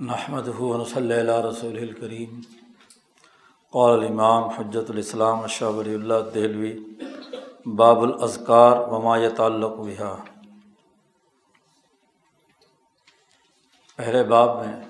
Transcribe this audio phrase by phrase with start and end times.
[0.00, 0.42] نحمد
[0.88, 2.40] صلی اللہ رسول الکریم
[3.70, 6.72] قول امام حجت الاسلام اشہ ولی اللہ دہلوی،
[7.66, 10.24] باب الاذکار وما تعلق بہا.
[13.96, 14.84] پہلے باب میں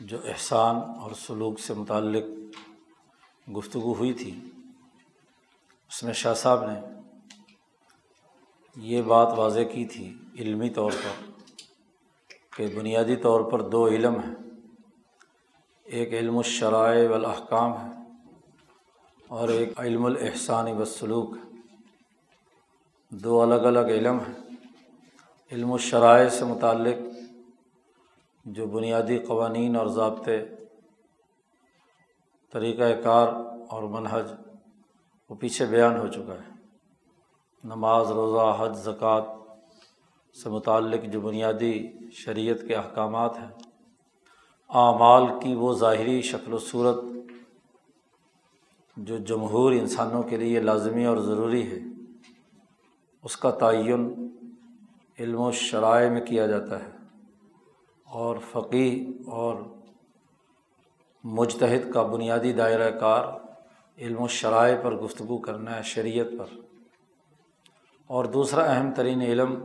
[0.00, 2.24] جو احسان اور سلوک سے متعلق
[3.56, 4.40] گفتگو ہوئی تھی،
[5.88, 6.80] اس میں شاہ صاحب نے
[8.76, 11.37] یہ بات واضح کی تھی علمی طور پر۔
[12.58, 14.34] کہ بنیادی طور پر دو علم ہیں۔
[15.84, 18.02] ایک علم الشرائع والاحکام ہے
[19.28, 21.56] اور ایک علم الاحسان وسلوک ہے
[23.10, 24.56] دو الگ الگ علم ہیں۔
[25.52, 26.96] علم الشرائع سے متعلق
[28.44, 30.46] جو بنیادی قوانین اور ضابطے
[32.52, 33.28] طریقۂ کار
[33.68, 34.32] اور منحج
[35.30, 36.52] وہ پیچھے بیان ہو چکا ہے۔
[37.64, 39.37] نماز، روزہ، حج، زکوٰۃ
[40.34, 43.48] سے متعلق جو بنیادی شریعت کے احکامات ہیں،
[44.68, 46.96] اعمال کی وہ ظاہری شکل و صورت
[48.96, 51.78] جو جمہور انسانوں کے لیے لازمی اور ضروری ہے،
[53.22, 54.28] اس کا تعین
[55.18, 56.90] علم و شرائع میں کیا جاتا ہے
[58.04, 59.56] اور فقی اور
[61.24, 63.24] مجتہد کا بنیادی دائرۂ کار
[63.98, 66.60] علم و شرائع پر گفتگو کرنا ہے شریعت پر۔
[68.06, 69.64] اور دوسرا اہم ترین علم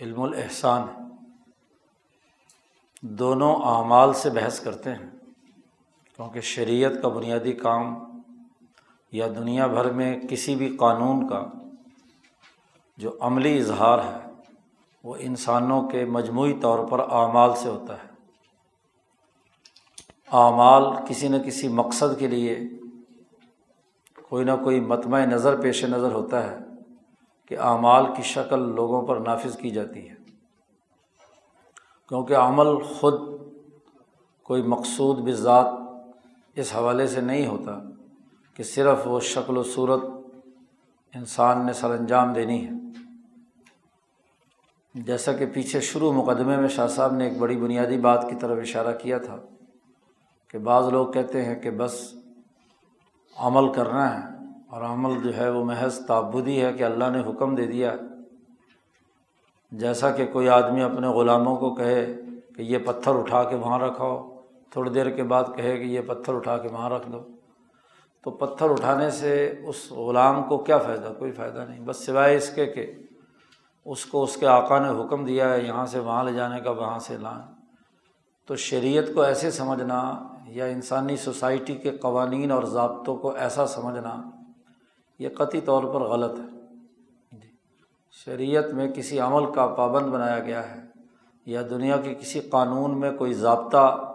[0.00, 0.82] علم الاحسان
[3.02, 5.10] دونوں اعمال سے بحث کرتے ہیں،
[6.16, 7.98] کیونکہ شریعت کا بنیادی کام
[9.12, 11.44] یا دنیا بھر میں کسی بھی قانون کا
[12.96, 14.30] جو عملی اظہار ہے،
[15.04, 18.08] وہ انسانوں کے مجموعی طور پر اعمال سے ہوتا ہے۔
[20.32, 22.60] اعمال کسی نہ کسی مقصد کے لیے
[24.28, 26.69] کوئی نہ کوئی متمع نظر، پیش نظر ہوتا ہے۔
[27.50, 30.14] کہ اعمال کی شکل لوگوں پر نافذ کی جاتی ہے۔
[32.08, 33.40] کیونکہ عمل خود
[34.42, 35.66] کوئی مقصود بذات
[36.54, 37.78] اس حوالے سے نہیں ہوتا
[38.54, 40.00] کہ صرف وہ شکل و صورت
[41.14, 42.70] انسان نے سر انجام دینی ہے۔
[44.94, 48.58] جیسا کہ پیچھے شروع مقدمے میں شاہ صاحب نے ایک بڑی بنیادی بات کی طرف
[48.62, 49.36] اشارہ کیا تھا
[50.48, 52.14] کہ بعض لوگ کہتے ہیں کہ بس
[53.36, 54.39] عمل کرنا ہے۔
[54.70, 57.94] اور عمل جو ہے وہ محض تعبدی ہے کہ اللہ نے حکم دے دیا۔
[59.72, 62.16] جیسا کہ کوئی آدمی اپنے غلاموں کو کہے
[62.56, 64.36] کہ یہ پتھر اٹھا کے وہاں رکھاؤ،
[64.70, 67.18] تھوڑی دیر کے بعد کہے کہ یہ پتھر اٹھا کے وہاں رکھ دو۔
[68.24, 72.50] تو پتھر اٹھانے سے اس غلام کو کیا فائدہ؟ کوئی فائدہ نہیں۔ بس سوائے اس
[72.50, 72.92] کے کہ
[73.84, 76.70] اس کو اس کے آقا نے حکم دیا ہے، یہاں سے وہاں لے جانے کا،
[76.70, 77.54] وہاں سے لائیں
[78.46, 84.30] تو شریعت کو ایسے سمجھنا یا انسانی سوسائٹی کے قوانین اور ضابطوں کو ایسا سمجھنا
[85.20, 86.60] یہ قطعی طور پر غلط ہے۔
[87.32, 87.48] جی۔
[88.10, 90.80] شریعت میں کسی عمل کا پابند بنایا گیا ہے
[91.46, 94.14] یا دنیا کے کسی قانون میں کوئی ضابطہ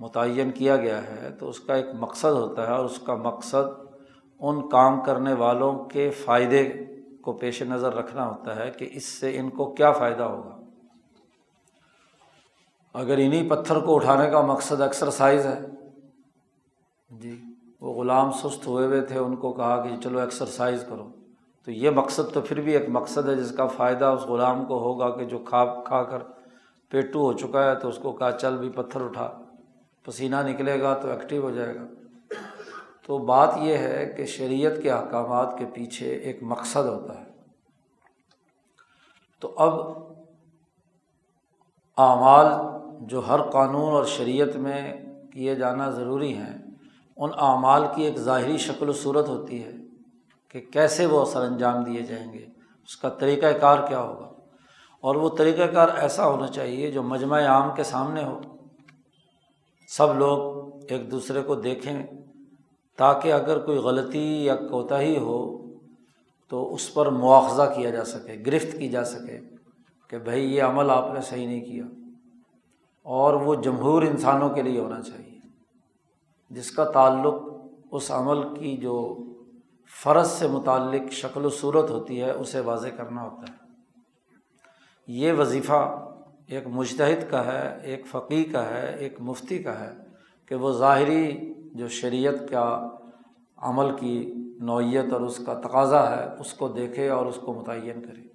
[0.00, 3.86] متعین کیا گیا ہے تو اس کا ایک مقصد ہوتا ہے اور اس کا مقصد
[4.40, 6.84] ان کام کرنے والوں کے فائدے
[7.20, 10.60] کو پیش نظر رکھنا ہوتا ہے کہ اس سے ان کو کیا فائدہ ہوگا۔
[12.94, 15.60] اگر انہیں پتھر کو اٹھانے کا مقصد ایکسرسائز ہے
[17.80, 21.08] وہ غلام سست ہوئے ہوئے تھے، ان کو کہا کہ جی چلو ایکسرسائز کرو۔
[21.64, 24.78] تو یہ مقصد تو پھر بھی ایک مقصد ہے، جس کا فائدہ اس غلام کو
[24.78, 26.18] ہوگا کہ جو کھا کھا کر
[26.88, 29.38] پیٹو ہو چکا ہے تو اس کو کہا چل بھی پتھر اٹھا،
[30.02, 31.84] پسینہ نکلے گا تو ایکٹیو ہو جائے گا۔
[33.06, 37.24] تو بات یہ ہے کہ شریعت کے احکامات کے پیچھے ایک مقصد ہوتا ہے۔
[39.40, 39.96] تو اب
[41.96, 42.46] اعمال
[43.00, 44.94] جو ہر قانون اور شریعت میں
[45.32, 46.65] کیے جانا ضروری ہیں
[47.16, 49.72] ان اعمال کی ایک ظاہری شکل و صورت ہوتی ہے
[50.48, 52.46] کہ کیسے وہ سر انجام دیے جائیں گے،
[52.84, 54.30] اس کا طریقۂ کار کیا ہوگا؟
[55.00, 58.40] اور وہ طریقۂ کار ایسا ہونا چاہیے جو مجمع عام کے سامنے ہو۔
[59.88, 62.06] سب لوگ ایک دوسرے کو دیکھیں
[62.96, 65.62] تاکہ اگر کوئی غلطی یا کوتاہی ہو
[66.48, 69.40] تو اس پر مواخذہ کیا جا سکے، گرفت کی جا سکے
[70.08, 71.84] کہ بھائی یہ عمل آپ نے صحیح نہیں کیا۔
[73.02, 75.35] اور وہ جمہور انسانوں کے لیے ہونا چاہیے۔
[76.50, 77.34] جس کا تعلق
[77.92, 79.18] اس عمل کی جو
[80.02, 83.66] فرض سے متعلق شکل و صورت ہوتی ہے، اسے واضح کرنا ہوتا ہے۔
[85.06, 86.08] یہ وظیفہ
[86.46, 89.92] ایک مشتحد کا ہے، ایک فقی کا ہے، ایک مفتی کا ہے
[90.46, 92.88] کہ وہ ظاہری جو شریعت کا
[93.56, 98.02] عمل کی نوعیت اور اس کا تقاضا ہے، اس کو دیکھے اور اس کو متعین
[98.02, 98.26] کرے۔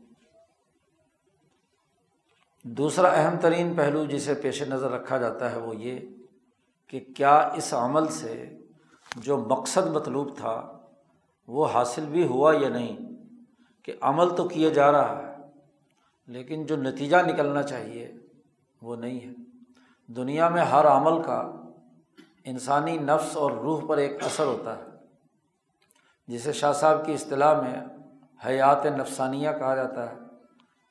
[2.64, 6.00] دوسرا اہم ترین پہلو جسے پیش نظر رکھا جاتا ہے وہ یہ
[6.92, 8.58] کہ کیا اس عمل سے
[9.16, 10.78] جو مقصد مطلوب تھا
[11.48, 12.98] وہ حاصل بھی ہوا یا نہیں؟
[13.84, 15.36] کہ عمل تو کیا جا رہا ہے،
[16.28, 18.12] لیکن جو نتیجہ نکلنا چاہیے
[18.82, 19.34] وہ نہیں ہے۔
[20.14, 21.52] دنیا میں ہر عمل کا
[22.44, 24.84] انسانی نفس اور روح پر ایک اثر ہوتا ہے،
[26.28, 27.80] جسے شاہ صاحب کی اصطلاح میں
[28.46, 30.16] حیات نفسانیہ کہا جاتا ہے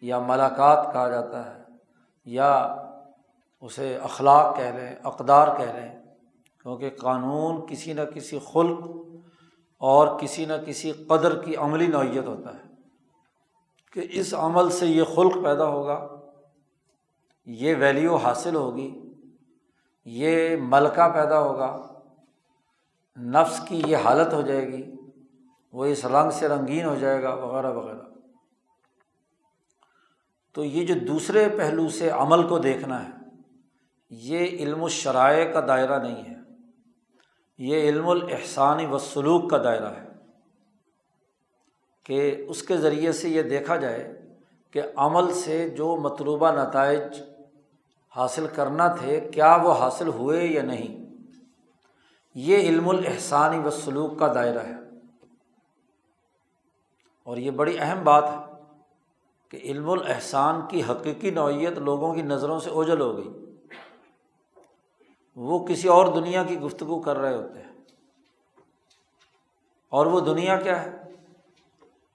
[0.01, 1.63] یا ملاقات کہا جاتا ہے
[2.25, 2.77] یا
[3.61, 6.03] اسے اخلاق کہہ لیں، اقدار کہہ لیں،
[6.59, 8.79] کیونکہ قانون کسی نہ کسی خلق
[9.79, 12.69] اور کسی نہ کسی قدر کی عملی نوعیت ہوتا ہے
[13.93, 16.09] کہ اس عمل سے یہ خلق پیدا ہوگا،
[17.47, 19.01] یہ ویلیو حاصل ہوگی،
[20.05, 21.77] یہ ملکہ پیدا ہوگا،
[23.17, 24.91] نفس کی یہ حالت ہو جائے گی،
[25.73, 28.09] وہ اس رنگ سے رنگین ہو جائے گا، وغیرہ وغیرہ۔
[30.53, 33.20] تو یہ جو دوسرے پہلو سے عمل کو دیکھنا ہے
[34.11, 36.37] یہ علم الشرائع کا دائرہ نہیں ہے۔
[37.59, 40.09] یہ علم الاحسانی و سلوک کا دائرہ ہے۔
[42.05, 44.23] کہ اس کے ذریعے سے یہ دیکھا جائے
[44.71, 47.01] کہ عمل سے جو مطلوبہ نتائج
[48.17, 51.15] حاصل کرنا تھے، کیا وہ حاصل ہوئے یا نہیں؟
[52.35, 54.75] یہ علم الاحسانی و سلوک کا دائرہ ہے۔
[57.25, 58.55] اور یہ بڑی اہم بات ہے
[59.49, 63.50] کہ علم الاحسان کی حقیقی نوعیت لوگوں کی نظروں سے اوجل ہو گئی۔
[65.37, 67.73] وہ کسی اور دنیا کی گفتگو کر رہے ہوتے ہیں۔
[69.89, 70.91] اور وہ دنیا کیا ہے؟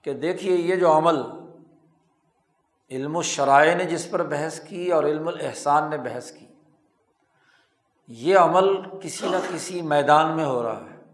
[0.02, 1.16] کہ دیکھیے یہ جو عمل،
[2.90, 6.46] علم الشرائع نے جس پر بحث کی اور علم الاحسان نے بحث کی،
[8.08, 11.04] یہ عمل کسی نہ کسی میدان میں ہو رہا ہے۔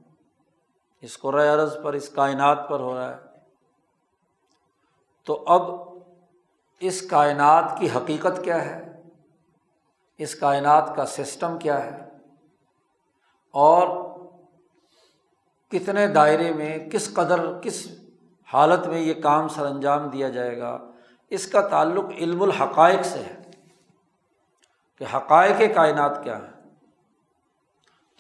[1.01, 3.33] اس کو عرض پر، اس کائنات پر ہو رہا ہے۔
[5.25, 5.71] تو اب
[6.81, 8.92] اس کائنات کی حقیقت کیا ہے؟
[10.23, 11.97] اس کائنات کا سسٹم کیا ہے
[13.55, 13.89] اور
[15.73, 17.87] کتنے دائرے میں کس قدر کس
[18.49, 20.79] حالت میں یہ کام سر انجام دیا جائے گا،
[21.31, 23.41] اس کا تعلق علم الحقائق سے ہے
[25.01, 26.51] کہ حقائق کائنات کیا ہے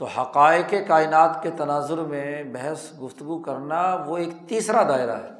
[0.00, 5.30] تو حقائق کائنات کے تناظر میں بحث گفتگو کرنا وہ ایک تیسرا دائرہ ہے،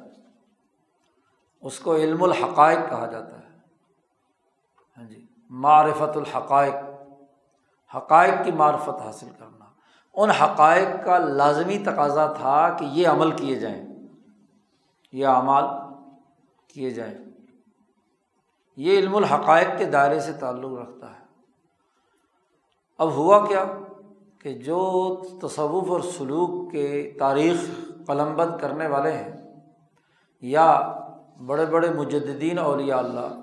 [1.63, 3.51] اس کو علم الحقائق کہا جاتا ہے۔
[4.97, 5.22] ہاں جی۔
[5.53, 6.75] معرفت الحقائق،
[7.95, 9.65] حقائق کی معرفت حاصل کرنا۔
[10.13, 13.85] ان حقائق کا لازمی تقاضا تھا کہ یہ عمل کیے جائیں،
[15.11, 15.63] یہ اعمال
[16.67, 17.17] کیے جائیں۔
[18.77, 21.23] یہ علم الحقائق کے دائرے سے تعلق رکھتا ہے۔
[22.97, 23.63] اب ہوا کیا
[24.39, 27.59] کہ جو تصوف اور سلوک کے تاریخ
[28.07, 29.61] قلم بند کرنے والے ہیں
[30.41, 30.93] یا
[31.45, 33.42] بڑے بڑے مجدین اولیاء اللہ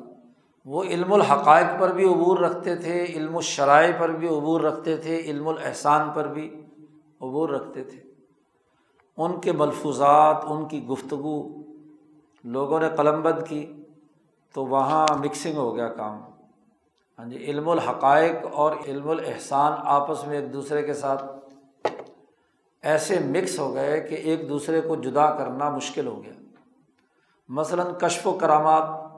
[0.64, 5.20] وہ علم الحقائق پر بھی عبور رکھتے تھے، علم الشرائع پر بھی عبور رکھتے تھے،
[5.20, 6.62] علم الاحسان پر بھی
[7.20, 7.98] عبور رکھتے تھے۔
[9.16, 11.62] ان کے ملفوظات، ان کی گفتگو
[12.44, 13.72] لوگوں نے قلم بند کی
[14.54, 16.20] تو وہاں مکسنگ ہو گیا کام۔
[17.18, 21.24] ہاں جی علم الحقائق اور علم الاحسان آپس میں ایک دوسرے کے ساتھ
[22.82, 26.32] ایسے مکس ہو گئے کہ ایک دوسرے کو جدا کرنا مشکل ہو گیا۔
[27.48, 29.09] مثلاً کشف و کرامات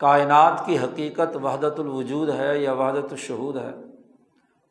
[0.00, 3.72] کائنات کی حقیقت وحدت الوجود ہے یا وحدت الشہود ہے؟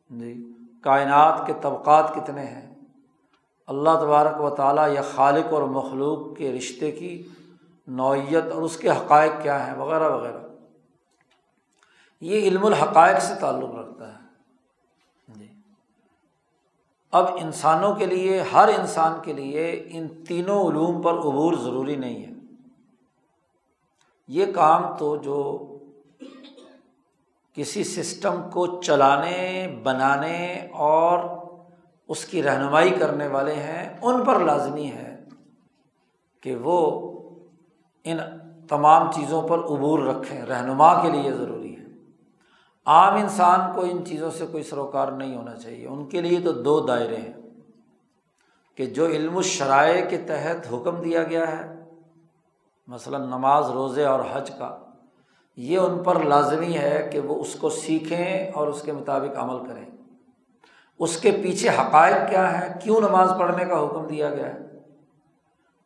[0.10, 0.48] جی
[0.84, 2.76] کائنات کے طبقات کتنے ہیں؟
[3.68, 7.28] اللہ تبارک و تعالیٰ یا خالق اور مخلوق کے رشتے کی
[7.88, 10.40] نوعیت اور اس کے حقائق کیا ہیں؟ وغیرہ وغیرہ۔
[12.22, 14.20] یہ علم الحقائق سے تعلق رکھتا ہے۔
[15.28, 15.48] جی۔
[17.12, 22.26] اب انسانوں کے لیے، ہر انسان کے لیے ان تینوں علوم پر عبور ضروری نہیں
[22.26, 22.29] ہے۔
[24.30, 25.66] یہ کام تو جو
[27.54, 31.19] کسی سسٹم کو چلانے، بنانے اور
[32.07, 35.24] اس کی رہنمائی کرنے والے ہیں، ان پر لازمی ہے
[36.42, 37.12] کہ وہ
[38.04, 38.18] ان
[38.68, 41.86] تمام چیزوں پر عبور رکھیں، رہنما کے لیے ضروری ہے۔
[42.86, 46.52] عام انسان کو ان چیزوں سے کوئی سروکار نہیں ہونا چاہیے۔ ان کے لیے تو
[46.52, 47.33] دو دائرے ہیں
[48.76, 51.79] کہ جو علم الشرائع کے تحت حکم دیا گیا ہے
[52.90, 54.78] مثلاً نماز روزے اور حج کا،
[55.58, 59.68] یہ ان پر لازمی ہے کہ وہ اس کو سیکھیں اور اس کے مطابق عمل
[59.68, 59.86] کریں۔
[61.00, 64.60] اس کے پیچھے حقائق کیا ہے کیوں نماز پڑھنے کا حکم دیا گیا ہے؟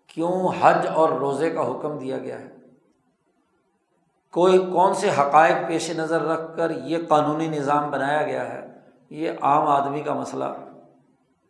[0.07, 2.55] کیوں حج اور روزے کا حکم دیا گیا ہے؟
[4.31, 8.79] کوئی، کون سے حقائق پیش نظر رکھ کر یہ قانونی نظام بنایا گیا ہے؟
[9.09, 10.45] یہ عام آدمی کا مسئلہ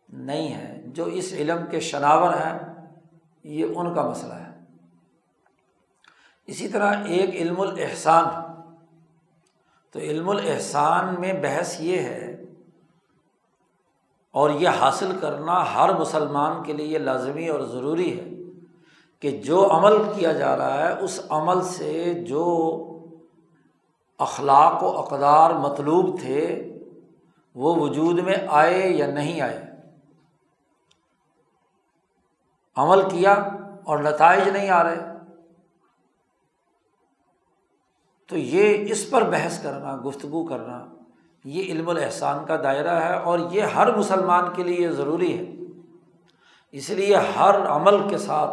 [0.10, 2.60] نہیں ہے۔ جو اس علم کے شناور ہیں،
[3.44, 4.53] یہ ان کا مسئلہ ہے۔
[6.48, 8.26] اسی طرح ایک علم الاحسان۔
[9.92, 12.42] تو علم الاحسان میں بحث یہ ہے
[14.32, 18.30] اور یہ حاصل کرنا ہر مسلمان کے لیے لازمی اور ضروری ہے
[19.20, 22.80] کہ جو عمل کیا جا رہا ہے، اس عمل سے جو
[24.18, 26.70] اخلاق و اقدار مطلوب تھے،
[27.56, 29.66] وہ وجود میں آئے یا نہیں آئے۔
[32.76, 33.34] عمل کیا
[33.84, 35.13] اور نتائج نہیں آ رہے۔
[38.34, 40.84] تو یہ اس پر بحث کرنا، گفتگو کرنا،
[41.46, 45.46] یہ علم الاحسان کا دائرہ ہے اور یہ ہر مسلمان کے لیے ضروری ہے۔
[46.74, 48.52] اس لیے ہر عمل کے ساتھ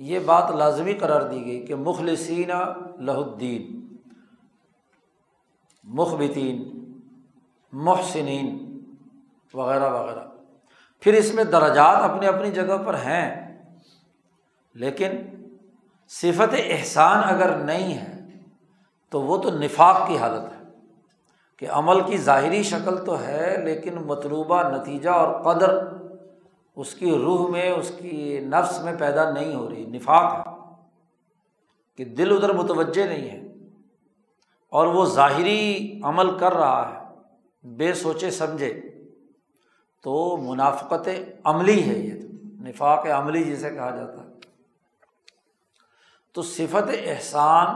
[0.00, 2.50] یہ بات لازمی قرار دی گئی کہ مخلصین
[2.98, 3.80] لہ الدین،
[5.84, 6.62] مخبتین،
[7.72, 8.46] محسنین
[9.54, 10.24] وغیرہ وغیرہ۔
[11.02, 13.28] پھر اس میں درجات اپنی اپنی جگہ پر ہیں،
[14.74, 15.20] لیکن
[16.10, 18.09] صفت احسان اگر نہیں ہے
[19.10, 20.58] تو وہ تو نفاق کی حالت ہے
[21.56, 25.78] کہ عمل کی ظاہری شکل تو ہے، لیکن مطلوبہ نتیجہ اور قدر
[26.76, 30.42] اس کی روح میں، اس کی نفس میں پیدا نہیں ہو رہی، نفاق ہے
[31.96, 33.40] کہ دل ادھر متوجہ نہیں ہے
[34.72, 36.98] اور وہ ظاہری عمل کر رہا ہے،
[37.76, 38.72] بے سوچے سمجھے،
[40.04, 41.08] تو منافقت
[41.44, 42.20] عملی ہے یہ
[42.68, 44.28] نفاق عملی جسے کہا جاتا ہے۔
[46.34, 47.66] تو صفت احسان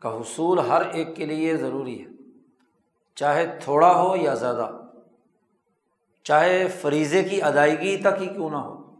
[0.00, 2.06] کا حصول ہر ایک کے لیے ضروری ہے۔
[3.14, 4.70] چاہے تھوڑا ہو یا زیادہ،
[6.24, 8.94] چاہے فریضے کی ادائیگی تک ہی کیوں نہ ہو،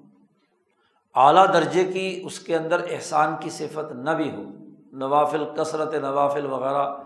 [1.14, 4.42] اعلیٰ درجے کی اس کے اندر احسان کی صفت نہ بھی ہو،
[4.92, 6.96] نوافل کثرت، نوافل وغیرہ،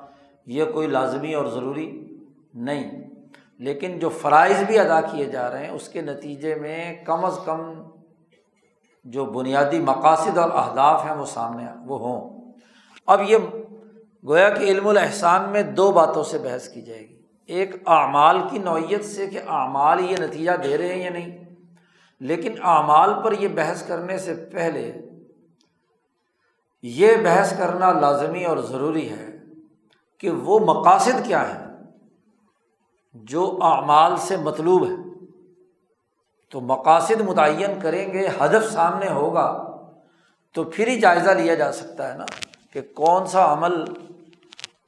[0.46, 2.16] یہ کوئی لازمی اور ضروری
[2.54, 3.10] نہیں۔
[3.58, 7.38] لیکن جو فرائض بھی ادا کیے جا رہے ہیں، اس کے نتیجے میں کم از
[7.44, 7.60] کم
[9.04, 12.52] جو بنیادی مقاصد اور اہداف ہیں وہ سامنے وہ ہوں۔
[13.06, 13.36] اب یہ
[14.24, 17.14] گویا کہ علم الاحسان میں دو باتوں سے بحث کی جائے گی۔
[17.48, 21.44] ایک اعمال کی نوعیت سے کہ اعمال یہ نتیجہ دے رہے ہیں یا نہیں،
[22.20, 24.92] لیکن اعمال پر یہ بحث کرنے سے پہلے
[26.84, 29.26] یہ بحث کرنا لازمی اور ضروری ہے
[30.18, 31.62] کہ وہ مقاصد کیا ہے
[33.14, 34.94] جو اعمال سے مطلوب ہے
[36.52, 39.46] تو مقاصد متعین کریں گے، ہدف سامنے ہوگا
[40.54, 42.24] تو پھر ہی جائزہ لیا جا سکتا ہے نا
[42.72, 43.84] کہ کون سا عمل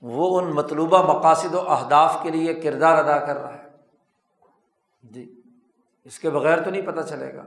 [0.03, 3.69] وہ ان مطلوبہ مقاصد و اہداف کے لیے کردار ادا کر رہا ہے۔
[5.03, 5.41] جی
[6.05, 7.43] اس کے بغیر تو نہیں پتہ چلے گا۔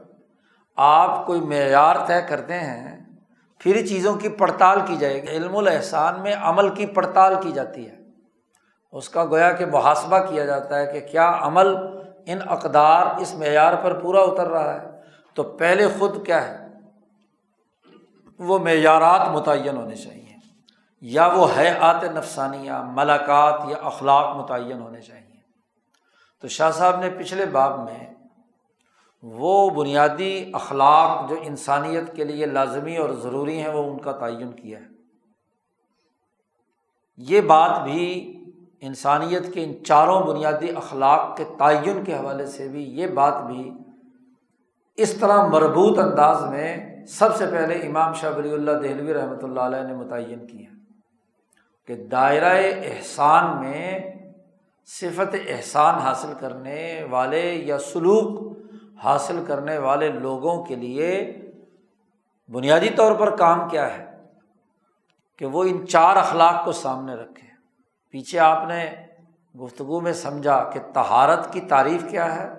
[0.75, 3.05] آپ کوئی معیار طے کرتے ہیں،
[3.59, 7.89] پھر چیزوں کی پڑتال کی جائے گی۔ علم الاحسان میں عمل کی پڑتال کی جاتی
[7.89, 7.99] ہے۔
[8.91, 11.75] اس کا گویا کہ محاسبہ کیا جاتا ہے کہ کیا عمل
[12.25, 14.87] ان اقدار اس معیار پر پورا اتر رہا ہے۔
[15.33, 16.67] تو پہلے خود کیا ہے؟
[18.39, 20.18] وہ معیارات متعین ہونے چاہیے۔
[21.01, 25.37] یا وہ ہے آت نفسانیہ، ملاقات یا اخلاق متعین ہونے چاہیے۔
[26.39, 28.13] تو شاہ صاحب نے پچھلے باب میں
[29.23, 34.51] وہ بنیادی اخلاق جو انسانیت کے لیے لازمی اور ضروری ہیں، وہ ان کا تعین
[34.51, 34.85] کیا ہے۔
[37.17, 38.35] یہ بات بھی
[38.81, 43.71] انسانیت کے ان چاروں بنیادی اخلاق کے تعین کے حوالے سے بھی، یہ بات بھی
[44.97, 49.59] اس طرح مربوط انداز میں سب سے پہلے امام شاہ ولی اللہ دہلوی رحمۃ اللہ
[49.59, 50.69] علیہ نے متعین کیا
[51.89, 53.99] کہ دائرۂ احسان میں
[54.85, 58.57] صفت احسان حاصل کرنے والے یا سلوک
[59.03, 61.37] حاصل کرنے والے لوگوں کے لیے
[62.51, 64.05] بنیادی طور پر کام کیا ہے
[65.37, 67.47] کہ وہ ان چار اخلاق کو سامنے رکھے۔
[68.09, 68.95] پیچھے آپ نے
[69.63, 72.49] گفتگو میں سمجھا کہ تہارت کی تعریف کیا ہے،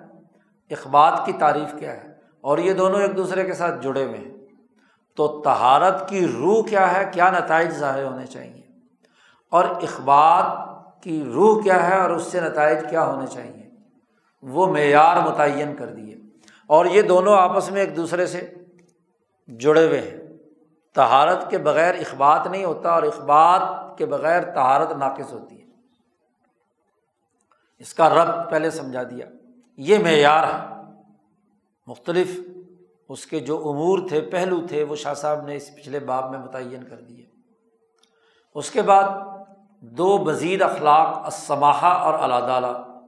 [0.69, 4.31] اخبات کی تعریف کیا ہے اور یہ دونوں ایک دوسرے کے ساتھ جڑے ہوئے ہیں۔
[5.15, 8.60] تو تہارت کی روح کیا ہے؟ کیا نتائج ظاہر ہونے چاہیے
[9.51, 10.43] اور اخبار
[11.01, 13.69] کی روح کیا ہے اور اس سے نتائج کیا ہونے چاہیے؟
[14.41, 16.15] وہ معیار متعین کر دیے۔
[16.67, 18.53] اور یہ دونوں آپس میں ایک دوسرے سے
[19.47, 20.17] جڑے ہوئے ہیں۔
[20.95, 25.67] تہارت کے بغیر اخبات نہیں ہوتا اور اخبات کے بغیر تہارت ناقص ہوتی ہے۔
[27.79, 29.25] اس کا رب پہلے سمجھا دیا۔
[29.77, 30.81] یہ معیار ہے۔
[31.87, 32.39] مختلف
[33.09, 36.39] اس کے جو امور تھے، پہلو تھے، وہ شاہ صاحب نے اس پچھلے باب میں
[36.39, 37.25] متعین کر دیے۔
[38.55, 39.03] اس کے بعد
[39.81, 43.01] دو مزید اخلاق اسماحہ اور العدالہ۔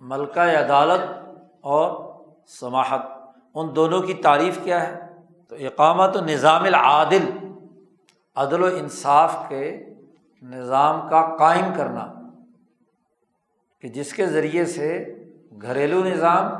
[0.00, 1.28] ملکہ عدالت
[1.60, 2.12] اور
[2.46, 3.00] سماحت
[3.54, 5.00] ان دونوں کی تعریف کیا ہے؟
[5.48, 7.30] تو اقامت و نظام العادل،
[8.34, 9.86] عدل و انصاف کے
[10.42, 12.12] نظام کا قائم کرنا۔
[13.80, 15.14] کہ جس کے ذریعے سے
[15.62, 16.52] گھریلو نظام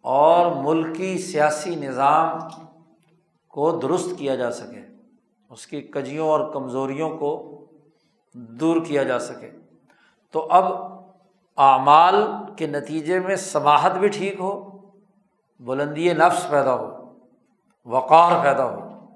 [0.00, 2.38] اور ملکی سیاسی نظام
[3.48, 4.80] کو درست کیا جا سکے،
[5.50, 7.51] اس کی کجیوں اور کمزوریوں کو
[8.34, 9.50] دور کیا جا سکے۔
[10.30, 10.72] تو اب
[11.56, 14.78] اعمال کے نتیجے میں سماہت بھی ٹھیک ہو،
[15.60, 17.12] بلندی نفس پیدا ہو،
[17.86, 19.06] وقار پیدا ہو،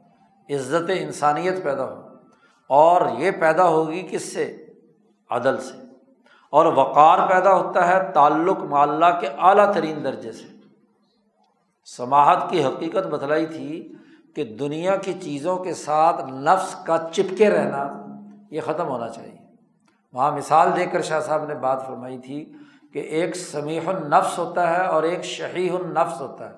[0.50, 2.08] عزت انسانیت پیدا ہو،
[2.68, 4.66] اور یہ پیدا ہوگی کس سے؟
[5.30, 5.87] عدل سے۔
[6.50, 10.56] اور وقار پیدا ہوتا ہے تعلق معلّہ کے اعلیٰ ترین درجے سے۔
[11.85, 13.92] سماہت کی حقیقت بتلائی تھی
[14.35, 18.05] کہ دنیا کی چیزوں کے ساتھ نفس کا چپکے رہنا
[18.56, 19.36] یہ ختم ہونا چاہیے۔
[20.12, 22.52] وہاں مثال دے کر شاہ صاحب نے بات فرمائی تھی
[22.92, 26.54] کہ ایک سمیح النفس ہوتا ہے اور ایک شہی النفس ہوتا ہے۔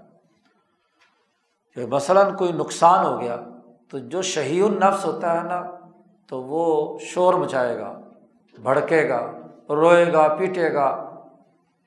[1.75, 3.37] کہ مثلاً کوئی نقصان ہو گیا
[3.91, 5.71] تو جو شہی النفس ہوتا ہے نا،
[6.27, 8.01] تو وہ شور مچائے گا،
[8.63, 9.31] بھڑکے گا،
[9.69, 11.11] روئے گا، پیٹے گا۔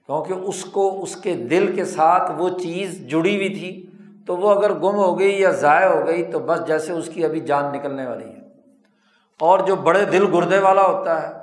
[0.06, 3.88] کیونکہ اس کو، اس کے دل کے ساتھ وہ چیز جڑی ہوئی تھی،
[4.26, 7.26] تو وہ اگر گم ہو گئی یا ضائع ہو گئی تو بس جیسے اس کی
[7.26, 8.41] ابھی جان نکلنے والی ہے۔
[9.42, 11.34] اور جو بڑے دل گردے والا ہوتا ہے،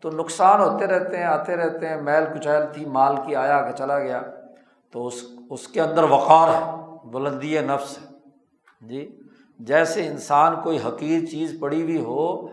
[0.00, 3.76] تو نقصان ہوتے رہتے ہیں، آتے رہتے ہیں۔ میل کچیل تھی، مال کی آیا کہ
[3.76, 4.22] چلا گیا۔
[4.92, 8.06] تو اس اس کے اندر وقار ہے، بلندی نفس ہے۔
[8.80, 9.20] جی
[9.58, 12.46] جیسے انسان کوئی حقیر چیز پڑی ہوئی ہو،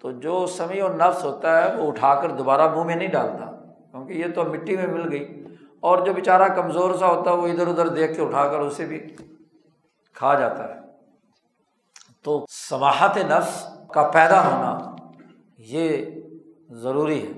[0.00, 3.50] تو جو سمیع و نفس ہوتا ہے، وہ اٹھا کر دوبارہ منہ میں نہیں ڈالتا۔
[3.90, 5.44] کیونکہ یہ تو مٹی میں مل گئی۔
[5.80, 8.84] اور جو بیچارہ کمزور سا ہوتا ہے، وہ ادھر ادھر دیکھ کے اٹھا کر اسے
[8.84, 8.98] بھی
[10.14, 10.80] کھا جاتا ہے۔
[12.24, 14.96] تو سماحت نفس کا پیدا ہونا
[15.58, 16.06] یہ
[16.70, 17.32] ضروری ہے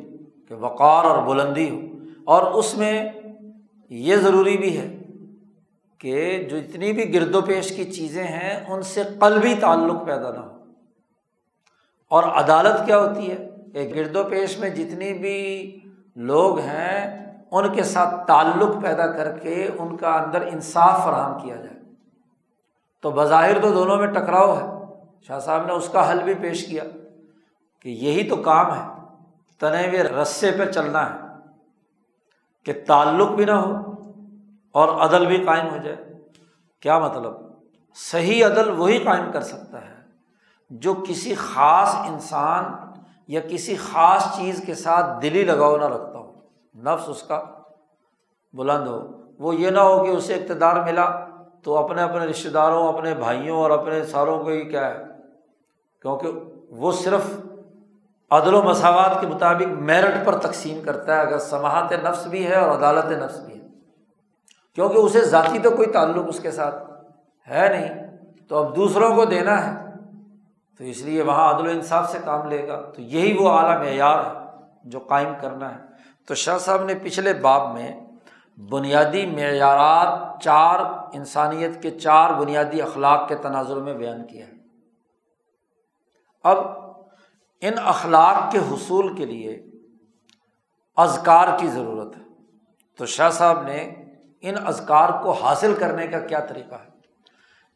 [0.48, 3.08] کہ وقار اور بلندی ہو۔ اور اس میں
[3.90, 4.98] یہ ضروری بھی ہے
[5.98, 10.30] کہ جو اتنی بھی گرد و پیش کی چیزیں ہیں، ان سے قلبی تعلق پیدا
[10.30, 10.64] نہ ہو۔
[12.08, 15.78] اور عدالت کیا ہوتی ہے؟ کہ گرد و پیش میں جتنی بھی
[16.16, 21.56] لوگ ہیں، ان کے ساتھ تعلق پیدا کر کے ان کا اندر انصاف فراہم کیا
[21.56, 21.80] جائے۔
[23.02, 24.73] تو بظاہر تو دونوں میں ٹکراؤ ہے۔
[25.22, 26.84] شاہ صاحب نے اس کا حل بھی پیش کیا
[27.82, 28.88] کہ یہی تو کام ہے
[29.58, 31.18] تنے ہوئے رسے پہ چلنا ہے،
[32.64, 33.92] کہ تعلق بھی نہ ہو
[34.72, 35.96] اور عدل بھی قائم ہو جائے۔
[36.80, 37.32] کیا مطلب؟
[37.94, 39.94] صحیح عدل وہی قائم کر سکتا ہے
[40.70, 42.64] جو کسی خاص انسان
[43.28, 46.32] یا کسی خاص چیز کے ساتھ دلی لگاؤ نہ رکھتا ہو۔
[46.74, 47.44] نفس اس کا
[48.52, 51.23] بلند ہو۔ وہ یہ نہ ہو کہ اسے اقتدار ملا۔
[51.64, 55.04] تو اپنے اپنے رشتے داروں، اپنے بھائیوں اور اپنے ساروں کو ہی کیا ہے؟
[56.02, 56.28] کیونکہ
[56.68, 57.20] وہ صرف
[58.30, 62.54] عدل و مساوات کے مطابق میرٹ پر تقسیم کرتا ہے، اگر سماعت نفس بھی ہے
[62.54, 63.66] اور عدالت نفس بھی ہے۔
[64.74, 66.74] کیونکہ اسے ذاتی تو کوئی تعلق اس کے ساتھ
[67.50, 68.16] ہے نہیں،
[68.48, 69.84] تو اب دوسروں کو دینا ہے۔
[70.78, 73.78] تو اس لیے وہاں عدل و انصاف سے کام لے گا۔ تو یہی وہ اعلیٰ
[73.78, 74.40] معیار ہے
[74.84, 75.80] جو قائم کرنا ہے۔
[76.28, 78.03] تو شاہ صاحب نے پچھلے باب میں
[78.56, 80.80] بنیادی معیارات چار
[81.12, 84.52] انسانیت کے چار بنیادی اخلاق کے تناظر میں بیان کیا ہے
[86.44, 86.58] اب
[87.60, 89.64] ان اخلاق کے حصول کے لیے
[90.96, 92.22] ازکار کی ضرورت ہے۔
[92.98, 93.94] تو شاہ صاحب نے
[94.40, 96.90] ان ازکار کو حاصل کرنے کا کیا طریقہ ہے؟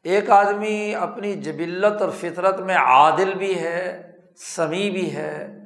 [0.03, 5.59] ایک آدمی اپنی جبلت اور فطرت میں عادل بھی ہے، سمیع بھی ہے،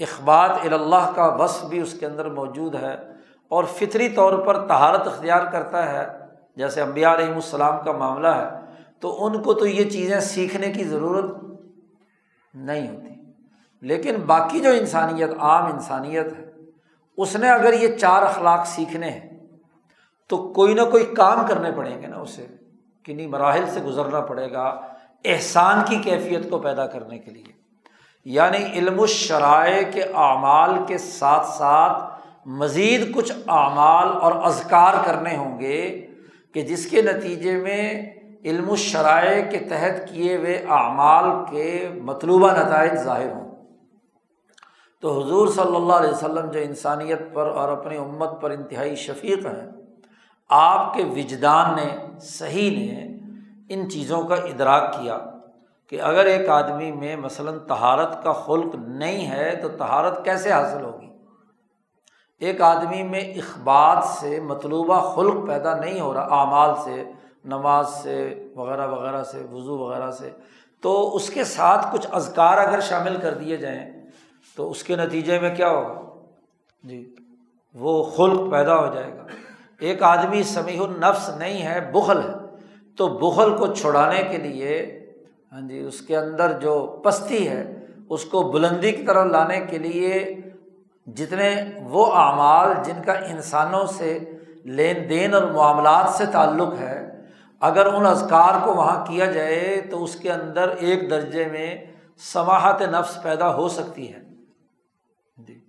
[0.00, 3.15] اخبات اللہ کا وصف بھی اس کے اندر موجود ہے۔
[3.48, 6.08] اور فطری طور پر تہارت اختیار کرتا ہے،
[6.56, 8.48] جیسے امبیا علیہم السلام کا معاملہ ہے،
[9.00, 11.44] تو ان کو تو یہ چیزیں سیکھنے کی ضرورت
[12.54, 13.32] نہیں ہوتی۔
[13.80, 16.50] لیکن باقی جو انسانیت، عام انسانیت ہے،
[17.16, 19.46] اس نے اگر یہ چار اخلاق سیکھنے ہیں،
[20.28, 22.46] تو کوئی نہ کوئی کام کرنے پڑیں گے نا اسے۔
[23.04, 24.80] کنہیں مراحل سے گزرنا پڑے گا
[25.24, 27.52] احسان کی کیفیت کو پیدا کرنے کے لیے۔
[28.24, 32.15] یعنی علم الشرائع کے اعمال کے ساتھ ساتھ
[32.46, 36.06] مزید کچھ اعمال اور اذکار کرنے ہوں گے
[36.54, 42.94] کہ جس کے نتیجے میں علم الشرائع کے تحت کیے ہوئے اعمال کے مطلوبہ نتائج
[42.94, 43.50] ظاہر ہوں۔
[45.00, 49.46] تو حضور صلی اللہ علیہ وسلم جو انسانیت پر اور اپنی امت پر انتہائی شفیق
[49.46, 49.70] ہیں،
[50.48, 53.18] آپ کے وجدان نے، صحیح نے
[53.68, 55.18] ان چیزوں کا ادراک کیا
[55.90, 60.84] کہ اگر ایک آدمی میں مثلاً تہارت کا خلق نہیں ہے تو تہارت کیسے حاصل
[60.84, 61.05] ہوگی؟
[62.40, 67.02] ایک آدمی میں اخبار سے مطلوبہ خلق پیدا نہیں ہو رہا، اعمال سے،
[67.44, 70.30] نماز سے، وغیرہ وغیرہ سے، وضو وغیرہ سے،
[70.80, 73.92] تو اس کے ساتھ کچھ ازکار اگر شامل کر دیے جائیں
[74.56, 76.02] تو اس کے نتیجے میں کیا ہوگا؟
[76.82, 77.14] جی
[77.74, 79.26] وہ خلق پیدا ہو جائے گا۔
[79.80, 82.34] ایک آدمی سمیع النفس نہیں ہے، بخل ہے،
[82.96, 85.00] تو بخل کو چھڑانے کے لیے
[85.52, 89.78] ہاں جی اس کے اندر جو پستی ہے، اس کو بلندی کی طرف لانے کے
[89.78, 90.36] لیے
[91.06, 94.18] جتنے وہ اعمال جن کا انسانوں سے
[94.64, 97.22] لین دین اور معاملات سے تعلق ہے،
[97.60, 101.84] اگر ان ازکار کو وہاں کیا جائے تو اس کے اندر ایک درجے میں
[102.18, 104.18] سماہت نفس پیدا ہو سکتی ہے۔
[105.36, 105.60] جی۔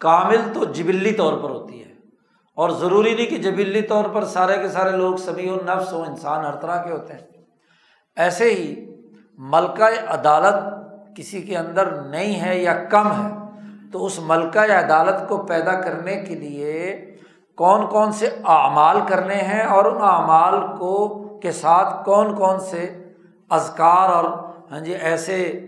[0.00, 1.92] کامل تو جبلی طور پر ہوتی ہے۔
[2.54, 6.02] اور ضروری نہیں کہ جبلی طور پر سارے کے سارے لوگ سبھی و نفس ہو
[6.02, 7.20] انسان ہر طرح کے ہوتے ہیں۔
[8.16, 8.86] ایسے ہی
[9.38, 10.54] ملکہ عدالت
[11.16, 13.45] کسی کے اندر نہیں ہے یا کم ہے۔
[13.96, 16.96] تو اس ملکہ یا عدالت کو پیدا کرنے کے لیے
[17.56, 21.08] کون کون سے اعمال کرنے ہیں اور ان اعمال کو
[21.42, 23.04] کے ساتھ کون کون سے
[23.50, 24.24] اذکار اور
[24.70, 25.66] ہاں جی ایسے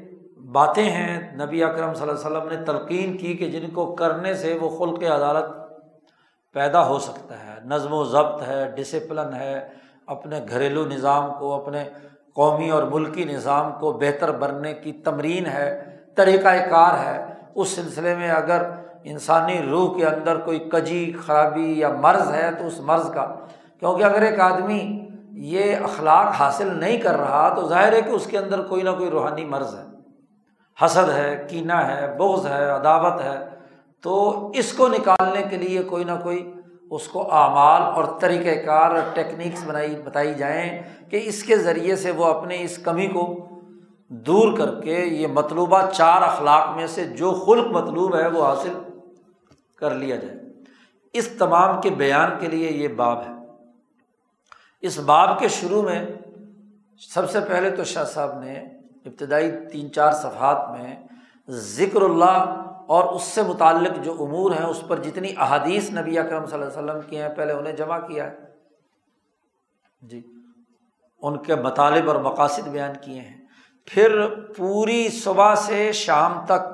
[0.53, 4.35] باتیں ہیں نبی اکرم صلی اللہ علیہ وسلم نے تلقین کی کہ جن کو کرنے
[4.35, 5.45] سے وہ خلق عدالت
[6.53, 9.69] پیدا ہو سکتا ہے۔ نظم و ضبط ہے ڈسپلن ہے،
[10.07, 11.85] اپنے گھریلو نظام کو، اپنے
[12.35, 17.28] قومی اور ملکی نظام کو بہتر بننے کی تمرین ہے طریقۂ کار ہے۔
[17.61, 18.63] اس سلسلے میں اگر
[19.05, 23.27] انسانی روح کے اندر کوئی کجی، خرابی یا مرض ہے تو اس مرض کا،
[23.81, 28.27] کیونکہ اگر ایک آدمی یہ اخلاق حاصل نہیں کر رہا تو ظاہر ہے کہ اس
[28.27, 29.85] کے اندر کوئی نہ کوئی روحانی مرض ہے۔
[30.85, 33.39] حسد ہے کینا ہے، بغض ہے، عداوت ہے،
[34.05, 36.53] تو اس کو نکالنے کے لیے کوئی نہ کوئی
[36.91, 41.97] اس کو اعمال اور طریقۂ کار اور ٹیکنیکس بنائی، بتائی جائیں کہ اس کے ذریعے
[41.97, 43.25] سے وہ اپنے اس کمی کو
[44.09, 48.73] دور کر کے یہ مطلوبہ چار اخلاق میں سے جو خلق مطلوب ہے وہ حاصل
[49.77, 50.39] کر لیا جائے۔
[51.13, 53.33] اس تمام کے بیان کے لیے یہ باب ہے۔
[54.81, 56.07] اس باب کے شروع میں
[57.15, 58.53] سب سے پہلے تو شاہ صاحب نے
[59.05, 60.97] ابتدائی تین چار صفحات میں
[61.49, 66.47] ذکر اللہ اور اس سے متعلق جو امور ہیں اس پر جتنی احادیث نبی اکرم
[66.47, 68.37] صلی اللہ علیہ وسلم کی ہیں پہلے انہیں جمع کیا ہے۔
[70.03, 70.23] جی
[71.23, 73.38] ان کے مطالب اور مقاصد بیان کیے ہیں۔
[73.91, 76.67] پھر پوری صبح سے شام تک،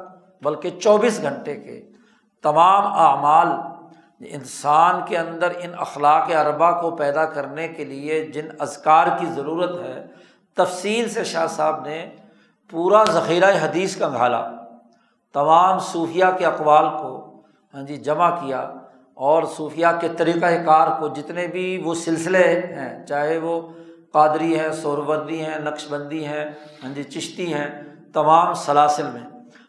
[0.42, 1.80] بلکہ چوبیس گھنٹے کے
[2.44, 3.48] تمام اعمال
[4.30, 9.80] انسان کے اندر ان اخلاق اربا کو پیدا کرنے کے لیے جن اذکار کی ضرورت
[9.82, 10.06] ہے،
[10.56, 12.04] تفصیل سے شاہ صاحب نے
[12.72, 14.42] پورا ذخیرہ حدیث کا گھالا
[15.34, 17.12] تمام صوفیہ کے اقوال کو
[17.74, 18.60] ہاں جی جمع کیا
[19.18, 23.60] اور صوفیہ کے طریقۂ کار کو جتنے بھی وہ سلسلے ہیں، چاہے وہ
[24.14, 26.44] قادری ہیں، سوروردی ہیں نقش بندی ہیں
[26.82, 27.68] ہاں جی چشتی ہیں،
[28.12, 29.26] تمام سلاسل میں۔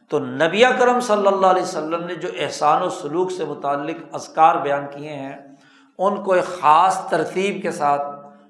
[0.09, 4.55] تو نبی کرم صلی اللہ علیہ وسلم نے جو احسان و سلوک سے متعلق ازکار
[4.55, 5.37] بیان کیے ہیں،
[5.97, 8.01] ان کو ایک خاص ترتیب کے ساتھ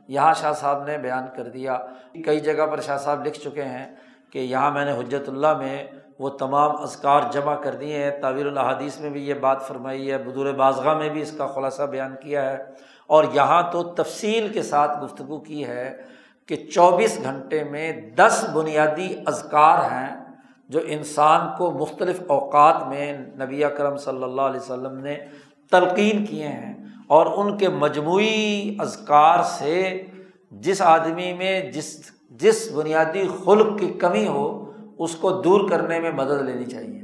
[0.07, 1.77] یہاں شاہ صاحب نے بیان کر دیا۔
[2.25, 3.85] کئی جگہ پر شاہ صاحب لکھ چکے ہیں
[4.29, 5.77] کہ یہاں میں نے حجرت اللہ میں
[6.19, 10.17] وہ تمام ازکار جمع کر دیے ہیں۔ تعویر الحادیث میں بھی یہ بات فرمائی ہے،
[10.17, 12.63] بدور بازگاہ میں بھی اس کا خلاصہ بیان کیا ہے۔
[13.07, 15.97] اور یہاں تو تفصیل کے ساتھ گفتگو کی ہے
[16.45, 20.25] کہ چوبیس گھنٹے میں دس بنیادی اذکار ہیں
[20.69, 25.17] جو انسان کو مختلف اوقات میں نبی کرم صلی اللہ علیہ وسلم نے
[25.71, 30.05] تلقین کیے ہیں۔ اور ان کے مجموعی اذکار سے
[30.51, 34.64] جس آدمی میں جس جس بنیادی خلق کی کمی ہو
[34.97, 37.03] اس کو دور کرنے میں مدد لینی چاہیے۔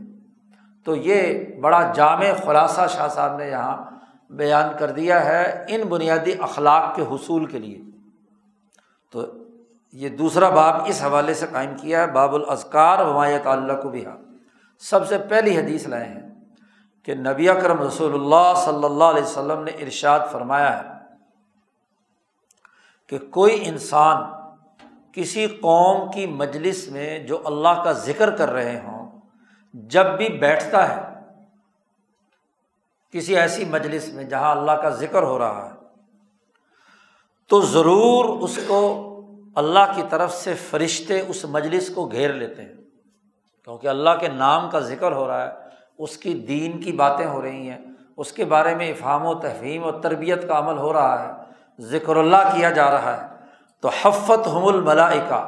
[0.85, 3.77] تو یہ بڑا جامع خلاصہ شاہ صاحب نے یہاں
[4.29, 7.81] بیان کر دیا ہے ان بنیادی اخلاق کے حصول کے لیے۔
[9.11, 9.25] تو
[9.93, 14.05] یہ دوسرا باب اس حوالے سے قائم کیا ہے، باب الازکار ومایت اللہ کو بھی
[14.79, 16.29] سب سے پہلی حدیث لائے ہیں
[17.03, 20.89] کہ نبی اکرم رسول اللہ صلی اللہ علیہ وسلم نے ارشاد فرمایا ہے
[23.07, 24.40] کہ کوئی انسان
[25.13, 29.19] کسی قوم کی مجلس میں جو اللہ کا ذکر کر رہے ہوں،
[29.73, 31.01] جب بھی بیٹھتا ہے،
[33.13, 35.75] کسی ایسی مجلس میں جہاں اللہ کا ذکر ہو رہا ہے،
[37.49, 38.81] تو ضرور اس کو
[39.55, 42.75] اللہ کی طرف سے فرشتے اس مجلس کو گھیر لیتے ہیں۔
[43.63, 45.51] کیونکہ اللہ کے نام کا ذکر ہو رہا ہے،
[45.97, 47.77] اس کی دین کی باتیں ہو رہی ہیں،
[48.17, 51.31] اس کے بارے میں افہام و تفہیم و تربیت کا عمل ہو رہا ہے،
[51.79, 53.30] ذکر اللہ کیا جا رہا ہے۔
[53.83, 55.41] تو حفت ہم الملائکہ،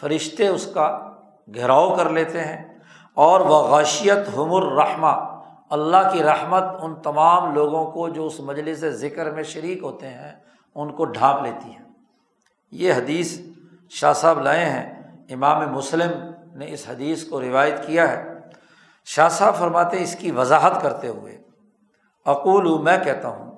[0.00, 0.86] فرشتے اس کا
[1.48, 2.62] گھیراؤ کر لیتے ہیں،
[3.16, 5.14] اور وہ غشیت ہم الرحمہ،
[5.70, 10.32] اللہ کی رحمت ان تمام لوگوں کو جو اس مجلس ذکر میں شریک ہوتے ہیں،
[10.76, 11.84] ان کو ڈھانپ لیتی ہے
[12.72, 13.38] یہ حدیث
[13.92, 14.84] شاہ صاحب لائے ہیں،
[15.30, 16.10] امام مسلم
[16.58, 18.22] نے اس حدیث کو روایت کیا ہے۔
[19.06, 21.36] شاہ صاحب فرماتے اس کی وضاحت کرتے ہوئے
[22.26, 23.50] اقول میں کہتا ہوں،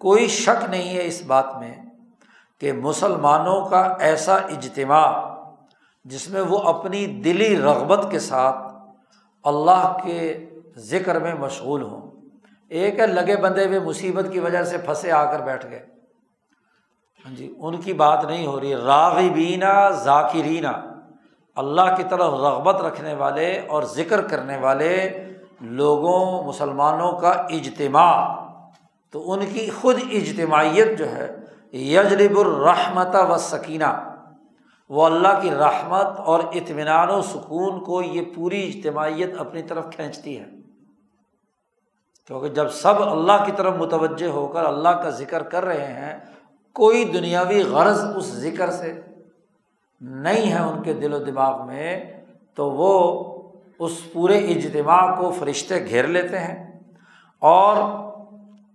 [0.00, 1.74] کوئی شک نہیں ہے اس بات میں
[2.60, 5.34] کہ مسلمانوں کا ایسا اجتماع
[6.04, 8.56] جس میں وہ اپنی دلی رغبت کے ساتھ
[9.44, 12.10] اللہ کے ذکر میں مشغول ہوں۔
[12.68, 15.86] ایک ہے لگے بندے ہوئے مصیبت کی وجہ سے پھنسے آ کر بیٹھ گئے۔
[17.26, 20.94] ہاں جی ان کی بات نہیں ہو رہی۔ راغبینہ ذاکرینہ
[21.56, 25.24] اللہ کی طرف رغبت رکھنے والے اور ذکر کرنے والے
[25.60, 28.34] لوگوں، مسلمانوں کا اجتماع۔
[29.10, 31.37] تو ان کی خود اجتماعیت جو ہے
[31.72, 34.14] یجلب الرحمت و سکینہ۔
[34.88, 40.40] وہ اللہ کی رحمت اور اطمینان و سکون کو یہ پوری اجتماعیت اپنی طرف کھینچتی
[40.40, 40.46] ہے۔
[42.26, 46.18] کیونکہ جب سب اللہ کی طرف متوجہ ہو کر اللہ کا ذکر کر رہے ہیں،
[46.72, 49.00] کوئی دنیاوی غرض اس ذکر سے
[50.00, 52.22] نہیں ہے ان کے دل و دماغ میں،
[52.54, 53.24] تو وہ
[53.78, 56.80] اس پورے اجتماع کو فرشتے گھیر لیتے ہیں
[57.38, 57.76] اور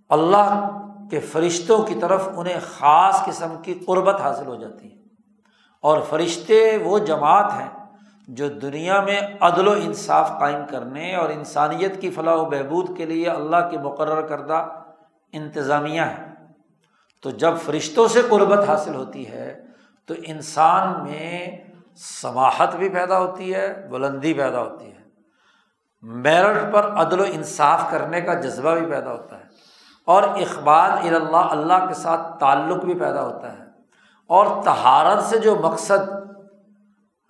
[0.08, 0.70] اللہ
[1.10, 4.96] کے فرشتوں کی طرف انہیں خاص قسم کی قربت حاصل ہو جاتی ہے۔
[5.80, 7.68] اور فرشتے وہ جماعت ہیں
[8.28, 13.06] جو دنیا میں عدل و انصاف قائم کرنے اور انسانیت کی فلاح و بہبود کے
[13.06, 14.68] لیے اللہ کے مقرر کردہ
[15.32, 16.34] انتظامیہ ہے
[17.22, 19.62] تو جب فرشتوں سے قربت حاصل ہوتی ہے،
[20.06, 21.56] تو انسان میں
[21.96, 25.02] سماہت بھی پیدا ہوتی ہے، بلندی پیدا ہوتی ہے۔
[26.02, 29.43] میرٹ پر عدل و انصاف کرنے کا جذبہ بھی پیدا ہوتا ہے۔
[30.04, 33.64] اور اقبال اللہ اللہ کے ساتھ تعلق بھی پیدا ہوتا ہے
[34.26, 36.24] اور تہارت سے جو مقصد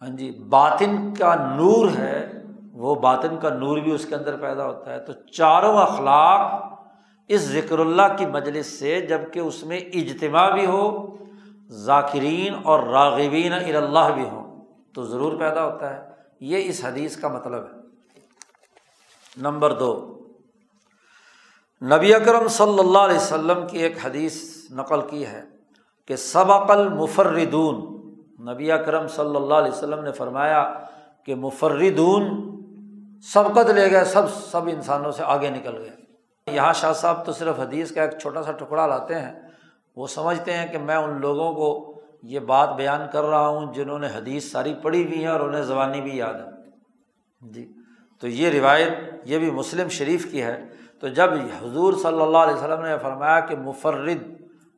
[0.03, 2.33] ہاں جی باطن کا نور ہے،
[2.73, 6.65] وہ باطن کا نور بھی اس کے اندر پیدا ہوتا ہے۔ تو چاروں اخلاق
[7.29, 11.17] اس ذکر اللہ کی مجلس سے جبکہ اس میں اجتماع بھی ہو،
[11.69, 16.11] ذاکرین اور راغبین اللہ بھی ہوں، تو ضرور پیدا ہوتا ہے۔
[16.41, 17.81] یہ اس حدیث کا مطلب ہے۔
[19.37, 20.14] نمبر دو۔
[21.85, 25.43] نبی اکرم صلی اللہ علیہ وسلم کی ایک حدیث نقل کی ہے
[26.09, 27.77] کہ سبق المفردون،
[28.53, 30.75] نبی اکرم صلی اللہ علیہ وسلم نے فرمایا
[31.27, 32.25] کہ مفردون
[33.23, 35.91] سبقت لے گئے، سب سب انسانوں سے آگے نکل گئے۔
[36.55, 39.33] یہاں شاہ صاحب تو صرف حدیث کا ایک چھوٹا سا ٹکڑا لاتے ہیں،
[39.97, 43.99] وہ سمجھتے ہیں کہ میں ان لوگوں کو یہ بات بیان کر رہا ہوں جنہوں
[43.99, 46.51] نے حدیث ساری پڑھی ہوئی ہے اور انہیں زبانی بھی یاد ہے۔
[47.41, 47.73] جی
[48.21, 48.89] تو یہ روایت،
[49.25, 50.74] یہ بھی مسلم شریف کی ہے۔
[51.05, 54.23] تو جب حضور صلی اللہ علیہ وسلم نے فرمایا کہ مفرد،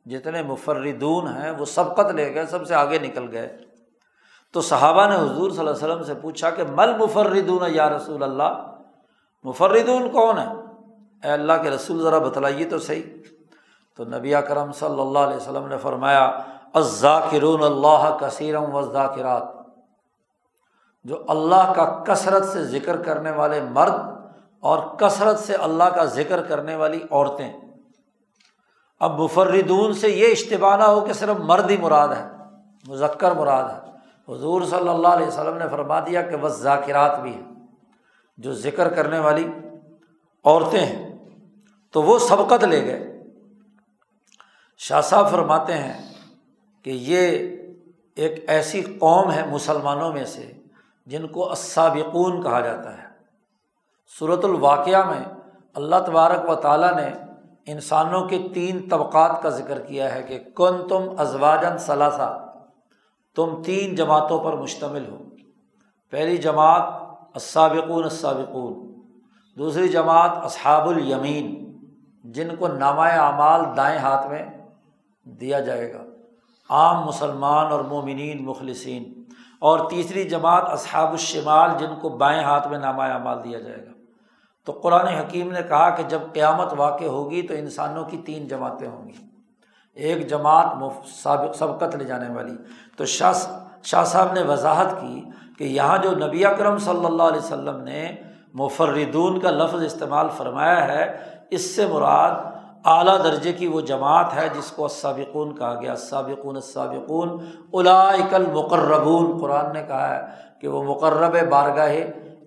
[0.05, 3.57] جتنے مفردون ہیں، وہ سبقت لے گئے، سب سے آگے نکل گئے۔
[4.53, 8.23] تو صحابہ نے حضور صلی اللہ علیہ وسلم سے پوچھا کہ مل مفردون یا رسول
[8.23, 8.75] اللہ؟
[9.43, 10.47] مفردون کون ہے
[11.23, 13.03] اے اللہ کے رسول ذرا بتلائیے تو صحیح۔
[13.95, 16.39] تو نبی کرم صلی اللہ علیہ وسلم نے فرمایا
[16.79, 19.43] ذاکرون اللہ کثیرم و ذاکرات
[21.03, 24.16] جو اللہ کا کثرت سے ذکر کرنے والے مرد
[24.59, 27.53] اور کثرت سے اللہ کا ذکر کرنے والی عورتیں۔
[28.99, 32.27] اب مفردون سے یہ اشتبانہ ہو کہ صرف مرد ہی مراد ہے،
[32.87, 33.87] مذکر مراد ہے۔
[34.33, 37.51] حضور صلی اللہ علیہ وسلم نے فرما دیا کہ بس ذاکرات بھی ہیں،
[38.37, 39.47] جو ذکر کرنے والی
[40.45, 41.17] عورتیں ہیں۔
[41.91, 43.23] تو وہ سبقت لے گئے۔
[44.77, 46.13] شاہ صاحب فرماتے ہیں
[46.83, 47.49] کہ یہ
[48.15, 50.51] ایک ایسی قوم ہے مسلمانوں میں سے
[51.05, 53.06] جن کو السابقون کہا جاتا ہے۔
[54.09, 55.25] صورت الواقعہ میں
[55.73, 57.07] اللہ تبارک و تعالیٰ نے
[57.65, 62.47] انسانوں کے تین طبقات کا ذکر کیا ہے کہ کن تم ازواجن ثلاثہ،
[63.35, 65.17] تم تین جماعتوں پر مشتمل ہو۔
[66.11, 66.83] پہلی جماعت
[67.33, 69.01] السابقون السابقون،
[69.57, 71.47] دوسری جماعت اصحاب الیمین،
[72.23, 74.45] جن کو نامۂ اعمال دائیں ہاتھ میں
[75.23, 76.03] دیا جائے گا۔
[76.69, 79.23] عام مسلمان اور مومنین مخلصین،
[79.59, 83.96] اور تیسری جماعت اصحاب الشمال، جن کو بائیں ہاتھ میں نامۂ اعمال دیا جائے گا۔
[84.67, 88.87] تو قرآن حکیم نے کہا کہ جب قیامت واقع ہوگی تو انسانوں کی تین جماعتیں
[88.87, 89.13] ہوں گی۔
[89.93, 90.65] ایک جماعت
[91.07, 92.53] سابق، سبقت لے جانے والی۔
[92.97, 93.33] تو شاہ
[93.83, 95.23] شاہ صاحب نے وضاحت کی
[95.57, 98.11] کہ یہاں جو نبی اکرم صلی اللہ علیہ وسلم نے
[98.53, 101.17] مفردون کا لفظ استعمال فرمایا ہے،
[101.49, 102.31] اس سے مراد
[102.85, 109.39] اعلیٰ درجے کی وہ جماعت ہے جس کو سابقون کہا گیا۔ سابقون السابقون، اولائک المقربون۔
[109.41, 110.21] قرآن نے کہا ہے
[110.61, 111.89] کہ وہ مقرب بارگاہ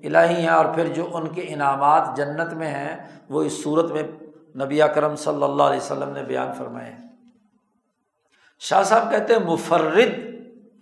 [0.03, 2.97] الہی ہیں اور پھر جو ان کے انعامات جنت میں ہیں،
[3.29, 4.03] وہ اس صورت میں
[4.65, 7.09] نبی کرم صلی اللہ علیہ وسلم نے بیان فرمائے ہیں۔
[8.59, 10.21] شاہ صاحب کہتے ہیں، مفرد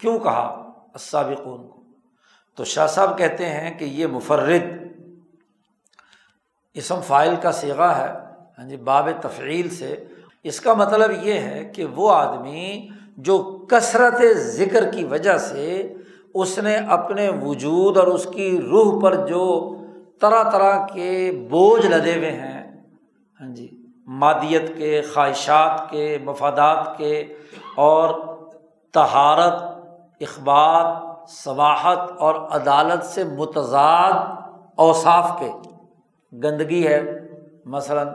[0.01, 1.81] کیوں کہا؟ السابقون کو۔
[2.55, 4.63] تو شاہ صاحب کہتے ہیں کہ یہ مفرد
[6.75, 8.13] اسم فائل کا سیگا ہے
[8.59, 10.05] ہاں جی باب تفعیل سے۔
[10.43, 15.95] اس کا مطلب یہ ہے کہ وہ آدمی جو کثرت ذکر کی وجہ سے
[16.39, 19.77] اس نے اپنے وجود اور اس کی روح پر جو
[20.21, 22.83] طرح طرح کے بوجھ لدے ہوئے ہیں
[23.41, 23.69] ہاں جی
[24.07, 27.35] مادیت کے، خواہشات کے، مفادات کے،
[27.75, 28.15] اور
[28.93, 29.63] تہارت
[30.21, 30.85] اخبار،
[31.29, 34.13] صباحت اور عدالت سے متضاد
[34.77, 35.51] اوصاف کے۔
[36.33, 37.01] گندگی ہے،
[37.67, 38.09] مثلاً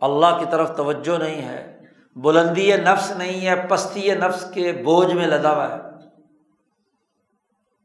[0.00, 1.78] اللہ کی طرف توجہ نہیں ہے،
[2.16, 5.87] بلندی نفس نہیں ہے، پستی نفس کے بوجھ میں لدا ہوا ہے۔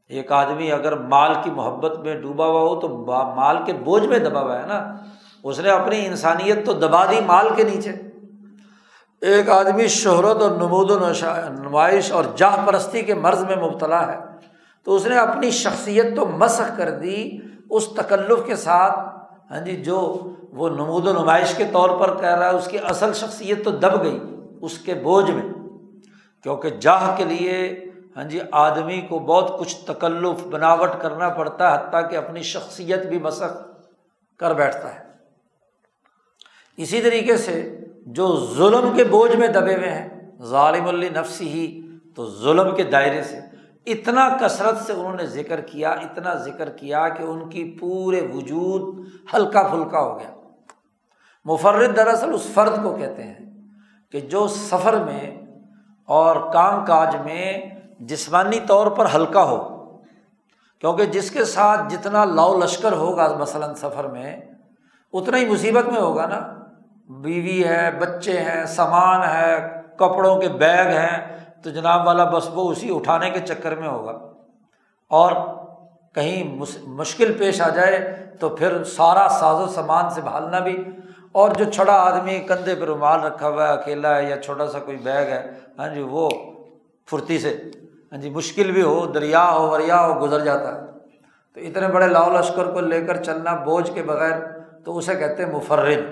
[0.08, 2.88] ایک آدمی اگر مال کی محبت میں ڈوبا ہوا ہو تو
[3.36, 4.94] مال کے بوجھ میں دبا ہوا ہے نا۔
[5.44, 7.92] اس نے اپنی انسانیت تو دبا دی مال کے نیچے۔
[9.20, 10.98] ایک آدمی شہرت اور نمود و
[11.50, 14.18] نمائش اور جاہ پرستی کے مرض میں مبتلا ہے
[14.84, 17.38] تو اس نے اپنی شخصیت تو مسخ کر دی
[17.70, 18.98] اس تکلف کے ساتھ۔
[19.50, 22.78] ہاں جی جو وہ نمود و نمائش کے طور پر کہہ رہا ہے، اس کی
[22.78, 24.20] اصل شخصیت تو دب گئی
[24.60, 25.52] اس کے بوجھ میں۔
[26.42, 27.84] کیونکہ جاہ کے لیے
[28.16, 33.06] ہاں جی آدمی کو بہت کچھ تکلف، بناوٹ کرنا پڑتا ہے، حتیٰ کہ اپنی شخصیت
[33.06, 33.80] بھی مسق
[34.38, 35.00] کر بیٹھتا ہے۔
[36.76, 42.30] اسی طریقے سے جو ظلم کے بوجھ میں دبے ہوئے ہیں، ظالم نفسی ہی تو
[42.30, 43.40] ظلم کے دائرے سے۔
[43.86, 49.06] اتنا کثرت سے انہوں نے ذکر کیا، اتنا ذکر کیا کہ ان کی پورے وجود
[49.34, 50.30] ہلکا پھلکا ہو گیا۔
[51.44, 53.50] مفرد دراصل اس فرد کو کہتے ہیں
[54.12, 55.40] کہ جو سفر میں
[56.04, 57.73] اور کام کاج میں
[58.06, 59.86] جسمانی طور پر ہلکا ہو،
[60.78, 64.40] کیونکہ جس کے ساتھ جتنا لاؤ لشکر ہوگا مثلاً سفر میں،
[65.12, 66.40] اتنا ہی مصیبت میں ہوگا نا۔
[67.08, 72.70] بیوی ہے، بچے ہیں، سامان ہے، کپڑوں کے بیگ ہیں، تو جناب والا بس وہ
[72.70, 74.18] اسی اٹھانے کے چکر میں ہوگا۔
[75.08, 75.32] اور
[76.14, 80.84] کہیں مشکل پیش آ جائے تو پھر سارا ساز و سامان سے بھالنا بھی۔
[81.32, 84.78] اور جو چھوٹا آدمی کندھے پہ رومال رکھا ہوا ہے، اکیلا ہے یا چھوٹا سا
[84.78, 86.30] کوئی بیگ ہے ہاں جی وہ
[87.06, 87.70] پھرتی سے
[88.14, 90.80] ہاں جی مشکل بھی ہو، دریا ہو، وریا ہو، گزر جاتا ہے۔
[91.54, 94.38] تو اتنے بڑے لاؤ لشکر کو لے کر چلنا بوجھ کے بغیر
[94.84, 96.04] تو اسے کہتے ہیں مفرد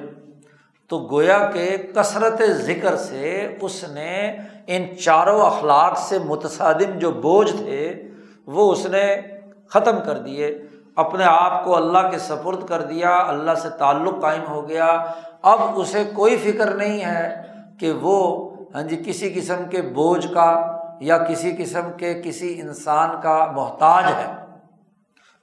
[0.88, 4.36] تو گویا کے کثرت ذکر سے اس نے
[4.66, 8.02] ان چاروں اخلاق سے متصادم جو بوجھ تھے،
[8.46, 9.20] وہ اس نے
[9.68, 10.58] ختم کر دیے۔
[10.96, 15.04] اپنے آپ کو اللہ کے سپرد کر دیا، اللہ سے تعلق قائم ہو گیا۔
[15.42, 17.42] اب اسے کوئی فکر نہیں ہے
[17.80, 23.10] کہ وہ ہاں جی کسی قسم کے بوجھ کا یا کسی قسم کے کسی انسان
[23.22, 24.32] کا محتاج ہے،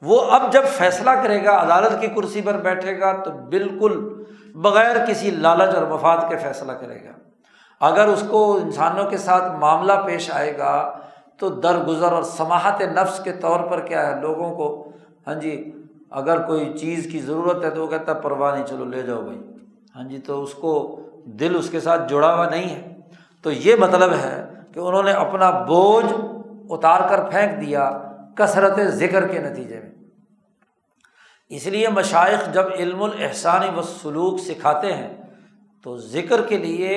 [0.02, 4.24] وہ اب جب فیصلہ کرے گا، عدالت کی کرسی پر بیٹھے گا، تو بالکل
[4.56, 7.12] بغیر کسی لالچ اور مفاد کے فیصلہ کرے گا۔
[7.80, 11.00] اگر اس کو انسانوں کے ساتھ معاملہ پیش آئے گا،
[11.38, 14.91] تو درگزر اور سماہت نفس کے طور پر کیا ہے؟ لوگوں کو
[15.28, 15.72] ہاں جی
[16.10, 19.22] اگر کوئی چیز کی ضرورت ہے تو وہ کہتا ہے، پرواہ نہیں، چلو لے جاؤ
[19.22, 19.41] بھائی۔
[19.95, 22.95] ہاں جی تو اس کو دل اس کے ساتھ جڑا ہوا نہیں ہے۔
[23.43, 26.14] تو یہ مطلب ہے کہ انہوں نے اپنا بوجھ
[26.70, 27.90] اتار کر پھینک دیا
[28.36, 29.90] کثرت ذکر کے نتیجے میں۔
[31.50, 35.22] اس لیے مشائق جب علم الحسانی و سلوک سکھاتے ہیں
[35.84, 36.90] تو ذکر کے لیے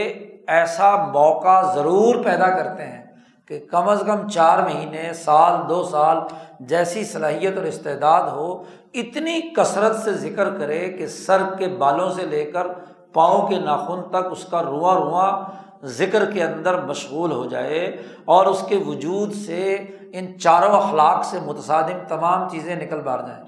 [0.47, 3.03] ایسا موقع ضرور پیدا کرتے ہیں
[3.49, 6.17] کہ کم از کم چار مہینے، سال، دو سال
[6.61, 8.63] جیسی صلاحیت اور استعداد ہو،
[8.95, 12.67] اتنی کثرت سے ذکر کرے کہ سر کے بالوں سے لے کر
[13.13, 18.47] پاؤں کے ناخن تک اس کا رواں رواں ذکر کے اندر مشغول ہو جائے اور
[18.47, 19.75] اس کے وجود سے
[20.13, 23.45] ان چاروں اخلاق سے متصادم تمام چیزیں نکل بار جائیں۔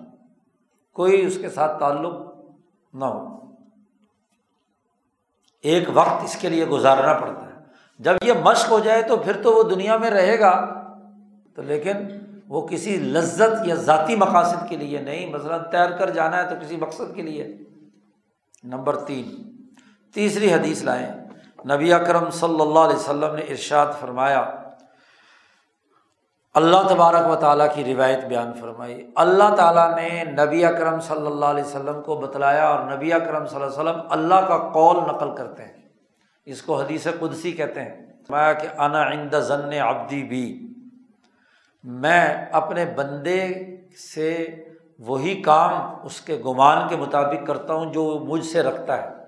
[0.93, 2.15] کوئی اس کے ساتھ تعلق
[2.95, 3.41] نہ ہو۔
[5.63, 7.61] ایک وقت اس کے لیے گزارنا پڑتا ہے۔
[7.99, 10.83] جب یہ مشق ہو جائے تو پھر تو وہ دنیا میں رہے گا۔
[11.55, 11.93] تو لیکن
[12.49, 16.55] وہ کسی لذت یا ذاتی مقاصد کے لیے نہیں۔ مثلاً تیر کر جانا ہے تو
[16.63, 17.57] کسی مقصد کے لیے۔
[18.65, 19.57] نمبر تین،
[20.15, 21.24] تیسری حدیث لائیں۔
[21.73, 24.51] نبی اکرم صلی اللہ علیہ وسلم نے ارشاد فرمایا،
[26.55, 31.45] اللہ تبارک و تعالیٰ کی روایت بیان فرمائی۔ اللہ تعالیٰ نے نبی اکرم صلی اللہ
[31.45, 35.37] علیہ وسلم کو بتلایا اور نبی اکرم صلی اللہ علیہ وسلم اللہ کا قول نقل
[35.37, 35.73] کرتے ہیں۔
[36.45, 40.73] اس کو حدیث قدسی کہتے ہیں۔ فرمایا کہ، انا عند ضن ابدی بھی
[41.85, 43.55] میں اپنے بندے
[44.15, 44.55] سے
[44.99, 45.73] وہی کام
[46.03, 49.24] اس کے گمان کے مطابق کرتا ہوں جو مجھ سے رکھتا ہے۔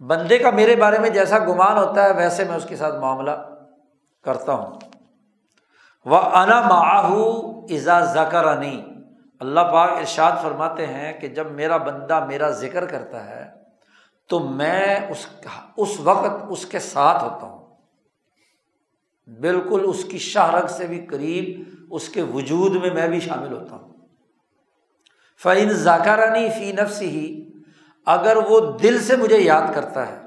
[0.00, 3.30] بندے کا میرے بارے میں جیسا گمان ہوتا ہے ویسے میں اس کے ساتھ معاملہ
[4.22, 4.78] کرتا ہوں۔
[6.04, 8.84] وہ انا معاہو ایزا ذکر عنی
[9.40, 13.50] اللہ پاک ارشاد فرماتے ہیں کہ جب میرا بندہ میرا ذکر کرتا ہے
[14.28, 15.26] تو میں اس
[15.76, 17.64] اس وقت اس کے ساتھ ہوتا ہوں۔
[19.40, 23.76] بالکل اس کی شاہرگ سے بھی قریب اس کے وجود میں میں بھی شامل ہوتا
[23.76, 23.92] ہوں۔
[25.42, 27.48] فعین ذاکرانی فی نفس ہی
[28.06, 30.18] اگر وہ دل سے مجھے یاد کرتا ہے،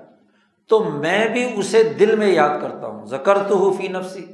[0.68, 4.26] تو میں بھی اسے دل میں یاد کرتا ہوں۔ زکر تو ہوں فی نفسی۔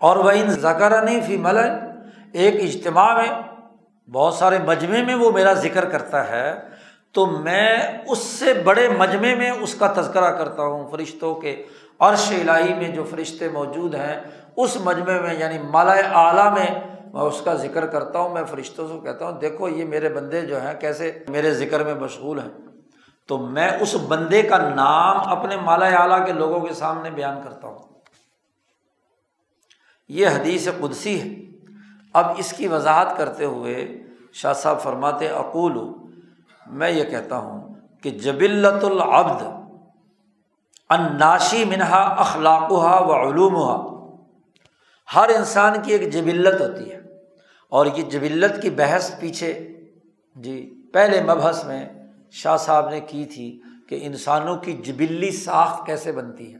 [0.00, 1.70] اور وہ ان ذکرانی فی ملن
[2.32, 3.42] ایک اجتماع میں
[4.10, 6.58] بہت سارے مجمعے میں وہ میرا ذکر کرتا ہے،
[7.12, 11.64] تو میں اس سے بڑے مجمعے میں اس کا تذکرہ کرتا ہوں۔ فرشتوں کے
[11.98, 14.20] عرش الہی میں جو فرشتے موجود ہیں،
[14.56, 16.80] اس مجمعے میں یعنی مالا اعلیٰ میں
[17.12, 20.40] میں اس کا ذکر کرتا ہوں، میں فرشتوں سے کہتا ہوں، دیکھو یہ میرے بندے
[20.40, 22.58] جو ہیں، کیسے میرے ذکر میں مشغول ہیں۔
[23.26, 27.68] تو میں اس بندے کا نام اپنے مالا اعلیٰ کے لوگوں کے سامنے بیان کرتا
[27.68, 27.78] ہوں۔
[30.08, 31.50] یہ حدیث قدسی ہے۔
[32.12, 34.02] اب اس کی وضاحت کرتے ہوئے
[34.32, 35.78] شاہ صاحب فرماتے، اقول،
[36.66, 39.42] میں یہ کہتا ہوں کہ جبلت العبد
[40.88, 43.86] اناشی منہا اخلاق و علوم
[45.14, 46.99] ہر انسان کی ایک جبلت ہوتی ہے۔
[47.70, 49.68] اور یہ جبلت کی بحث پیچھے
[50.36, 51.88] جی پہلے مبحث میں
[52.30, 56.58] شاہ صاحب نے کی تھی کہ انسانوں کی جبلی ساخت کیسے بنتی ہے۔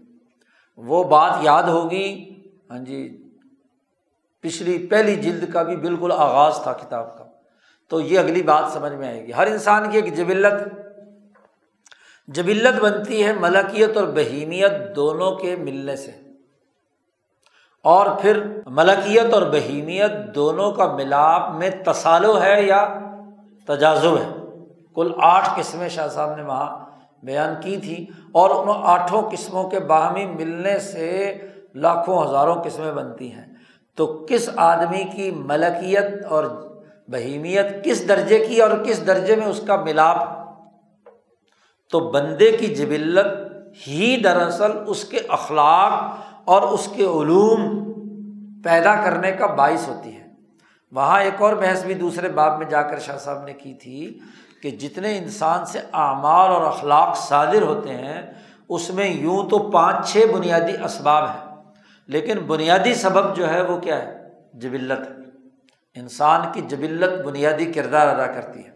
[0.76, 2.34] وہ بات یاد ہوگی۔
[2.70, 3.22] ہاں جی
[4.40, 7.24] پچھلی، پہلی جلد کا بھی بالکل آغاز تھا کتاب کا۔
[7.88, 10.62] تو یہ اگلی بات سمجھ میں آئے گی۔ ہر انسان کی ایک جبلت
[12.28, 16.19] جبلت بنتی ہے ملکیت اور بہیمیت دونوں کے ملنے سے۔
[17.84, 22.98] اور پھر ملکیت اور بہیمیت دونوں کا ملاپ میں تصالو ہے یا
[23.66, 24.28] تجازب ہے۔
[24.94, 26.78] کل آٹھ قسمیں شاہ صاحب نے وہاں
[27.22, 31.38] بیان کی تھی اور ان آٹھوں قسموں کے باہمی ملنے سے
[31.74, 33.44] لاکھوں ہزاروں قسمیں بنتی ہیں۔
[33.96, 36.44] تو کس آدمی کی ملکیت اور
[37.08, 40.16] بہیمیت کس درجے کی اور کس درجے میں اس کا ملاپ؟
[41.90, 43.26] تو بندے کی جبلت
[43.88, 45.92] ہی دراصل اس کے اخلاق
[46.50, 47.84] اور اس کے علوم
[48.62, 50.26] پیدا کرنے کا باعث ہوتی ہے
[50.92, 54.18] وہاں ایک اور بحث بھی دوسرے باب میں جا کر شاہ صاحب نے کی تھی
[54.62, 58.32] کہ جتنے انسان سے اعمال اور اخلاق صادر ہوتے ہیں،
[58.68, 61.54] اس میں یوں تو پانچ چھ بنیادی اسباب ہیں۔
[62.06, 65.12] لیکن بنیادی سبب جو ہے وہ کیا ہے؟ جبلت۔
[65.94, 68.70] انسان کی جبلت بنیادی کردار ادا کرتی ہے۔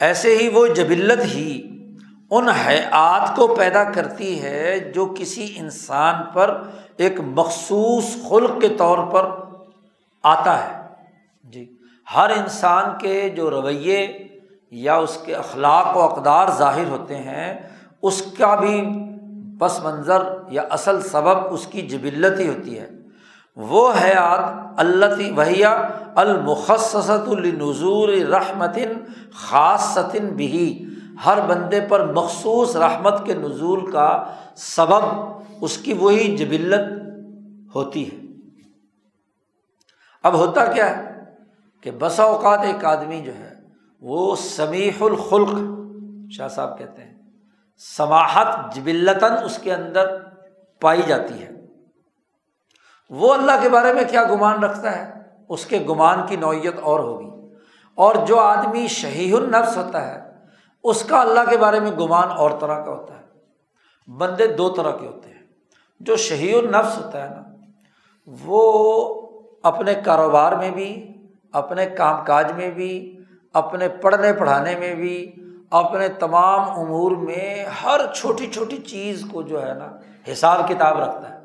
[0.00, 1.77] ایسے ہی وہ جبلت ہی
[2.30, 6.62] ان حیات کو پیدا کرتی ہے جو کسی انسان پر
[6.96, 9.26] ایک مخصوص خلق کے طور پر
[10.22, 10.82] آتا ہے۔
[11.44, 11.76] جی
[12.16, 14.28] ہر انسان کے جو رویے
[14.70, 17.58] یا اس کے اخلاق و اقدار ظاہر ہوتے ہیں،
[18.02, 18.82] اس کا بھی
[19.60, 22.88] پس منظر یا اصل سبب اس کی جبلت ہی ہوتی ہے۔
[23.56, 25.66] وہ حیات اللہ وحیہ
[26.14, 28.92] المخصصۃ النظور رحمتن
[29.34, 30.84] خاصتن بھی
[31.24, 35.02] ہر بندے پر مخصوص رحمت کے نزول کا سبب
[35.60, 37.02] اس کی وہی جبلت
[37.74, 38.16] ہوتی ہے۔
[40.22, 41.24] اب ہوتا کیا ہے
[41.80, 43.54] کہ بسا اوقات ایک آدمی جو ہے
[44.00, 45.58] وہ سمیح الخلق،
[46.30, 47.18] شاہ صاحب کہتے ہیں،
[47.78, 50.18] سماحت جبلتاً اس کے اندر
[50.80, 51.50] پائی جاتی ہے۔
[53.10, 55.12] وہ اللہ کے بارے میں کیا گمان رکھتا ہے؟
[55.48, 57.54] اس کے گمان کی نوعیت اور ہوگی۔
[57.94, 60.27] اور جو آدمی شہی النفس ہوتا ہے
[60.84, 63.18] اس کا اللہ کے بارے میں گمان اور طرح کا ہوتا ہے۔
[64.16, 65.38] بندے دو طرح کے ہوتے ہیں۔
[66.00, 67.42] جو شہی النفس ہوتا ہے نا،
[68.44, 69.14] وہ
[69.62, 71.12] اپنے کاروبار میں بھی،
[71.52, 73.18] اپنے کام کاج میں بھی،
[73.52, 75.34] اپنے پڑھنے پڑھانے میں بھی،
[75.70, 79.96] اپنے تمام امور میں ہر چھوٹی چھوٹی چیز کو جو ہے نا،
[80.32, 81.38] حساب کتاب رکھتا ہے۔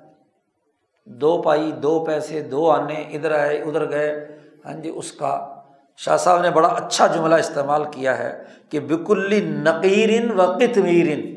[1.05, 5.52] دو پائی، دو پیسے، دو آنے، ادھر آئے، ادھر گئے۔ ہاں جی اس کا
[5.97, 11.33] شاہ صاحب نے بڑا اچھا جملہ استعمال کیا ہے کہ بکلی نقیرن و کتمیرن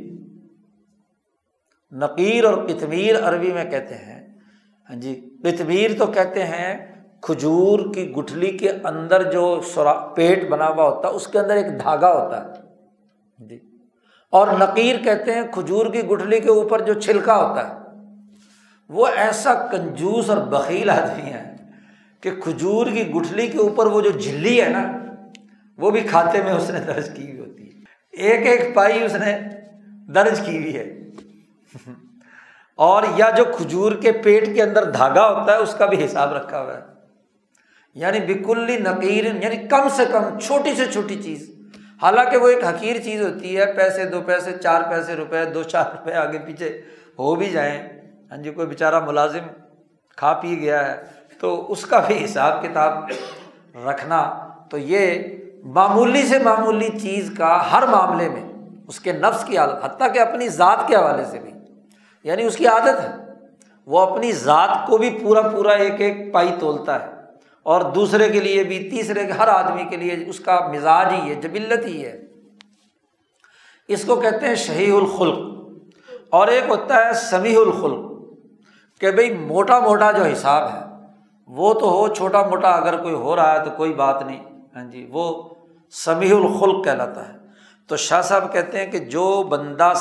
[1.93, 4.39] نقیر اور کتمیر عربی میں کہتے ہیں۔
[4.91, 10.69] ہاں جی کتمیر تو کہتے ہیں کھجور کی گٹھلی کے اندر جو سورا پیٹ بنا
[10.69, 13.59] ہوا ہوتا ہے اس کے اندر ایک دھاگا ہوتا ہے۔ ہاں جی
[14.31, 17.75] اور نقیر کہتے ہیں کھجور کی گٹھلی کے اوپر جو چھلکا ہوتا ہے۔
[18.89, 21.56] وہ ایسا کنجوس اور بکیل آدمی ہے۔
[22.27, 24.93] کہ کھجور کی گٹھلی کے اوپر وہ جو جھلی ہے نا،
[25.79, 29.15] وہ بھی کھاتے میں اس نے درج کی ہوئی ہوتی ہے۔ ایک ایک پائی اس
[29.15, 29.39] نے
[30.15, 30.95] درج کی ہوئی ہے۔
[32.77, 36.33] اور یا جو کھجور کے پیٹ کے اندر دھاگا ہوتا ہے، اس کا بھی حساب
[36.33, 36.83] رکھا ہوا ہے۔
[37.95, 41.51] یعنی بکلی نقیر یعنی کم سے کم چھوٹی سے چھوٹی چیز۔
[42.03, 45.85] حالانکہ وہ ایک حقیر چیز ہوتی ہے، پیسے دو پیسے، چار پیسے روپے، دو چار
[45.93, 46.83] روپے آگے پیچھے
[47.19, 47.89] ہو بھی جائیں۔
[48.31, 49.47] ہاں جی کوئی بیچارہ ملازم
[50.17, 53.05] کھا پی گیا ہے۔ تو اس کا بھی حساب کتاب
[53.89, 55.23] رکھنا، تو یہ
[55.65, 58.45] معمولی سے معمولی چیز کا ہر معاملے میں
[58.89, 61.51] اس کے نفس کی عادت، حتیٰ کہ اپنی ذات کے حوالے سے بھی
[62.25, 63.27] یعنی اس کی عادت ہے۔
[63.87, 67.13] وہ اپنی ذات کو بھی پورا پورا ایک ایک پائی تولتا ہے۔
[67.63, 71.31] اور دوسرے کے لیے بھی، تیسرے کے، ہر آدمی کے لیے اس کا مزاج ہی
[71.31, 72.23] ہے، جبلت ہی ہے۔
[73.89, 75.39] اس کو کہتے ہیں شہی الخلق۔
[76.31, 78.13] اور ایک ہوتا ہے سمیح الخلق،
[79.01, 80.86] کہ بھائی موٹا موٹا جو حساب ہے
[81.47, 84.45] وہ تو ہو چھوٹا موٹا اگر کوئی ہو رہا ہے تو کوئی بات نہیں۔
[84.77, 85.55] ہاں جی وہ
[85.91, 87.33] سمیح الخلق کہلاتا ہے۔
[87.87, 89.93] تو شاہ صاحب کہتے ہیں کہ جو بندہ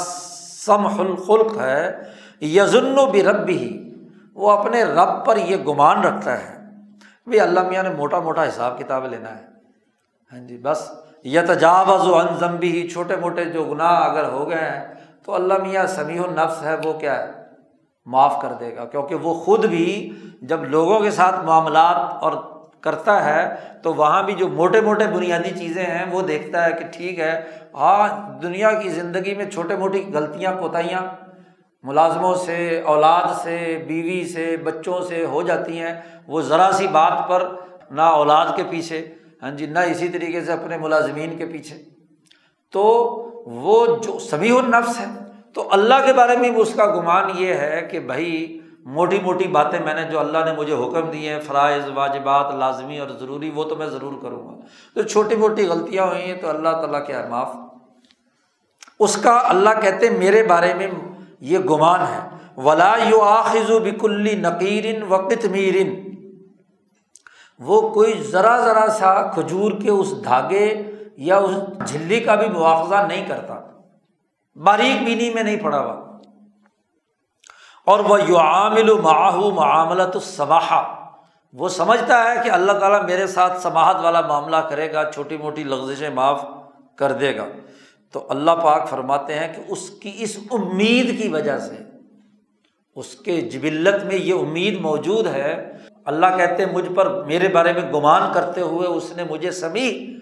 [0.66, 2.02] سمح الخلق ہے
[2.42, 3.94] یزن و بھی رب بھی
[4.36, 6.56] وہ اپنے رب پر یہ گمان رکھتا ہے
[7.28, 9.46] بھائی اللہ میاں نے موٹا موٹا حساب کتاب لینا ہے۔
[10.32, 10.92] ہاں جی بس
[11.24, 14.94] یتجاوز و انضم بھی چھوٹے موٹے جو گناہ اگر ہو گئے ہیں
[15.26, 17.32] تو اللہ میاں سمیع النفس ہے، وہ کیا ہے؟
[18.06, 22.32] معاف کر دے گا۔ کیونکہ وہ خود بھی جب لوگوں کے ساتھ معاملات اور
[22.82, 26.86] کرتا ہے، تو وہاں بھی جو موٹے موٹے بنیادی چیزیں ہیں، وہ دیکھتا ہے کہ
[26.92, 27.42] ٹھیک ہے
[27.74, 31.02] ہاں دنیا کی زندگی میں چھوٹے موٹی غلطیاں، کوتاہیاں
[31.84, 35.94] ملازموں سے، اولاد سے، بیوی سے، بچوں سے ہو جاتی ہیں۔
[36.28, 37.48] وہ ذرا سی بات پر
[37.92, 41.84] نہ اولاد کے پیچھے ہاں جی نہ اسی طریقے سے اپنے ملازمین کے پیچھے۔
[42.72, 42.84] تو
[43.46, 45.25] وہ جو سبھی النفس ہے
[45.56, 49.48] تو اللہ کے بارے میں بھی اس کا گمان یہ ہے کہ بھائی موٹی موٹی
[49.48, 53.52] باتیں میں نے جو اللہ نے مجھے حکم دیے ہیں، فرائض، واجبات لازمی اور ضروری،
[53.56, 54.54] وہ تو میں ضرور کروں گا۔
[54.96, 57.56] تو چھوٹی موٹی غلطیاں ہوئی ہیں تو اللہ تعالیٰ کیا ہے؟ معاف۔
[59.00, 60.88] اس کا اللہ کہتے میرے بارے میں
[61.40, 66.10] یہ گمان ہے۔ ولا یو آخذ و بکلی نقیرن وقت میرن
[67.60, 71.52] وہ کوئی ذرا ذرا سا کھجور کے اس دھاگے یا اس
[71.88, 73.75] جھلی کا بھی مواخذہ نہیں کرتا۔
[74.56, 76.06] باریک بینی میں نہیں پڑا ہوا۔
[77.86, 80.84] اور وہ یو عامل معاہو معاملت الصباح۔
[81.54, 85.64] وہ سمجھتا ہے کہ اللہ تعالیٰ میرے ساتھ سماحت والا معاملہ کرے گا، چھوٹی موٹی
[85.64, 86.46] لغزشیں معاف
[86.96, 87.46] کر دے گا۔
[88.12, 91.76] تو اللہ پاک فرماتے ہیں کہ اس کی اس امید کی وجہ سے،
[92.96, 95.72] اس کے جبلت میں یہ امید موجود ہے۔
[96.06, 100.16] اللہ کہتے مجھ پر میرے بارے میں گمان کرتے ہوئے اس نے مجھے سمی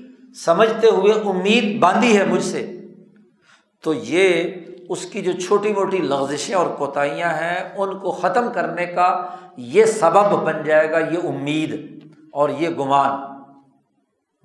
[0.45, 2.79] سمجھتے ہوئے امید باندھی ہے مجھ سے۔
[3.83, 4.43] تو یہ
[4.89, 9.27] اس کی جو چھوٹی موٹی لغزشیں اور کوتاہیاں ہیں، ان کو ختم کرنے کا
[9.57, 11.99] یہ سبب بن جائے گا، یہ امید
[12.31, 13.33] اور یہ گمان۔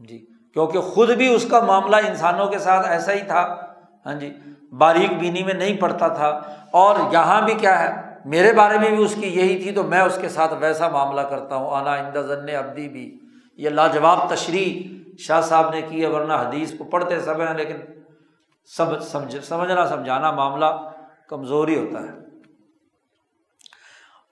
[0.05, 0.19] جی
[0.53, 3.57] کیونکہ خود بھی اس کا معاملہ انسانوں کے ساتھ ایسا ہی تھا۔
[4.07, 4.35] ہاں جی
[4.79, 9.05] باریک بینی میں نہیں پڑتا تھا۔ اور یہاں بھی کیا ہے، میرے بارے میں بھی
[9.05, 12.19] اس کی یہی تھی، تو میں اس کے ساتھ ویسا معاملہ کرتا ہوں۔ آنا اندہ
[12.19, 13.19] ذن ابدی بھی۔
[13.57, 17.75] یہ لاجواب تشریح شاہ صاحب نے کی ہے، ورنہ حدیث کو پڑھتے سب ہیں، لیکن
[18.77, 20.65] سب سمجھ سمجھنا سمجھانا معاملہ
[21.29, 22.19] کمزوری ہوتا ہے۔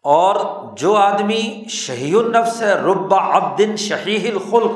[0.02, 0.36] اور
[0.76, 4.72] جو آدمی شہی النفس ہے ربا ابدن شہی الخلق،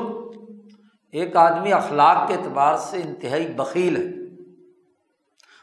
[1.11, 4.21] ایک آدمی اخلاق کے اعتبار سے انتہائی بکیل ہے۔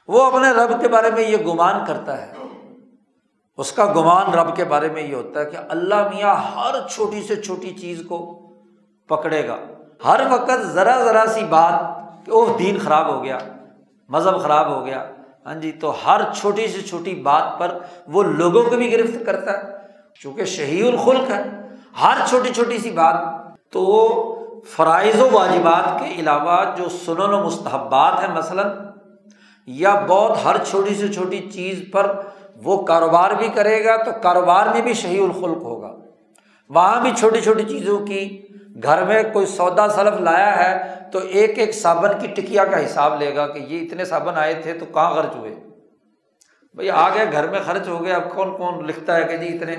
[0.08, 2.32] وہ اپنے رب کے بارے میں یہ گمان کرتا ہے۔
[3.56, 7.22] اس کا گمان رب کے بارے میں یہ ہوتا ہے کہ اللہ میاں ہر چھوٹی
[7.22, 8.40] سے چھوٹی چیز کو
[9.08, 9.56] پکڑے گا۔
[10.04, 11.84] ہر وقت ذرا ذرا سی بات
[12.26, 13.38] کہ وہ دین خراب ہو گیا۔
[14.08, 15.04] مذہب خراب ہو گیا۔
[15.46, 19.52] ہاں جی تو ہر چھوٹی سے چھوٹی بات پر وہ لوگوں کو بھی گرفت کرتا
[19.52, 19.76] ہے،
[20.22, 21.42] چونکہ شہی الخلق ہے۔
[22.02, 23.14] ہر چھوٹی چھوٹی سی بات
[23.72, 23.84] تو
[24.76, 28.66] فرائض و واجبات کے علاوہ جو سنن و مستحبات ہیں مثلاً،
[29.68, 32.12] یا بہت ہر چھوٹی سے چھوٹی چیز پر
[32.64, 35.94] وہ کاروبار بھی کرے گا تو کاروبار میں بھی شہی الخلق ہوگا۔
[36.70, 38.20] وہاں بھی چھوٹی چھوٹی چیزوں کی
[38.82, 43.22] گھر میں کوئی سودا سلف لایا ہے تو ایک ایک صابن کی ٹکیا کا حساب
[43.22, 45.54] لے گا کہ یہ اتنے صابن آئے تھے تو کہاں خرچ ہوئے؟
[46.74, 49.56] بھائی آ گئے گھر میں خرچ ہو گئے اب کون کون لکھتا ہے کہ جی
[49.56, 49.76] اتنے؟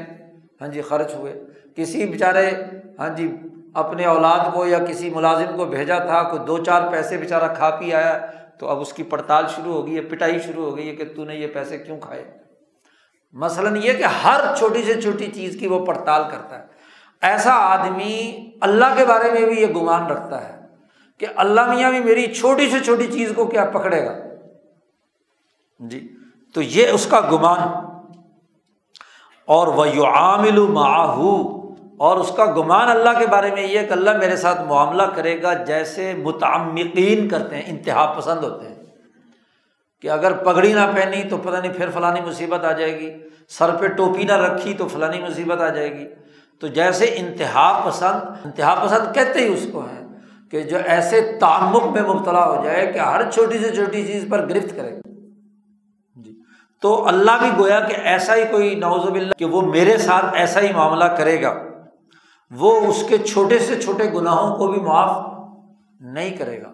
[0.61, 1.43] ہاں جی خرچ ہوئے۔
[1.75, 2.51] کسی بیچارے
[2.99, 3.35] ہاں جی
[3.73, 7.69] اپنے اولاد کو یا کسی ملازم کو بھیجا تھا، کوئی دو چار پیسے بیچارہ کھا
[7.69, 8.19] پی آیا،
[8.59, 11.03] تو اب اس کی پڑتال شروع ہو گئی ہے پٹائی شروع ہو گئی ہے کہ
[11.15, 12.23] تو نے یہ پیسے کیوں کھائے؟
[13.33, 16.63] مثلاً یہ کہ ہر چھوٹی سے چھوٹی چیز کی وہ پڑتال کرتا ہے۔
[17.21, 20.59] ایسا آدمی اللہ کے بارے میں بھی یہ گمان رکھتا ہے
[21.17, 24.13] کہ اللہ میاں بھی میری چھوٹی سے چھوٹی چیز کو کیا پکڑے گا؟
[25.79, 26.07] جی
[26.53, 27.89] تو یہ اس کا گمان۔
[29.45, 31.59] اور وہ یو عامل معاہو
[31.97, 35.41] اور اس کا گمان اللہ کے بارے میں یہ کہ اللہ میرے ساتھ معاملہ کرے
[35.41, 38.75] گا جیسے متعمقین کرتے ہیں، انتہا پسند ہوتے ہیں۔
[40.01, 43.13] کہ اگر پگڑی نہ پہنی تو پتہ نہیں پھر فلانی مصیبت آ جائے گی،
[43.49, 46.07] سر پہ ٹوپی نہ رکھی تو فلانی مصیبت آ جائے گی۔
[46.61, 50.05] تو جیسے انتہا پسند انتہا پسند کہتے ہی اس کو ہے
[50.51, 54.49] کہ جو ایسے تعمق میں مبتلا ہو جائے کہ ہر چھوٹی سے چھوٹی چیز پر
[54.49, 54.95] گرفت کرے۔
[56.15, 56.31] جی۔
[56.81, 60.61] تو اللہ بھی گویا کہ ایسا ہی کوئی نوزب اللہ کہ وہ میرے ساتھ ایسا
[60.61, 61.53] ہی معاملہ کرے گا۔
[62.51, 65.39] وہ اس کے چھوٹے سے چھوٹے گناہوں کو بھی معاف
[65.99, 66.67] نہیں کرے گا۔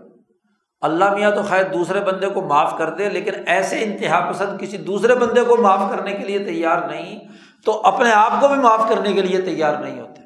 [0.81, 4.77] اللہ میاں تو خیر دوسرے بندے کو معاف کر دے، لیکن ایسے انتہا پسند کسی
[4.77, 7.19] دوسرے بندے کو معاف کرنے کے لیے تیار نہیں۔
[7.65, 10.21] تو اپنے آپ کو بھی معاف کرنے کے لیے تیار نہیں ہوتے۔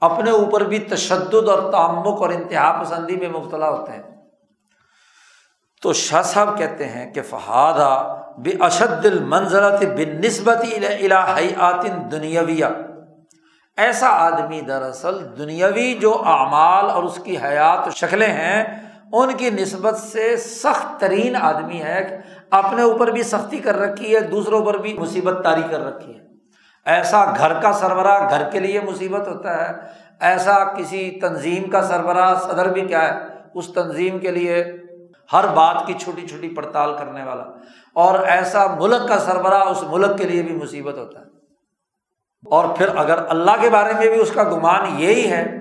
[0.00, 4.02] اپنے اوپر بھی تشدد اور تعمک اور انتہا پسندی میں مبتلا ہوتے ہیں۔
[5.82, 12.64] تو شاہ صاحب کہتے ہیں کہ فہادہ بے اشد المنظرت بن نسبت الحیات دنیاویہ۔
[13.76, 18.64] ایسا آدمی دراصل دنیاوی جو اعمال اور اس کی حیات شکلیں ہیں،
[19.12, 24.20] ان کی نسبت سے سخت ترین آدمی ہے۔ اپنے اوپر بھی سختی کر رکھی ہے،
[24.20, 26.31] دوسروں پر بھی مصیبت تاری کر رکھی ہے۔
[26.86, 29.74] ایسا گھر کا سربراہ گھر کے لیے مصیبت ہوتا ہے،
[30.20, 34.64] ایسا کسی تنظیم کا سربراہ صدر بھی کیا ہے، اس تنظیم کے لیے
[35.32, 37.44] ہر بات کی چھوٹی چھوٹی پڑتال کرنے والا۔
[37.94, 41.24] اور ایسا ملک کا سربراہ اس ملک کے لیے بھی مصیبت ہوتا ہے۔
[42.50, 45.58] اور پھر اگر اللہ کے بارے میں بھی اس کا گمان یہی ہے،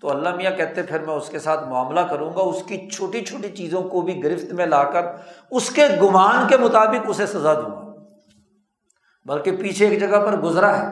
[0.00, 3.24] تو اللہ میاں کہتے پھر میں اس کے ساتھ معاملہ کروں گا، اس کی چھوٹی
[3.24, 5.06] چھوٹی چیزوں کو بھی گرفت میں لا کر،
[5.50, 7.85] اس کے گمان کے مطابق اسے سزا دوں گا۔
[9.26, 10.86] بلکہ پیچھے ایک جگہ پر گزرا ہے۔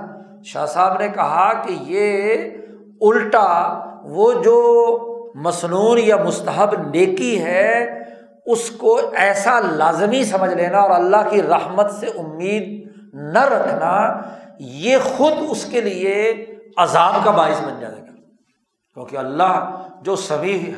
[0.44, 2.34] شاہ صاحب نے کہا کہ یہ
[3.00, 4.60] الٹا وہ جو
[5.34, 8.00] مصنون یا مستحب نیکی ہے،
[8.46, 14.20] اس کو ایسا لازمی سمجھ لینا اور اللہ کی رحمت سے امید نہ رکھنا،
[14.58, 18.12] یہ خود اس کے لیے عذاب کا باعث بن جائے گا۔
[18.94, 20.72] کیونکہ اللہ جو سبھی ہے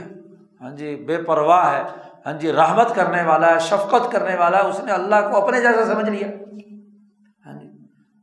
[0.61, 1.83] ہاں جی بے پرواہ ہے
[2.27, 5.61] ہاں جی رحمت کرنے والا ہے، شفقت کرنے والا ہے، اس نے اللہ کو اپنے
[5.61, 6.29] جیسا سمجھ لیا۔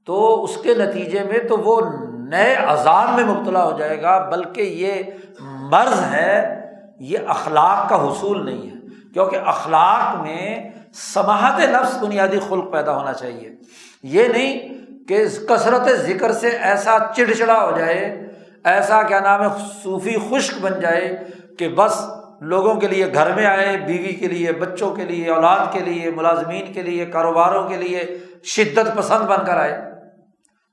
[0.06, 1.82] تو اس کے نتیجے میں تو وہ
[2.14, 5.04] نئے عذاب میں مبتلا ہو جائے گا، بلکہ یہ
[5.40, 6.62] مرض ہے،
[7.00, 8.74] یہ اخلاق کا حصول نہیں ہے۔
[9.14, 13.56] کیونکہ اخلاق میں سماہت نفس بنیادی خلق پیدا ہونا چاہیے۔
[14.04, 14.70] یہ نہیں
[15.08, 18.28] کہ کثرت ذکر سے ایسا چڑچڑا ہو جائے،
[18.64, 19.48] ایسا کیا نام ہے،
[19.84, 21.24] صوفی خشک بن جائے
[21.60, 22.06] کہ بس
[22.42, 26.12] لوگوں کے لیے گھر میں آئے، بیوی کے لیے، بچوں کے لیے، اولاد کے لیے،
[26.12, 29.93] ملازمین کے لیے، کاروباروں کے لیے شدت پسند بن کر آئے۔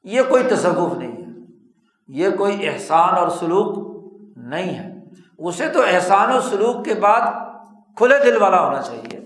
[0.05, 1.31] یہ کوئی تصوف نہیں ہے۔
[2.09, 3.91] یہ کوئی احسان اور سلوک
[4.37, 4.95] نہیں ہے۔
[5.39, 7.21] اسے تو احسان و سلوک کے بعد
[7.97, 9.21] کھلے دل والا ہونا چاہیے۔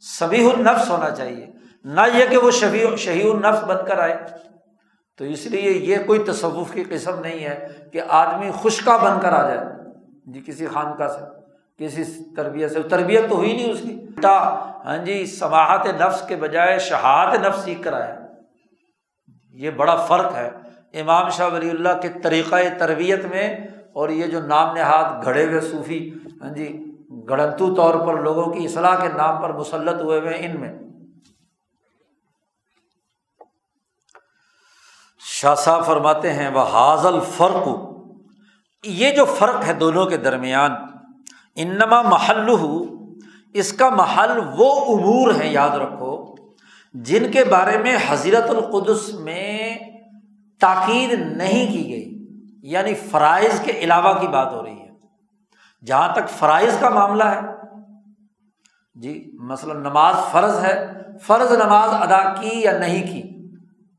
[0.00, 1.46] سبھی النفس ہونا چاہیے۔
[1.84, 4.16] نہ یہ کہ وہ شفیع شہی النفس بن کر آئے۔
[5.18, 9.32] تو اس لیے یہ کوئی تصوف کی قسم نہیں ہے کہ آدمی خشکا بن کر
[9.32, 9.66] آ جائے۔
[10.26, 11.24] جی کسی خانقاہ سے،
[11.78, 16.78] کسی تربیت سے۔ تربیت تو ہوئی نہیں اس کی۔ ہاں جی سماحت نفس کے بجائے
[16.78, 18.13] شہاد نفس سیکھ کر آیا
[19.54, 20.50] یہ بڑا فرق ہے۔
[21.00, 23.58] امام شاہ ولی اللہ کے طریقۂ تربیت میں
[23.92, 26.10] اور یہ جو نام نہاد گھڑے ہوئے صوفی
[26.42, 26.84] ہاں جی
[27.28, 30.72] گڑنتو طور پر لوگوں کی اصلاح کے نام پر مسلط ہوئے ہوئے ان میں۔
[35.20, 37.68] شاہ صاحب فرماتے ہیں، وہ حاضل فرق،
[38.84, 40.70] یہ جو فرق ہے دونوں کے درمیان،
[41.56, 42.50] انما محل
[43.54, 46.33] اس کا محل وہ امور ہے یاد رکھو
[46.94, 49.78] جن کے بارے میں حضرت القدس میں
[50.60, 52.26] تاکید نہیں کی گئی
[52.62, 54.88] یعنی فرائض کے علاوہ کی بات ہو رہی ہے۔
[55.86, 57.40] جہاں تک فرائض کا معاملہ ہے
[58.94, 60.88] جی مثلاً نماز فرض ہے،
[61.22, 63.52] فرض نماز ادا کی یا نہیں کی،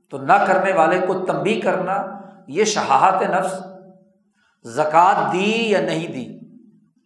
[0.10, 2.06] تو نہ کرنے والے کو تنبی کرنا،
[2.48, 3.54] یہ شہاہت نفس،
[4.64, 6.45] زکوٰۃ دی یا نہیں دی۔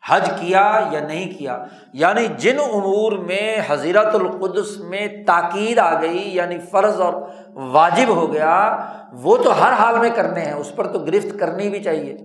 [0.07, 6.35] حج کیا یا نہیں کیا؟ یعنی جن امور میں حضیرت القدس میں تاکید آ گئی
[6.35, 7.13] یعنی فرض اور
[7.53, 8.79] واجب ہو گیا،
[9.11, 12.17] وہ تو ہر حال میں کرنے ہیں، اس پر تو گرفت کرنی بھی چاہیے۔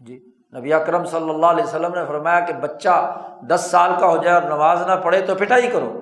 [0.00, 0.24] جی
[0.56, 4.40] نبی اکرم صلی اللہ علیہ وسلم نے فرمایا کہ بچہ دس سال کا ہو جائے
[4.40, 6.00] اور نماز نہ پڑھے تو پٹائی کرو۔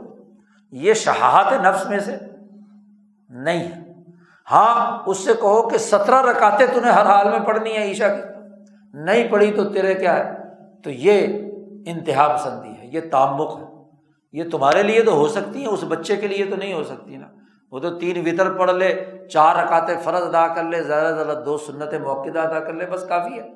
[0.70, 2.16] یہ شہاہت نفس میں سے؟
[3.30, 3.92] نہیں۔ ہے
[4.50, 8.08] ہاں اس سے کہو کہ سترہ رکاتے تو نے ہر حال میں پڑھنی ہے عیشا
[8.08, 8.22] کی۔
[8.94, 10.41] نہیں پڑھی تو تیرے کیا ہے؟
[10.84, 11.26] تو یہ
[11.86, 13.64] انتہا پسندی ہے، یہ تعمق ہے۔
[14.32, 17.16] یہ تمہارے لیے تو ہو سکتی ہیں، اس بچے کے لیے تو نہیں ہو سکتی
[17.16, 17.26] نا۔
[17.70, 21.38] وہ تو تین وطر پڑھ لے، چار رکاتے فرض ادا کر لے، زیادہ سے زیادہ
[21.44, 23.48] دو سنت موقع ادا کر لے، بس کافی ہے۔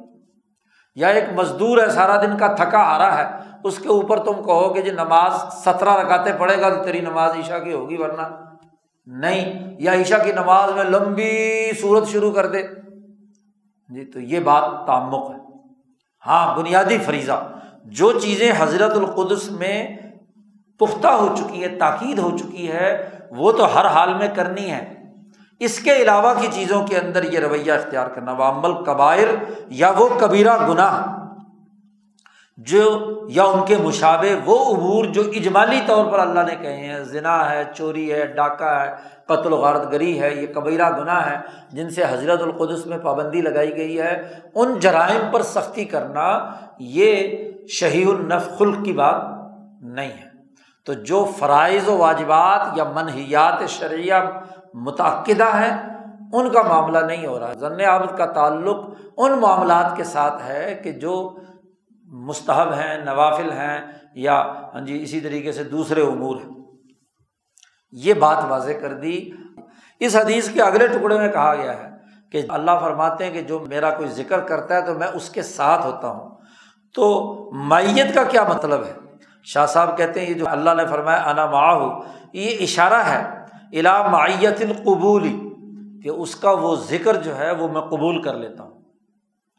[0.95, 4.33] یا ایک مزدور ہے، سارا دن کا تھکا آ رہا ہے، اس کے اوپر تم
[4.33, 8.23] کہو کہ جی نماز سترہ رکاتے پڑھے گا تو تیری نماز عشا کی ہوگی، ورنہ
[9.07, 12.63] نہیں۔ یا عشا کی نماز میں لمبی صورت شروع کر دے۔
[13.89, 15.46] جی تو یہ بات تعمق ہے۔
[16.27, 17.53] ہاں بنیادی فریضہ۔
[17.85, 19.97] جو چیزیں حضرت القدس میں
[20.79, 24.95] پختہ ہو چکی ہے تاکید ہو چکی ہے وہ تو ہر حال میں کرنی ہے
[25.61, 29.29] اس کے علاوہ کی چیزوں کے اندر یہ رویہ اختیار کرنا وہ عمل قبائر
[29.69, 31.26] یا وہ کبیرہ گناہ۔
[32.57, 37.01] جو یا ان کے مشابے وہ عبور جو اجمالی طور پر اللہ نے کہے ہیں
[37.01, 38.95] ذنا ہے، چوری ہے، ڈاکہ ہے،
[39.27, 41.39] قتل و غارت گری ہے، یہ کبیرہ گناہ ہے
[41.73, 44.23] جن سے حضرت القدس میں پابندی لگائی گئی ہے،
[44.55, 47.39] ان جرائم پر سختی کرنا یہ
[47.69, 49.23] شہی النف خلق کی بات
[49.83, 50.29] نہیں ہے۔
[50.85, 54.15] تو جو فرائض و واجبات یا منحیات شرعیہ
[54.75, 55.97] متعدہ ہیں،
[56.33, 58.77] ان کا معاملہ نہیں ہو رہا۔ ضن عابد کا تعلق
[59.17, 61.37] ان معاملات کے ساتھ ہے کہ جو
[62.07, 63.81] مستحب ہیں، نوافل ہیں
[64.15, 66.51] یا ہاں جی اسی طریقے سے دوسرے امور ہیں۔
[67.93, 69.31] یہ بات واضح کر دی۔
[70.01, 71.91] اس حدیث کے اگلے ٹکڑے میں کہا گیا ہے
[72.33, 75.43] کہ اللہ فرماتے ہیں کہ جو میرا کوئی ذکر کرتا ہے تو میں اس کے
[75.43, 76.31] ساتھ ہوتا ہوں۔
[76.95, 78.93] تو مائیت کا کیا مطلب ہے؟
[79.45, 82.01] شاہ صاحب کہتے ہیں یہ جو اللہ نے فرمایا، انا معاہ
[82.33, 83.45] یہ اشارہ ہے
[83.79, 85.41] الا معیت القبولی
[86.03, 88.76] کہ اس کا وہ ذکر جو ہے وہ میں قبول کر لیتا ہوں۔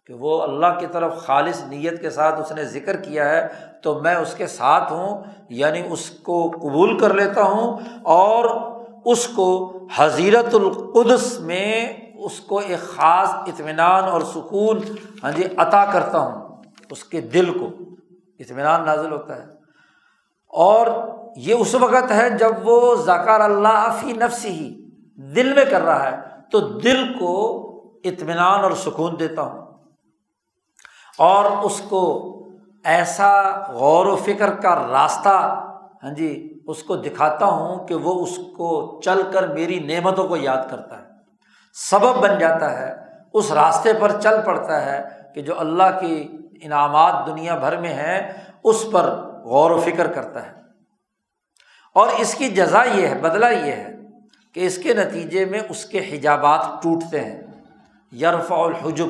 [0.07, 3.47] کہ وہ اللہ کی طرف خالص نیت کے ساتھ اس نے ذکر کیا ہے،
[3.81, 8.45] تو میں اس کے ساتھ ہوں یعنی اس کو قبول کر لیتا ہوں، اور
[9.05, 14.79] اس کو حضیرت القدس میں اس کو ایک خاص اطمینان اور سکون
[15.23, 17.67] ہاں جی عطا کرتا ہوں، اس کے دل کو۔
[18.39, 19.45] اطمینان نازل ہوتا ہے۔
[20.47, 20.87] اور
[21.35, 24.85] یہ اس وقت ہے جب وہ ذکر اللہ فی نفس ہی
[25.35, 26.17] دل میں کر رہا ہے،
[26.51, 27.33] تو دل کو
[28.03, 29.66] اطمینان اور سکون دیتا ہوں۔
[31.17, 32.33] اور اس کو
[32.83, 35.63] ایسا غور و فکر کا راستہ
[36.03, 40.37] ہاں جی اس کو دکھاتا ہوں کہ وہ اس کو چل کر میری نعمتوں کو
[40.37, 41.03] یاد کرتا ہے۔
[41.73, 42.93] سبب بن جاتا ہے،
[43.33, 45.03] اس راستے پر چل پڑتا ہے
[45.35, 46.27] کہ جو اللہ کی
[46.61, 50.53] انعامات دنیا بھر میں ہیں، اس پر غور و فکر کرتا ہے۔
[51.93, 53.95] اور اس کی جزا یہ ہے بدلا یہ ہے
[54.53, 57.41] کہ اس کے نتیجے میں اس کے حجابات ٹوٹتے ہیں۔
[58.11, 59.07] یرف الحجب،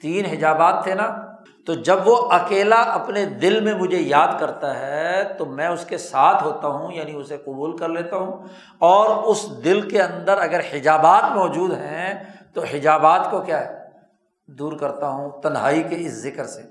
[0.00, 1.27] تین حجابات تھے نا؟
[1.68, 5.98] تو جب وہ اکیلا اپنے دل میں مجھے یاد کرتا ہے تو میں اس کے
[5.98, 8.46] ساتھ ہوتا ہوں یعنی اسے قبول کر لیتا ہوں۔
[8.78, 13.78] اور اس دل کے اندر اگر حجابات موجود ہیں تو حجابات کو کیا ہے؟
[14.46, 16.62] دور کرتا ہوں، تنہائی کے اس ذکر سے۔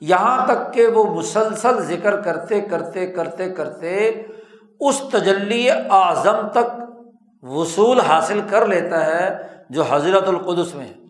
[0.00, 4.22] یہاں تک کہ وہ مسلسل ذکر کرتے کرتے کرتے کرتے
[4.80, 6.82] اس تجلی اعظم تک
[7.42, 11.01] وصول حاصل کر لیتا ہے جو حضرت القدس میں ہے۔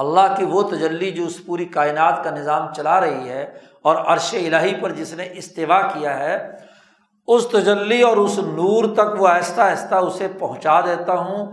[0.00, 4.34] اللہ کی وہ تجلی جو اس پوری کائنات کا نظام چلا رہی ہے اور عرش
[4.34, 6.56] الہی پر جس نے استفاع کیا ہے،
[7.26, 11.46] اس تجلی اور اس نور تک وہ آہستہ آہستہ اسے پہنچا دیتا ہوں۔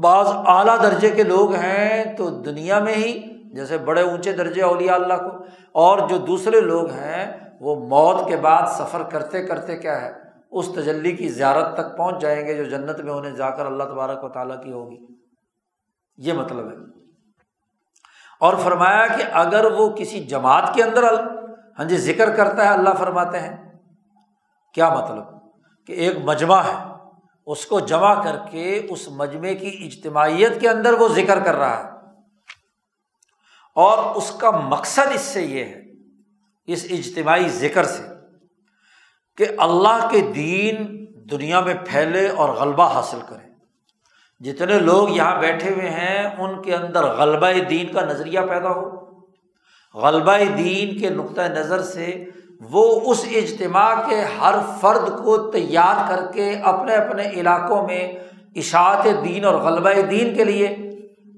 [0.00, 3.20] بعض اعلیٰ درجے کے لوگ ہیں تو دنیا میں ہی،
[3.54, 8.36] جیسے بڑے اونچے درجے اولیاء اللہ کو۔ اور جو دوسرے لوگ ہیں، وہ موت کے
[8.36, 10.12] بعد سفر کرتے کرتے کیا ہے،
[10.50, 13.84] اس تجلی کی زیارت تک پہنچ جائیں گے جو جنت میں انہیں جا کر اللہ
[13.84, 15.06] تبارک و تعالیٰ کی ہوگی۔
[16.16, 17.01] یہ مطلب ہے۔
[18.42, 21.04] اور فرمایا کہ اگر وہ کسی جماعت کے اندر
[21.78, 23.78] ہاں جی ذکر کرتا ہے، اللہ فرماتے ہیں،
[24.74, 25.24] کیا مطلب؟
[25.86, 26.92] کہ ایک مجمع ہے،
[27.46, 31.84] اس کو جمع کر کے اس مجمے کی اجتماعیت کے اندر وہ ذکر کر رہا
[31.84, 31.90] ہے۔
[33.74, 35.82] اور اس کا مقصد اس سے یہ ہے،
[36.66, 38.02] اس اجتماعی ذکر سے،
[39.36, 43.51] کہ اللہ کے دین دنیا میں پھیلے اور غلبہ حاصل کرے۔
[44.42, 48.90] جتنے لوگ یہاں بیٹھے ہوئے ہیں، ان کے اندر غلبہ دین کا نظریہ پیدا ہو۔
[49.94, 52.24] غلبہ دین کے نقطۂ نظر سے
[52.70, 58.12] وہ اس اجتماع کے ہر فرد کو تیار کر کے اپنے اپنے علاقوں میں
[58.56, 60.76] اشاعت دین اور غلبہ دین کے لیے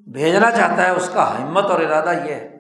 [0.07, 2.57] بھیجنا چاہتا ہے، اس کا ہمت اور ارادہ یہ ہے۔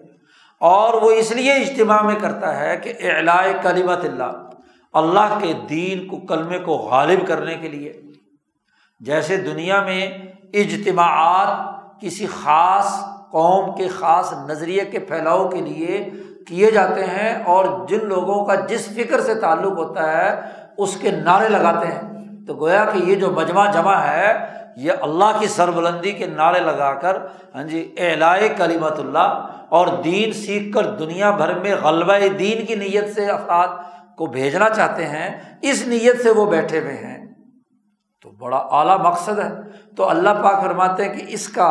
[0.59, 4.51] اور وہ اس لیے اجتماع میں کرتا ہے کہ اعلائے کلیمت اللہ
[4.92, 7.92] اللہ کے دین کو، کلمے کو غالب کرنے کے لیے
[9.05, 10.07] جیسے دنیا میں
[10.52, 13.00] اجتماعات کسی خاص
[13.30, 16.11] قوم کے خاص نظریے کے پھیلاؤ کے لیے
[16.46, 20.40] کیے جاتے ہیں اور جن لوگوں کا جس فکر سے تعلق ہوتا ہے،
[20.76, 22.00] اس کے نعرے لگاتے ہیں۔
[22.46, 24.32] تو گویا کہ یہ جو مجمع جمع ہے،
[24.76, 27.16] یہ اللہ کی سربلندی کے نعرے لگا کر
[27.55, 32.74] ہاں جی اعلائے کلیمت اللہ اور دین سیکھ کر دنیا بھر میں غلبہ دین کی
[32.74, 33.68] نیت سے افراد
[34.16, 35.28] کو بھیجنا چاہتے ہیں،
[35.62, 37.24] اس نیت سے وہ بیٹھے ہوئے ہیں۔
[38.25, 39.49] تو بڑا اعلیٰ مقصد ہے۔
[39.97, 41.68] تو اللہ پاک فرماتے ہیں کہ اس کا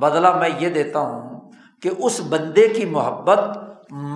[0.00, 1.40] بدلہ میں یہ دیتا ہوں
[1.82, 3.40] کہ اس بندے کی محبت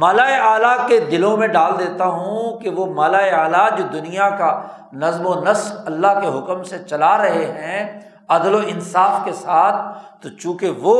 [0.00, 4.50] مالا اعلیٰ کے دلوں میں ڈال دیتا ہوں کہ وہ مالا اعلیٰ جو دنیا کا
[4.92, 9.76] نظم و نسق اللہ کے حکم سے چلا رہے ہیں عدل و انصاف کے ساتھ،
[10.22, 10.96] تو چونکہ وہ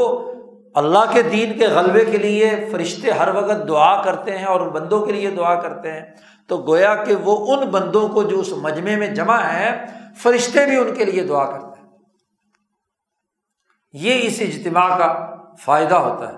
[0.75, 4.69] اللہ کے دین کے غلبے کے لیے فرشتے ہر وقت دعا کرتے ہیں اور ان
[4.69, 6.03] بندوں کے لیے دعا کرتے ہیں،
[6.47, 9.71] تو گویا کہ وہ ان بندوں کو جو اس مجمے میں جمع ہے
[10.23, 11.89] فرشتے بھی ان کے لیے دعا کرتے ہیں۔
[13.93, 16.37] یہ اس اجتماع کا فائدہ ہوتا ہے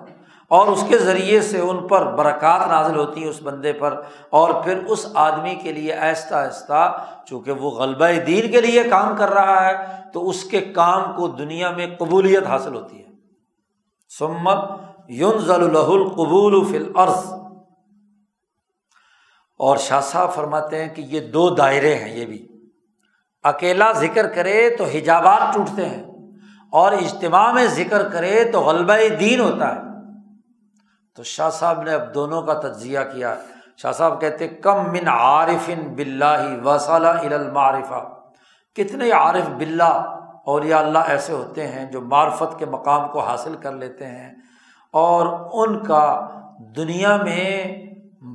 [0.48, 4.62] اور اس کے ذریعے سے ان پر برکات نازل ہوتی ہیں اس بندے پر اور
[4.64, 9.28] پھر اس آدمی کے لیے آہستہ آہستہ، چونکہ وہ غلبہ دین کے لیے کام کر
[9.28, 13.10] رہا ہے، تو اس کے کام کو دنیا میں قبولیت حاصل ہوتی ہے۔
[14.18, 14.58] سمت
[15.08, 17.32] یون ضل القبول فل عرض
[19.58, 22.48] اور شاہ صاحب فرماتے ہیں کہ یہ دو دائرے ہیں، یہ بھی۔
[23.47, 26.03] اکیلا ذکر کرے تو حجابات ٹوٹتے ہیں
[26.70, 29.80] اور اجتماع میں ذکر کرے تو غلبہ دین ہوتا ہے۔
[31.16, 33.34] تو شاہ صاحب نے اب دونوں کا تجزیہ کیا۔
[33.76, 38.09] شاہ صاحب کہتے کم من عارف بلّہ وسالہ المعارفہ
[38.74, 40.12] کتنے عارف بلّہ
[40.44, 44.34] اور یا اللہ ایسے ہوتے ہیں جو معرفت کے مقام کو حاصل کر لیتے ہیں
[44.92, 46.28] اور ان کا
[46.76, 47.76] دنیا میں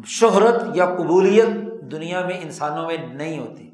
[0.06, 1.48] شہرت یا قبولیت
[1.92, 3.71] دنیا میں انسانوں میں نہیں ہوتی۔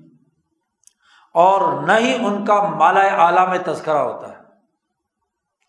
[1.38, 4.38] اور نہ ہی ان کا مالا اعلیٰ میں تذکرہ ہوتا ہے۔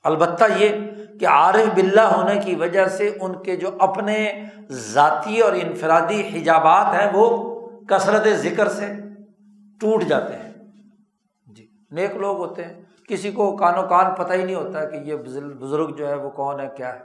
[0.04, 0.68] البتہ یہ
[1.20, 6.86] کہ عارف بلّہ ہونے کی وجہ سے ان کے جو اپنے ذاتی اور انفرادی حجابات
[6.86, 7.58] ہیں وہ
[7.88, 8.94] کثرت ذکر سے
[9.80, 10.52] ٹوٹ جاتے ہیں۔
[11.46, 14.96] جی نیک لوگ ہوتے ہیں۔ کسی کو کان و کان پتہ ہی نہیں ہوتا کہ
[14.96, 15.16] یہ
[15.58, 17.00] بزرگ جو ہے وہ کون ہے، کیا ہے۔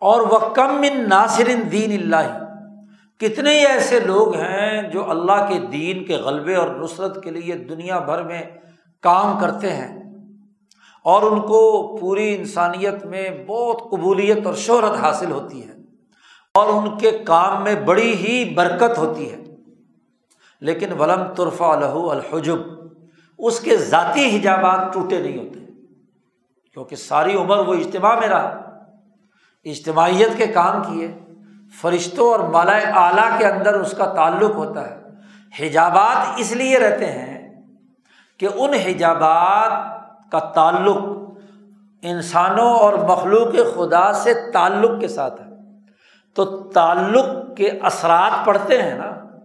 [0.00, 2.45] اور وہ کم ان ناصر دین اللہ
[3.20, 7.54] کتنے ہی ایسے لوگ ہیں جو اللہ کے دین کے غلبے اور نصرت کے لیے
[7.54, 8.42] دنیا بھر میں
[9.00, 10.02] کام کرتے ہیں
[11.04, 15.72] اور ان کو پوری انسانیت میں بہت قبولیت اور شہرت حاصل ہوتی ہے
[16.54, 19.36] اور ان کے کام میں بڑی ہی برکت ہوتی ہے۔
[20.60, 22.56] لیکن ولم طرفہ الح الحجب،
[23.38, 25.60] اس کے ذاتی حجابات ٹوٹے نہیں ہوتے
[26.72, 28.46] کیونکہ ساری عمر وہ اجتماع میں رہا،
[29.64, 31.14] اجتماعیت کے کام کیے۔
[31.82, 34.96] فرشتوں اور مالا اعلیٰ کے اندر اس کا تعلق ہوتا ہے۔
[35.60, 37.62] حجابات اس لیے رہتے ہیں
[38.38, 39.70] کہ ان حجابات
[40.32, 40.96] کا تعلق
[42.02, 45.46] انسانوں اور مخلوق خدا سے تعلق کے ساتھ ہے۔
[46.34, 49.38] تو تعلق کے اثرات پڑتے ہیں نا،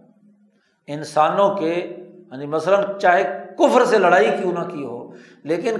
[0.86, 1.96] انسانوں کے
[2.32, 5.10] یعنی مثلاً چاہے کفر سے لڑائی کیوں نہ کی ہو،
[5.42, 5.76] لیکن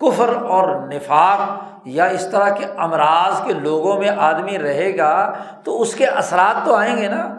[0.00, 5.32] کفر اور نفاق یا اس طرح کے امراض کے لوگوں میں آدمی رہے گا
[5.64, 7.36] تو اس کے اثرات تو آئیں گے نا؟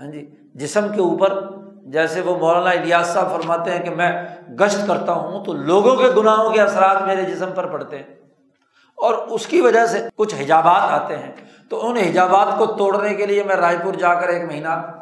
[0.00, 1.44] ہاں جی جسم کے اوپر،
[1.84, 4.24] جیسے وہ مولانا الیاس صاحب فرماتے ہیں کہ میں
[4.60, 8.14] گشت کرتا ہوں تو لوگوں کے گناہوں کے اثرات میرے جسم پر پڑتے ہیں۔
[8.96, 11.32] اور اس کی وجہ سے کچھ حجابات آتے ہیں۔
[11.68, 14.92] تو ان حجابات کو توڑنے کے لیے میں رائے پور جا کر ایک مہینہ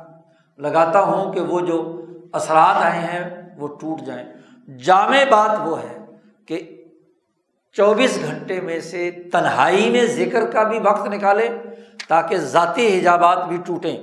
[0.58, 2.00] لگاتا ہوں کہ وہ جو
[2.32, 4.24] اثرات آئے ہیں وہ ٹوٹ جائیں۔
[4.78, 5.98] جامع بات وہ ہے
[6.46, 6.83] کہ
[7.76, 11.48] چوبیس گھنٹے میں سے تنہائی میں ذکر کا بھی وقت نکالے
[12.08, 13.96] تاکہ ذاتی حجابات بھی ٹوٹیں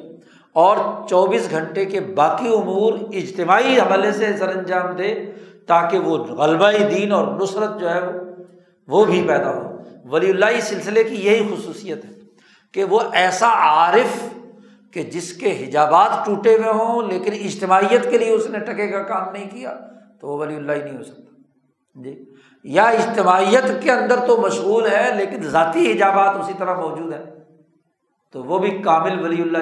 [0.54, 0.78] اور
[1.10, 5.32] چوبیس گھنٹے کے باقی امور اجتماعی حوالے سے سر انجام دے
[5.66, 8.00] تاکہ وہ غلبہ دین اور نصرت جو ہے
[8.88, 12.12] وہ بھی پیدا ہو۔ ولی اللہ سلسلے کی یہی خصوصیت ہے
[12.72, 14.30] کہ وہ ایسا عارف
[14.94, 19.04] کہ جس کے حجابات ٹوٹے ہوئے ہوں لیکن اجتماعیت کے لیے اس نے ٹکے کا
[19.04, 19.80] کام نہیں کیا
[20.22, 21.32] تو وہ ولی اللہ ہی نہیں ہو سکتا۔
[21.96, 22.24] جی۔
[22.64, 27.24] یا اجتماعیت کے اندر تو مشغول ہے، لیکن ذاتی حجابات اسی طرح موجود ہے
[28.32, 29.58] تو وہ بھی کامل ولی اللہ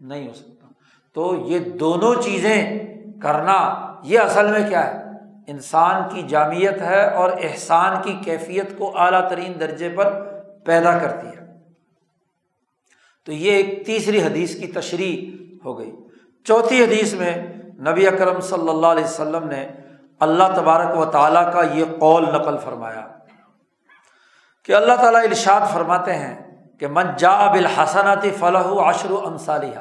[0.00, 0.66] نہیں ہو سکتا۔
[1.14, 2.78] تو یہ دونوں چیزیں
[3.22, 5.10] کرنا، یہ اصل میں کیا ہے؟
[5.46, 10.24] انسان کی جامعت ہے اور احسان کی کیفیت کو اعلیٰ ترین درجے پر
[10.64, 11.46] پیدا کرتی ہے۔
[13.26, 15.30] تو یہ ایک تیسری حدیث کی تشریح
[15.64, 15.92] ہو گئی۔
[16.44, 17.46] چوتھی حدیث میں
[17.90, 19.68] نبی اکرم صلی اللہ علیہ وسلم نے
[20.20, 23.06] اللہ تبارک و تعالیٰ کا یہ قول نقل فرمایا
[24.64, 29.78] کہ اللہ تعالیٰ ارشاد فرماتے ہیں کہ من جا بالحسناتی فلاح و عشر و امثالیہ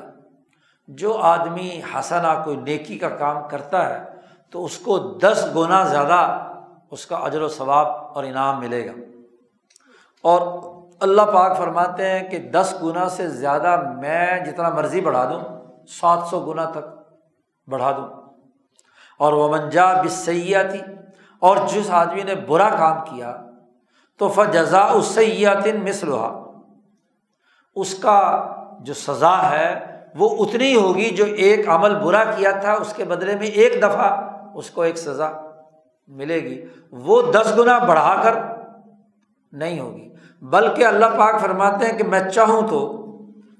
[0.87, 4.03] جو آدمی حسنا کوئی نیکی کا کام کرتا ہے
[4.51, 6.49] تو اس کو دس گنا زیادہ
[6.91, 8.91] اس کا اجر و ثواب اور انعام ملے گا۔
[10.21, 10.41] اور
[11.01, 15.41] اللہ پاک فرماتے ہیں کہ دس گنا سے زیادہ میں جتنا مرضی بڑھا دوں،
[15.87, 17.03] سات سو گنا تک
[17.67, 18.18] بڑھا دوں۔
[19.19, 20.79] اور وہ منجا بسیاتی
[21.39, 23.37] اور جس آدمی نے برا کام کیا
[24.17, 26.43] تو فجزا اسیاتن مسلحا
[27.75, 28.47] اس کا
[28.79, 33.35] جو سزا ہے وہ اتنی ہوگی جو ایک عمل برا کیا تھا، اس کے بدلے
[33.35, 35.29] میں ایک دفعہ اس کو ایک سزا
[36.07, 38.35] ملے گی۔ وہ دس گنا بڑھا کر
[39.51, 40.09] نہیں ہوگی۔
[40.41, 43.05] بلکہ اللہ پاک فرماتے ہیں کہ میں چاہوں تو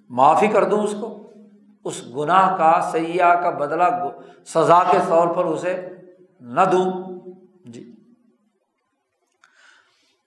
[0.10, 1.29] معافی کر دوں اس کو۔
[1.86, 3.90] اس گناہ کا سیاح کا بدلا
[4.46, 5.90] سزا کے طور پر اسے
[6.42, 6.86] نہ دوں۔
[7.66, 7.92] جی۔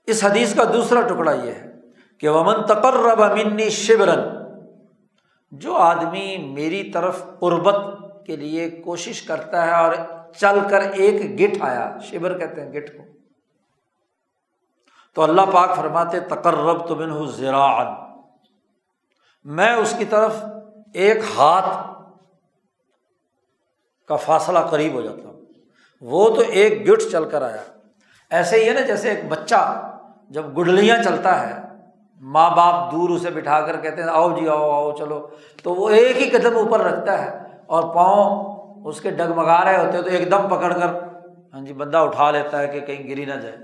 [0.06, 1.72] اس حدیث کا دوسرا ٹکڑا یہ ہے
[2.18, 4.20] کہ ومن تقرب منی شبرن
[5.52, 7.76] جو آدمی میری طرف قربت
[8.26, 9.94] کے لیے کوشش کرتا ہے اور
[10.36, 13.02] چل کر ایک گٹ آیا، شبر کہتے ہیں گٹ کو،
[15.14, 17.26] تو اللہ پاک فرماتے تقرب تو بن ہوں
[19.44, 20.42] میں اس کی طرف
[20.92, 21.92] ایک ہاتھ
[24.08, 25.28] کا فاصلہ قریب ہو جاتا۔
[26.00, 27.62] وہ تو ایک گٹ چل کر آیا۔
[28.30, 29.90] ایسے ہی ہے نا جیسے ایک بچہ
[30.30, 31.62] جب گڈلیاں چلتا ہے،
[32.20, 35.26] ماں باپ دور اسے بٹھا کر کہتے ہیں، آؤ جی آؤ آؤ، چلو۔
[35.62, 38.52] تو وہ ایک ہی قدم اوپر رکھتا ہے اور پاؤں
[38.84, 40.88] اس کے ڈگمگا رہے ہوتے ہیں تو ایک دم پکڑ کر
[41.54, 43.56] ہاں جی بندہ اٹھا لیتا ہے کہ کہیں گری نہ جائے۔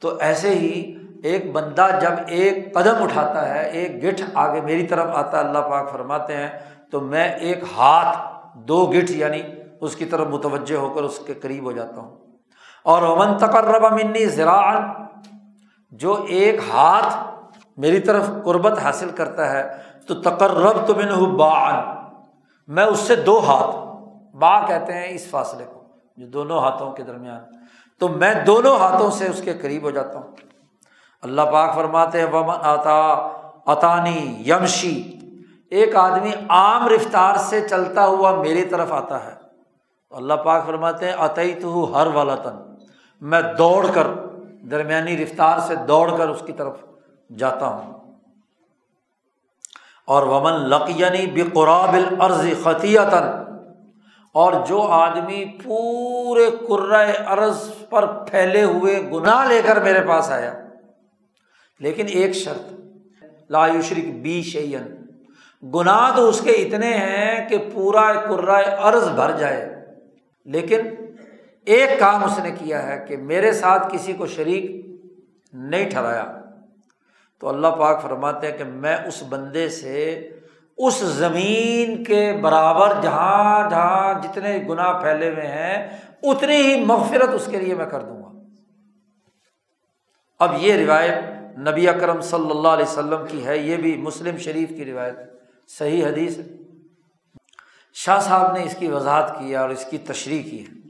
[0.00, 5.06] تو ایسے ہی ایک بندہ جب ایک قدم اٹھاتا ہے، ایک گٹھ آگے میری طرف
[5.14, 6.48] آتا ہے اللہ پاک فرماتے ہیں،
[6.90, 8.18] تو میں ایک ہاتھ،
[8.54, 9.42] دو گٹھ یعنی
[9.80, 12.16] اس کی طرف متوجہ ہو کر اس کے قریب ہو جاتا ہوں۔
[12.84, 14.82] اور امن تقرب منی زراعن
[15.90, 17.16] جو ایک ہاتھ
[17.76, 21.80] میری طرف قربت حاصل کرتا ہے، تو تقرب تو میں نے
[22.68, 23.76] میں اس سے دو ہاتھ،
[24.36, 25.82] با کہتے ہیں اس فاصلے کو،
[26.16, 27.40] جو دونوں ہاتھوں کے درمیان۔
[28.00, 30.53] تو میں دونوں ہاتھوں سے اس کے قریب ہو جاتا ہوں۔
[31.24, 33.28] اللہ پاک فرماتے ہیں، ومن آتا
[33.66, 35.18] عطانی یمشی۔
[35.70, 39.32] ایک آدمی عام رفتار سے چلتا ہوا میری طرف آتا ہے۔
[40.10, 42.74] تو اللہ پاک فرماتے ہیں عطی تو ہر والا تن
[43.20, 44.06] میں دوڑ کر،
[44.70, 46.74] درمیانی رفتار سے دوڑ کر اس کی طرف
[47.38, 47.92] جاتا ہوں۔
[50.06, 53.22] اور ومن لقینی بے قراب العرض خطیتاً
[54.32, 56.50] اور جو آدمی پورے
[57.26, 60.63] عرض پر پھیلے ہوئے گناہ لے کر میرے پاس آیا۔
[61.80, 62.72] لیکن ایک شرط،
[63.50, 64.94] لا یشرک بی شعین
[65.74, 68.12] گناہ تو اس کے اتنے ہیں کہ پورا
[68.78, 69.74] عرض بھر جائے۔
[70.44, 70.80] لیکن
[71.64, 74.86] ایک کام اس نے کیا ہے کہ میرے ساتھ کسی کو شریک
[75.52, 76.40] نہیں ٹھہرایا۔
[77.40, 80.28] تو اللہ پاک فرماتے ہیں کہ میں اس بندے سے
[80.78, 85.88] اس زمین کے برابر جہاں جہاں جتنے گناہ پھیلے ہوئے ہیں،
[86.22, 88.32] اتنی ہی مغفرت اس کے لیے میں کر دوں گا۔
[90.38, 94.68] اب یہ روایت نبی اکرم صلی اللہ علیہ وسلم کی ہے، یہ بھی مسلم شریف
[94.68, 95.18] کی روایت
[95.68, 96.44] صحیح حدیث ہے۔
[97.94, 100.88] شاہ صاحب نے اس کی وضاحت کی اور اس کی تشریح کی ہے۔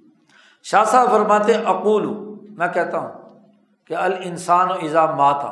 [0.62, 2.07] شاہ صاحب فرماتے اقول
[2.51, 3.41] میں کہتا ہوں
[3.85, 5.49] کہ الانسان و ایزا ماتا،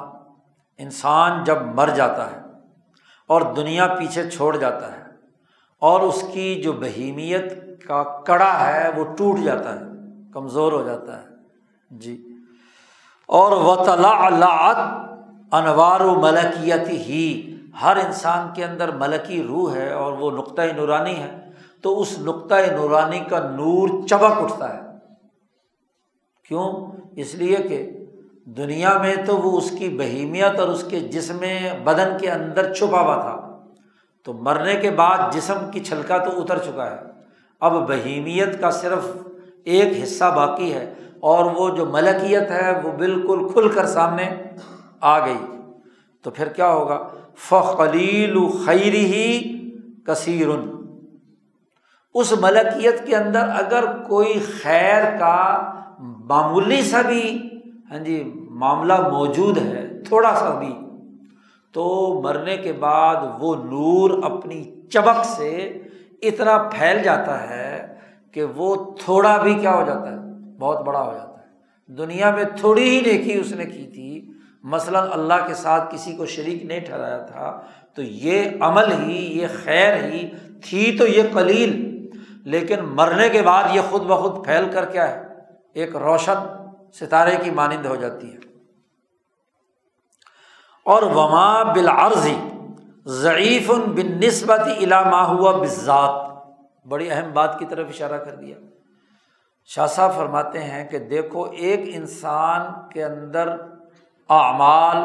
[0.78, 2.40] انسان جب مر جاتا ہے
[3.26, 5.02] اور دنیا پیچھے چھوڑ جاتا ہے
[5.78, 7.54] اور اس کی جو بہیمیت
[7.86, 9.84] کا کڑا ہے، وہ ٹوٹ جاتا ہے،
[10.32, 11.28] کمزور ہو جاتا ہے۔
[11.90, 12.31] جی۔
[13.32, 14.76] اور وطلاعت
[15.54, 21.18] انوار و ملکیت ہی ہر انسان کے اندر ملکی روح ہے اور وہ نقطۂ نورانی
[21.18, 21.50] ہے۔
[21.82, 24.80] تو اس نقطۂ نورانی کا نور چبک اٹھتا ہے۔
[26.48, 27.90] کیوں؟ اس لیے کہ
[28.44, 31.38] دنیا میں تو وہ اس کی بہیمیت اور اس کے جسم
[31.84, 33.58] بدن کے اندر چھپا ہوا تھا۔
[34.24, 37.00] تو مرنے کے بعد جسم کی چھلکا تو اتر چکا ہے۔
[37.60, 39.16] اب بہیمیت کا صرف
[39.64, 44.28] ایک حصہ باقی ہے۔ اور وہ جو ملکیت ہے وہ بالکل کھل کر سامنے
[45.00, 45.38] آ گئی۔
[46.24, 46.98] تو پھر کیا ہوگا؟
[47.38, 49.28] فخلیل خیر ہی
[50.06, 50.48] کثیر
[52.14, 55.38] اس ملکیت کے اندر اگر کوئی خیر کا
[56.28, 57.22] معمولی سا بھی
[57.90, 60.74] ہاں جی معاملہ موجود ہے، تھوڑا سا بھی،
[61.72, 61.84] تو
[62.24, 65.50] مرنے کے بعد وہ نور اپنی چبک سے
[66.22, 67.94] اتنا پھیل جاتا ہے
[68.32, 70.31] کہ وہ تھوڑا بھی کیا ہو جاتا ہے؟
[70.62, 71.42] بہت بڑا ہو جاتا ہے۔
[71.94, 74.32] دنیا میں تھوڑی ہی نیکی اس نے کی تھی۔
[74.62, 77.60] مثلاً اللہ کے ساتھ کسی کو شریک نہیں ٹھہرایا تھا،
[77.94, 80.30] تو یہ عمل ہی، یہ خیر ہی
[80.64, 81.92] تھی تو یہ قلیل۔
[82.44, 85.22] لیکن مرنے کے بعد یہ خود بخود پھیل کر کیا ہے؟
[85.74, 86.34] ایک روشن
[86.92, 88.38] ستارے کی مانند ہو جاتی ہے۔
[90.84, 92.36] اور وما بالعرضی
[93.06, 96.32] ضعیف بن نسبت علامہ ہوا بذات
[96.86, 98.56] بڑی اہم بات کی طرف اشارہ کر دیا۔
[99.64, 103.48] شاہ صاحب فرماتے ہیں کہ دیکھو ایک انسان کے اندر
[104.28, 104.96] اعمال،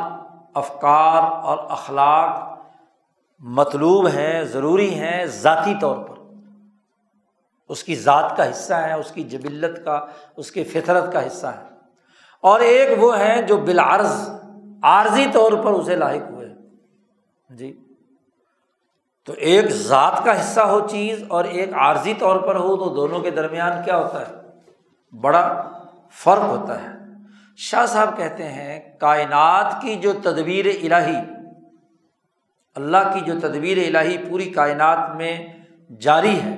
[0.53, 2.57] افکار اور اخلاق
[3.39, 6.15] مطلوب ہیں، ضروری ہیں ذاتی طور پر۔
[7.69, 10.05] اس کی ذات کا حصہ ہے، اس کی جبلت کا،
[10.37, 11.63] اس کی فطرت کا حصہ ہے۔
[12.41, 14.29] اور ایک وہ ہیں جو بالعرض،
[14.83, 16.47] عارضی طور پر اسے لاحق ہوئے۔
[17.49, 17.83] جی۔
[19.25, 23.19] تو ایک ذات کا حصہ ہو چیز اور ایک عارضی طور پر ہو تو دونوں
[23.19, 24.36] کے درمیان کیا ہوتا ہے؟
[25.21, 25.71] بڑا
[26.11, 26.87] فرق ہوتا ہے۔
[27.57, 31.17] شاہ صاحب کہتے ہیں، کائنات کی جو تدبیر الہی،
[32.75, 35.47] اللہ کی جو تدبیر الہی پوری کائنات میں
[35.99, 36.55] جاری ہے،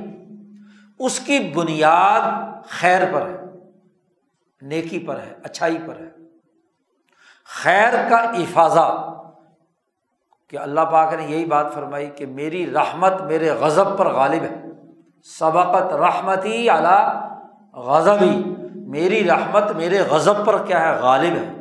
[1.00, 2.22] اس کی بنیاد
[2.70, 3.38] خیر پر ہے،
[4.62, 6.10] نیکی پر ہے، اچھائی پر ہے۔
[7.46, 9.16] خیر کا افاظہ،
[10.48, 14.64] کہ اللہ پاک نے یہی بات فرمائی کہ میری رحمت میرے غضب پر غالب ہے۔
[15.24, 17.30] سبقت رحمتی اعلیٰ
[17.80, 21.54] غضبی میری رحمت میرے غضب پر کیا ہے؟ غالب ہے۔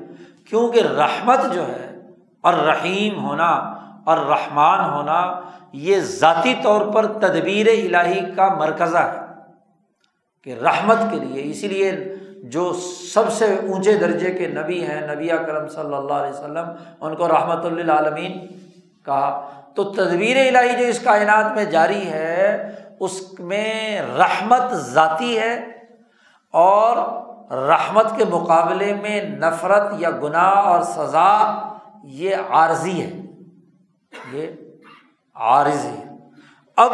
[0.48, 1.98] کیونکہ رحمت جو ہے
[2.40, 3.50] اور رحیم ہونا
[4.04, 5.40] اور رحمان ہونا،
[5.72, 9.20] یہ ذاتی طور پر تدبیر الہی کا مرکزہ ہے۔
[10.44, 12.72] کہ رحمت کے لیے، اسی لیے جو
[13.14, 16.64] سب سے اونچے درجے کے نبی ہیں، نبی کرم صلی اللہ علیہ وسلم،
[17.00, 18.46] ان کو رحمۃ اللہ عالمین
[19.04, 25.77] کہا۔ تو تدبیر الہی جو اس کائنات میں جاری ہے، اس میں رحمت ذاتی ہے
[26.52, 26.96] اور
[27.52, 31.62] رحمت کے مقابلے میں نفرت یا گناہ اور سزا
[32.04, 33.20] یہ عارضی ہے۔
[34.32, 34.46] یہ
[35.34, 36.16] عارضی ہے۔
[36.76, 36.90] اب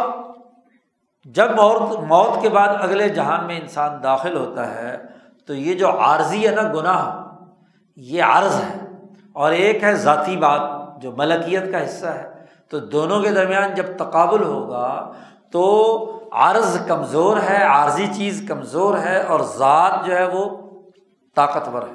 [1.23, 4.97] جب موت موت کے بعد اگلے جہان میں انسان داخل ہوتا ہے
[5.47, 7.27] تو یہ جو عارضی ہے نا، گناہ،
[7.95, 8.87] یہ عرض ہے۔
[9.33, 10.61] اور ایک ہے ذاتی بات
[11.01, 12.31] جو ملکیت کا حصہ ہے۔
[12.69, 15.11] تو دونوں کے درمیان جب تقابل ہوگا
[15.51, 20.57] تو عرض کمزور ہے، عارضی چیز کمزور ہے اور ذات جو ہے وہ
[21.35, 21.93] طاقتور ہے۔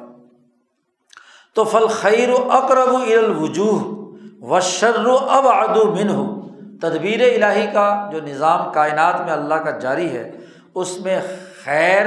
[1.54, 3.80] تو فل خیر و اقرب الوجوہ
[4.44, 6.48] و شر و اب ادو من ہو
[6.80, 10.32] تدبیر الہی کا جو نظام کائنات میں اللہ کا جاری ہے،
[10.74, 11.20] اس میں
[11.64, 12.06] خیر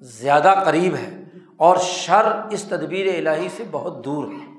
[0.00, 1.24] زیادہ قریب ہے
[1.56, 4.54] اور شر اس تدبیر الہی سے بہت دور ہے۔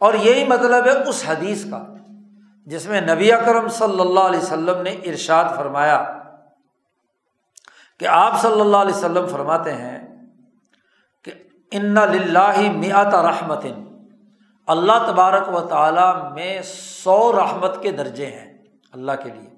[0.00, 1.84] اور یہی مطلب ہے اس حدیث کا۔
[2.68, 6.18] جس میں نبی اکرم صلی اللہ علیہ وسلم نے ارشاد فرمایا
[7.98, 10.26] کہ آپ صلی اللہ علیہ وسلم فرماتے ہیں
[11.24, 11.32] کہ
[11.70, 11.94] ان
[12.76, 13.66] میات رحمت،
[14.66, 16.60] اللہ تبارک و تعالیٰ میں
[17.02, 18.58] سو رحمت کے درجے ہیں
[18.92, 19.50] اللہ کے لیے۔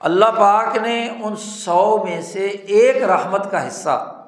[0.00, 4.24] اللہ پاک نے ان سو میں سے ایک رحمت کا حصہ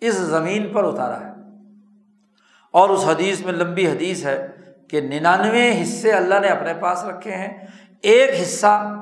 [0.00, 1.32] اس زمین پر اتارا ہے۔
[2.70, 4.55] اور اس حدیث میں لمبی حدیث ہے
[4.90, 7.66] کہ ننانوے حصے اللہ نے اپنے پاس رکھے ہیں،
[8.02, 8.94] ایک حصہ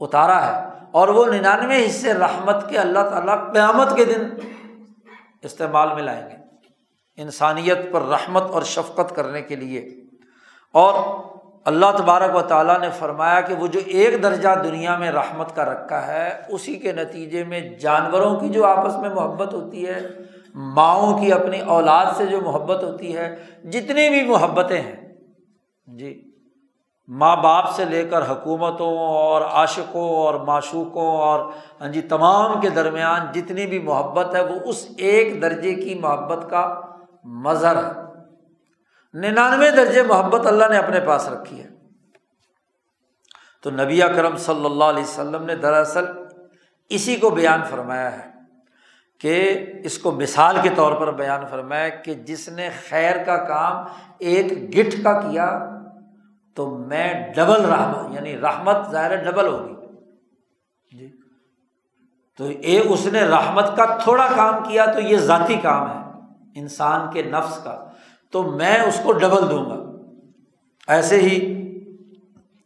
[0.00, 4.28] اتارا ہے اور وہ ننانوے حصے رحمت کے اللہ تعالیٰ قیامت کے دن
[5.42, 6.36] استعمال میں لائیں گے۔
[7.16, 9.88] انسانیت پر رحمت اور شفقت کرنے کے لیے۔
[10.72, 11.14] اور
[11.64, 15.64] اللہ تبارک و تعالیٰ نے فرمایا کہ وہ جو ایک درجہ دنیا میں رحمت کا
[15.64, 20.06] رکھا ہے، اسی کے نتیجے میں جانوروں کی جو آپس میں محبت ہوتی ہے
[20.56, 25.14] ماؤں کی اپنی اولاد سے جو محبت ہوتی ہے، جتنی بھی محبتیں ہیں
[25.86, 26.22] جی
[27.08, 32.68] ماں باپ سے لے کر حکومتوں اور عاشقوں اور معشوقوں اور ہاں جی تمام کے
[32.68, 36.80] درمیان جتنی بھی محبت ہے، وہ اس ایک درجے کی محبت کا
[37.24, 38.02] مظہر ہے۔
[39.14, 41.68] ننانوے درجے محبت اللہ نے اپنے پاس رکھی ہے۔
[43.62, 46.04] تو نبی کرم صلی اللہ علیہ وسلم نے دراصل
[46.88, 48.35] اسی کو بیان فرمایا ہے۔
[49.20, 53.84] کہ اس کو مثال کے طور پر بیان فرمایا کہ جس نے خیر کا کام
[54.18, 55.70] ایک گٹھ کا کیا
[56.54, 59.74] تو میں ڈبل رحمت یعنی رحمت ظاہر ڈبل ہوگی۔
[60.98, 61.12] جی۔
[62.38, 66.20] تو یہ اس نے رحمت کا تھوڑا کام کیا تو یہ ذاتی کام ہے،
[66.54, 67.84] انسان کے نفس کا۔
[68.30, 70.06] تو میں اس کو ڈبل دوں گا۔
[70.88, 71.56] ایسے ہی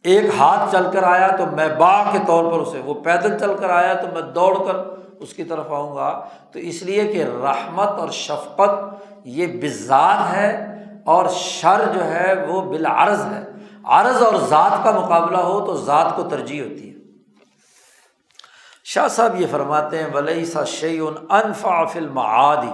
[0.03, 3.57] ایک ہاتھ چل کر آیا تو میں باغ کے طور پر اسے، وہ پیدل چل
[3.57, 4.90] کر آیا تو میں دوڑ کر
[5.21, 10.75] اس کی طرف آؤں گا۔ تو اس لیے کہ رحمت اور شفقت یہ بزاد ہے
[11.05, 13.43] اور شر جو ہے وہ بالعرض ہے۔
[13.83, 16.91] عرض اور ذات کا مقابلہ ہو تو ذات کو ترجیح ہوتی ہے۔
[18.83, 22.71] شاہ صاحب یہ فرماتے ہیں ولی سا شعین انفا فل معادی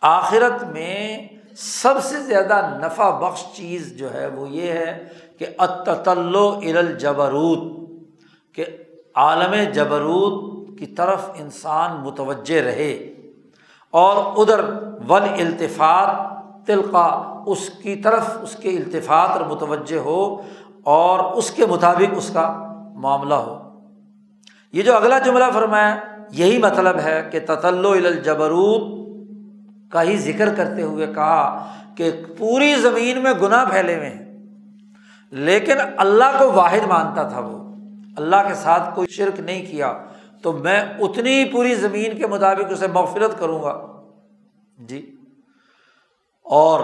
[0.00, 5.04] آخرت میں سب سے زیادہ نفع بخش چیز جو ہے وہ یہ ہے
[5.38, 7.88] کہ اتلو الجبروت،
[8.54, 8.64] کہ
[9.14, 10.47] عالم جبروت
[10.78, 12.92] کی طرف انسان متوجہ رہے
[13.94, 14.60] اور ادھر
[15.08, 17.06] ول التفاط تلقا
[17.46, 20.20] اس کی طرف اس کے التفاط اور متوجہ ہو
[20.82, 22.46] اور اس کے مطابق اس کا
[22.94, 23.56] معاملہ ہو۔
[24.72, 25.96] یہ جو اگلا جملہ فرمایا،
[26.30, 28.82] یہی مطلب ہے کہ تتلو الجبروت
[29.92, 34.24] کا ہی ذکر کرتے ہوئے کہا کہ پوری زمین میں گناہ پھیلے ہوئے ہیں،
[35.30, 37.56] لیکن اللہ کو واحد مانتا تھا وہ۔
[38.16, 39.92] اللہ کے ساتھ کوئی شرک نہیں کیا۔
[40.42, 44.02] تو میں اتنی پوری زمین کے مطابق اسے مغفرت کروں گا۔
[44.78, 45.14] جی۔
[46.42, 46.80] اور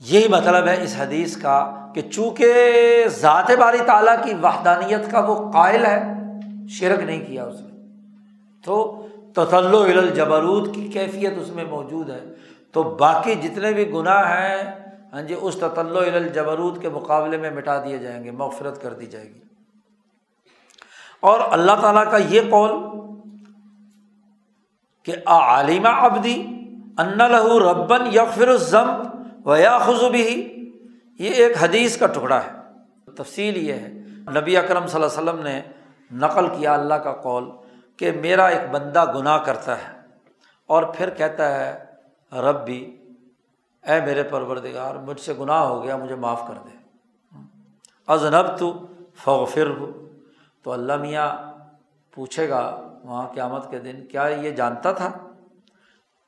[0.00, 2.54] یہی مطلب ہے اس حدیث کا کہ چونکہ
[3.08, 6.02] ذات باری تعالیٰ کی وحدانیت کا وہ قائل ہے،
[6.68, 7.80] شرک نہیں کیا اس نے۔
[8.64, 12.24] تو تسل الجبروت کی کیفیت اس میں موجود ہے۔
[12.72, 17.84] تو باقی جتنے بھی گناہ ہیں ہاں جی اس تطل الجبروت کے مقابلے میں مٹا
[17.84, 19.53] دیے جائیں گے، مغفرت کر دی جائے گی۔
[21.24, 22.70] اور اللہ تعالیٰ کا یہ قول
[25.02, 26.40] کہ عالمہ ابدی
[26.98, 29.02] ان لہو ربن یغفر الزم
[29.44, 30.48] و یا خزبی
[31.18, 32.50] یہ ایک حدیث کا ٹکڑا ہے۔
[33.16, 33.88] تفصیل یہ ہے۔
[34.40, 35.62] نبی اکرم صلی اللہ علیہ وسلم نے
[36.12, 37.50] نقل کیا اللہ کا قول
[37.96, 40.00] کہ میرا ایک بندہ گناہ کرتا ہے
[40.66, 41.84] اور پھر کہتا ہے
[42.32, 42.96] رب بھی
[43.82, 46.76] اے میرے پروردگار، مجھ سے گناہ ہو گیا، مجھے معاف کر دے۔
[48.06, 48.86] ازنب تو
[49.24, 50.03] فغفر ہو
[50.64, 51.28] تو اللہ میاں
[52.14, 55.10] پوچھے گا وہاں قیامت کے دن، کیا یہ جانتا تھا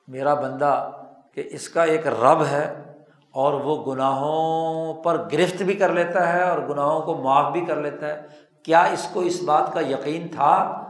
[0.08, 0.90] میرا بندہ
[1.34, 2.82] کہ اس کا ایک رب ہے
[3.30, 7.76] اور وہ گناہوں پر گرفت بھی کر لیتا ہے اور گناہوں کو معاف بھی کر
[7.76, 8.22] لیتا ہے؟
[8.62, 10.84] کیا اس کو اس بات کا یقین تھا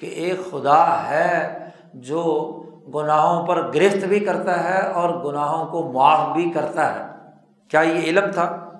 [0.00, 2.22] کہ ایک خدا ہے جو
[2.94, 7.06] گناہوں پر گرفت بھی کرتا ہے اور گناہوں کو معاف بھی کرتا ہے؟
[7.68, 8.70] کیا یہ علم تھا؟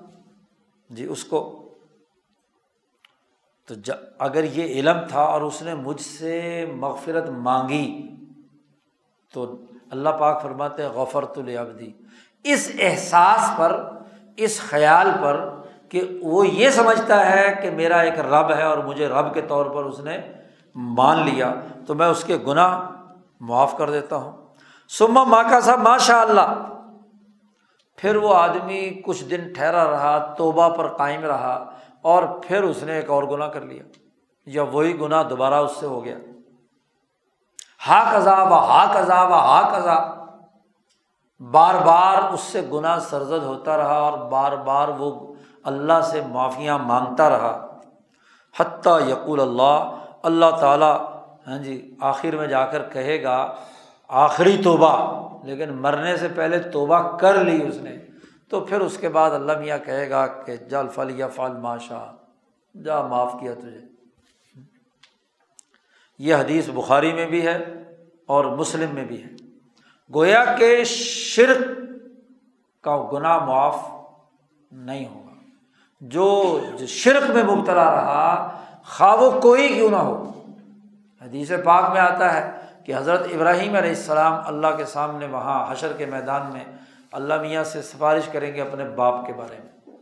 [0.89, 1.64] جی اس کو
[3.67, 7.87] تو اگر یہ علم تھا اور اس نے مجھ سے مغفرت مانگی،
[9.33, 9.45] تو
[9.91, 11.91] اللہ پاک فرماتے غفرت العبدی
[12.45, 13.79] اس احساس پر،
[14.37, 15.49] اس خیال پر
[15.89, 19.65] کہ وہ یہ سمجھتا ہے کہ میرا ایک رب ہے اور مجھے رب کے طور
[19.65, 20.17] پر اس نے
[20.75, 21.53] مان لیا،
[21.87, 22.79] تو میں اس کے گناہ
[23.39, 24.31] معاف کر دیتا ہوں۔
[24.89, 26.53] سما ماں کا صاحب ماشاء اللہ
[27.97, 31.74] پھر وہ آدمی کچھ دن ٹھہرا رہا، توبہ پر قائم رہا۔
[32.05, 33.83] اور پھر اس نے ایک اور گناہ کر لیا
[34.45, 36.17] یا وہی گناہ دوبارہ اس سے ہو گیا۔
[37.87, 39.95] ہا کزا و ہا کزا و ہا کزا
[41.51, 45.33] بار بار اس سے گناہ سرزد ہوتا رہا اور بار بار وہ
[45.63, 47.53] اللہ سے معافیاں مانگتا رہا۔
[48.59, 49.77] حتیٰ یقول اللہ
[50.23, 50.97] اللہ تعالیٰ
[51.47, 53.53] ہاں جی آخر میں جا کر کہے گا،
[54.07, 54.93] آخری توبہ،
[55.45, 57.97] لیکن مرنے سے پہلے توبہ کر لی اس نے۔
[58.49, 62.15] تو پھر اس کے بعد اللہ میاں کہے گا کہ جل فل یا فل ماشا
[62.85, 63.79] جا، معاف کیا تجھے۔
[66.19, 67.65] یہ حدیث بخاری میں بھی ہے
[68.25, 69.29] اور مسلم میں بھی ہے۔
[70.13, 71.79] گویا کہ شرک
[72.81, 73.77] کا گناہ معاف
[74.71, 75.33] نہیں ہوگا۔
[76.01, 80.31] جو شرک میں مبتلا رہا، خواہ وہ کوئی کیوں نہ ہو۔
[81.21, 82.51] حدیث پاک میں آتا ہے
[82.85, 86.63] کہ حضرت ابراہیم علیہ السلام اللہ کے سامنے وہاں حشر کے میدان میں
[87.15, 89.97] اللہ میاں سے سفارش کریں گے اپنے باپ کے بارے میں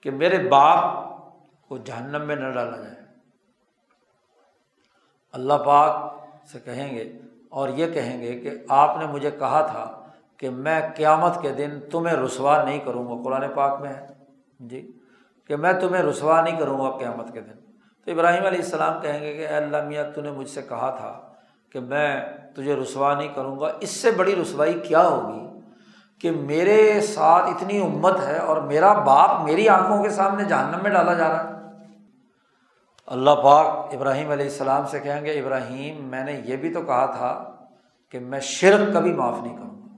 [0.00, 1.04] کہ میرے باپ
[1.68, 2.94] کو جہنم میں نہ ڈالا جائے۔
[5.32, 6.14] اللہ پاک
[6.46, 7.12] سے کہیں گے
[7.48, 11.80] اور یہ کہیں گے کہ آپ نے مجھے کہا تھا کہ میں قیامت کے دن
[11.92, 14.06] تمہیں رسوا نہیں کروں گا۔ قرآن پاک میں ہے۔
[14.60, 14.92] جی۔
[15.44, 17.72] کہ میں تمہیں رسوا نہیں کروں گا قیامت کے دن۔
[18.04, 20.90] تو ابراہیم علیہ السلام کہیں گے کہ اے اللہ میاں، تو نے مجھ سے کہا
[20.90, 21.32] تھا
[21.70, 22.24] کہ میں
[22.56, 25.53] تجھے رسوا نہیں کروں گا۔ اس سے بڑی رسوائی کیا ہوگی؟
[26.24, 30.90] کہ میرے ساتھ اتنی امت ہے اور میرا باپ میری آنکھوں کے سامنے جہنم میں
[30.90, 31.54] ڈالا جا رہا ہے۔
[33.06, 37.06] اللہ پاک ابراہیم علیہ السلام سے کہیں گے، ابراہیم، میں نے یہ بھی تو کہا
[37.06, 37.56] تھا
[38.10, 39.96] کہ میں شرک کبھی معاف نہیں کروں گا۔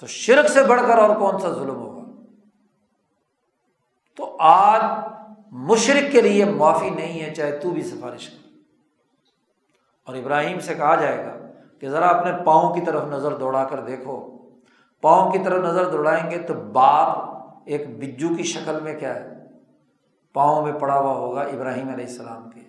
[0.00, 2.22] تو شرک سے بڑھ کر اور کون سا ظلم ہوگا؟
[4.16, 4.82] تو آج
[5.50, 8.48] مشرق کے لیے معافی نہیں ہے، چاہے تو بھی سفارش کر۔
[10.06, 11.46] اور ابراہیم سے کہا جائے گا
[11.80, 14.39] کہ ذرا اپنے پاؤں کی طرف نظر دوڑا کر دیکھو۔
[15.00, 17.18] پاؤں کی طرف نظر دوڑائیں گے تو باپ
[17.64, 19.28] ایک بجو کی شکل میں کیا ہے؟
[20.32, 22.60] پاؤں میں پڑا ہوا ہوگا ابراہیم علیہ السلام کے۔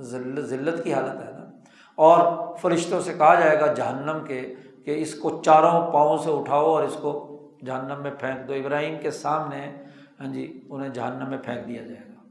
[0.00, 1.50] ذلت کی حالت ہے نا۔
[1.94, 4.54] اور فرشتوں سے کہا جائے گا جہنم کے
[4.84, 7.36] کہ اس کو چاروں پاؤں سے اٹھاؤ اور اس کو
[7.66, 9.84] جہنم میں پھینک دو۔ ابراہیم کے سامنے
[10.20, 12.28] ہاں جی انہیں جہنم میں پھینک دیا جائے گا۔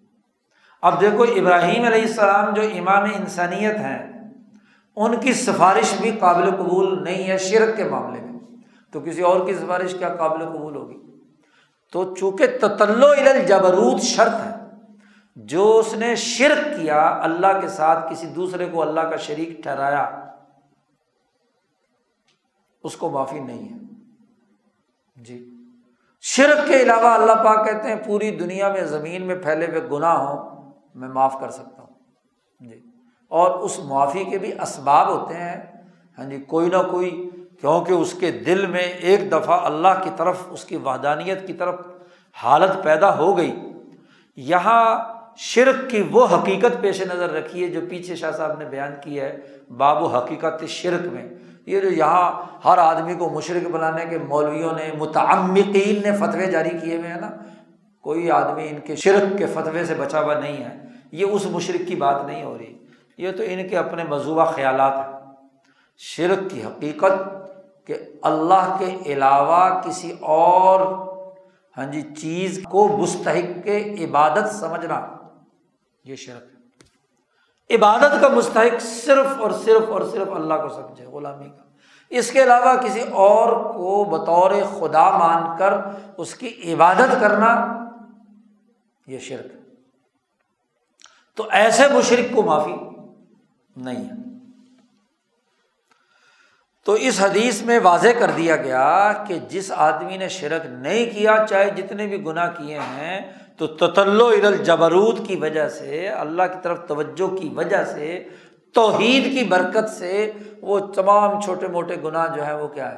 [0.81, 4.29] اب دیکھو، ابراہیم علیہ السلام جو امام انسانیت ہیں،
[4.95, 8.28] ان کی سفارش بھی قابل قبول نہیں ہے شرک کے معاملے میں۔
[8.93, 10.97] تو کسی اور کی سفارش کیا قابل قبول ہوگی؟
[11.91, 14.55] تو چونکہ تتلو الجبروت شرط ہے،
[15.35, 20.25] جو اس نے شرک کیا، اللہ کے ساتھ کسی دوسرے کو اللہ کا شریک ٹھہرایا،
[22.83, 23.77] اس کو معافی نہیں ہے۔
[25.15, 25.49] جی۔
[26.21, 30.15] شرک کے علاوہ اللہ پاک کہتے ہیں، پوری دنیا میں زمین میں پھیلے ہوئے گناہ
[30.15, 31.93] ہوں، میں معاف کر سکتا ہوں۔
[32.69, 32.81] جی۔
[33.27, 35.83] اور اس معافی کے بھی اسباب ہوتے ہیں
[36.17, 37.29] ہاں جی کوئی نہ کوئی
[37.61, 41.75] کیونکہ اس کے دل میں ایک دفعہ اللہ کی طرف، اس کی وحدانیت کی طرف
[42.33, 43.59] حالت پیدا ہو گئی۔
[44.35, 44.99] یہاں
[45.37, 49.19] شرک کی وہ حقیقت پیش نظر رکھی ہے جو پیچھے شاہ صاحب نے بیان کی
[49.19, 49.37] ہے،
[49.77, 51.29] باب و حقیقت شرک میں۔
[51.65, 52.31] یہ جو یہاں
[52.65, 57.21] ہر آدمی کو مشرق بنانے کے مولویوں نے، متعمقین نے فتوے جاری کیے ہوئے ہیں
[57.21, 57.31] نا۔
[58.01, 60.77] کوئی آدمی ان کے شرک کے فتوے سے بچا ہوا نہیں ہے۔
[61.11, 62.77] یہ اس مشرق کی بات نہیں ہو رہی۔
[63.17, 65.19] یہ تو ان کے اپنے مضوبہ خیالات ہیں۔
[65.97, 67.38] شرک کی حقیقت
[67.89, 70.81] کہ اللہ کے علاوہ کسی اور
[71.77, 74.99] ہاں جی چیز کو مستحق کے عبادت سمجھنا،
[76.03, 81.49] یہ شرک ہے۔ عبادت کا مستحق صرف اور صرف اور صرف اللہ کو سمجھے، غلامی
[81.49, 81.63] کا۔
[82.09, 85.73] اس کے علاوہ کسی اور کو بطور خدا مان کر
[86.17, 87.51] اس کی عبادت کرنا،
[89.07, 89.51] یہ شرک
[91.37, 92.75] تو ایسے مشرق کو معافی
[93.75, 94.18] نہیں ہے۔
[96.89, 101.45] تو اس حدیث میں واضح کر دیا گیا کہ جس آدمی نے شرک نہیں کیا،
[101.49, 106.79] چاہے جتنے بھی گناہ کیے ہیں، تو تتلو الجبروت کی وجہ سے، اللہ کی طرف
[106.87, 108.27] توجہ کی وجہ سے،
[108.73, 112.97] توحید کی برکت سے وہ تمام چھوٹے موٹے گناہ جو ہے وہ کیا ہے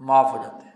[0.00, 0.72] معاف ہو جاتے ہیں۔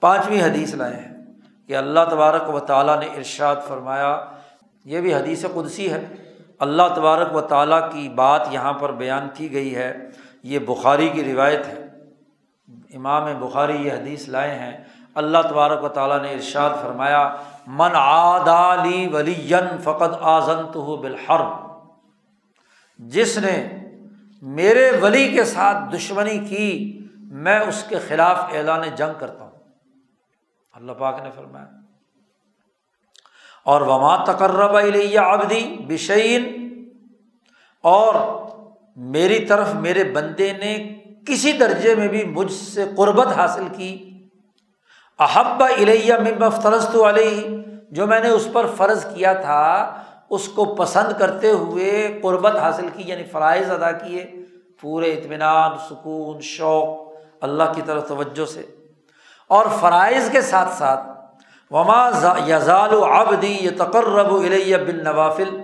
[0.00, 1.24] پانچویں حدیث لائے ہیں
[1.68, 4.24] کہ اللہ تبارک و تعالیٰ نے ارشاد فرمایا،
[4.84, 6.06] یہ بھی حدیث قدسی ہے۔
[6.58, 9.94] اللہ تبارک و تعالیٰ کی بات یہاں پر بیان کی گئی ہے۔
[10.48, 11.84] یہ بخاری کی روایت ہے۔
[12.94, 14.84] امام بخاری یہ حدیث لائے ہیں۔
[15.14, 21.40] اللہ تبارک و تعالیٰ نے ارشاد فرمایا، من آدالی ولی فقط آزن تو بالحر
[22.98, 23.68] جس نے
[24.42, 29.58] میرے ولی کے ساتھ دشمنی کی، میں اس کے خلاف اعلان جنگ کرتا ہوں۔
[30.72, 31.66] اللہ پاک نے فرمایا۔
[33.64, 36.68] اور وما تقرب علیہ آبدی بشعین
[37.82, 38.14] اور
[38.98, 44.12] میری طرف میرے بندے نے کسی درجے میں بھی مجھ سے قربت حاصل کی۔
[45.18, 47.56] احبا الیہ مفترست علیہ،
[47.90, 49.96] جو میں نے اس پر فرض کیا تھا،
[50.30, 54.32] اس کو پسند کرتے ہوئے قربت حاصل کی یعنی فرائض ادا کیے۔
[54.80, 58.64] پورے اطمینان، سکون، شوق، اللہ کی طرف توجہ سے۔
[59.48, 61.00] اور فرائض کے ساتھ ساتھ،
[61.70, 62.10] وما
[62.48, 65.60] یزال و آبدی یہ تقرب الیہ بن نوافل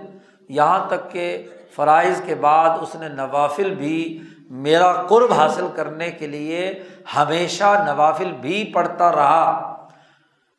[0.49, 6.27] یہاں تک کہ فرائض کے بعد اس نے نوافل بھی میرا قرب حاصل کرنے کے
[6.27, 6.83] لیے
[7.15, 9.71] ہمیشہ نوافل بھی پڑھتا رہا۔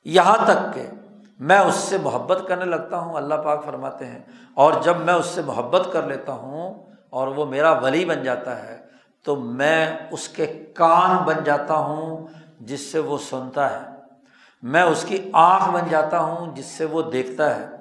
[0.04, 0.86] یہاں تک کہ
[1.40, 4.18] میں اس سے محبت کرنے لگتا ہوں، اللہ پاک فرماتے ہیں۔
[4.54, 6.74] اور جب میں اس سے محبت کر لیتا ہوں
[7.10, 8.76] اور وہ میرا ولی بن جاتا ہے،
[9.22, 12.26] تو میں اس کے کان بن جاتا ہوں
[12.60, 13.90] جس سے وہ سنتا ہے۔
[14.62, 17.75] میں اس کی آنکھ بن جاتا ہوں جس سے وہ دیکھتا ہے۔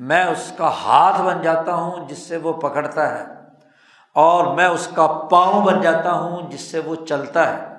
[0.00, 3.24] میں اس کا ہاتھ بن جاتا ہوں جس سے وہ پکڑتا ہے
[4.14, 7.74] اور میں اس کا پاؤں بن جاتا ہوں جس سے وہ چلتا ہے۔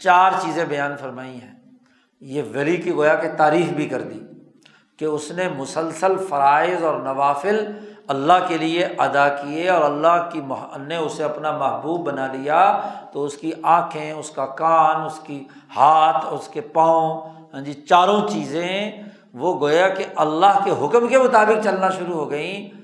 [0.00, 1.54] چار چیزیں بیان فرمائی ہیں۔
[2.20, 4.20] یہ ولی کی گویا کہ تعریف بھی کر دی
[4.96, 7.78] کہ اس نے مسلسل فرائض اور نوافل
[8.08, 10.40] اللہ کے لیے ادا کیے اور اللہ کی
[10.76, 12.80] نے اسے اپنا محبوب بنا لیا۔
[13.12, 15.44] تو اس کی آنکھیں، اس کا کان، اس کی
[15.76, 17.20] ہاتھ، اس کے پاؤں
[17.54, 18.90] ہاں جی چاروں چیزیں
[19.36, 22.80] وہ گویا کہ اللہ کے حکم کے مطابق چلنا شروع ہو گئیں،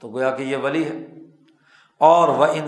[0.00, 1.06] تو گویا کہ یہ ولی ہے۔
[1.98, 2.66] اور وہ ان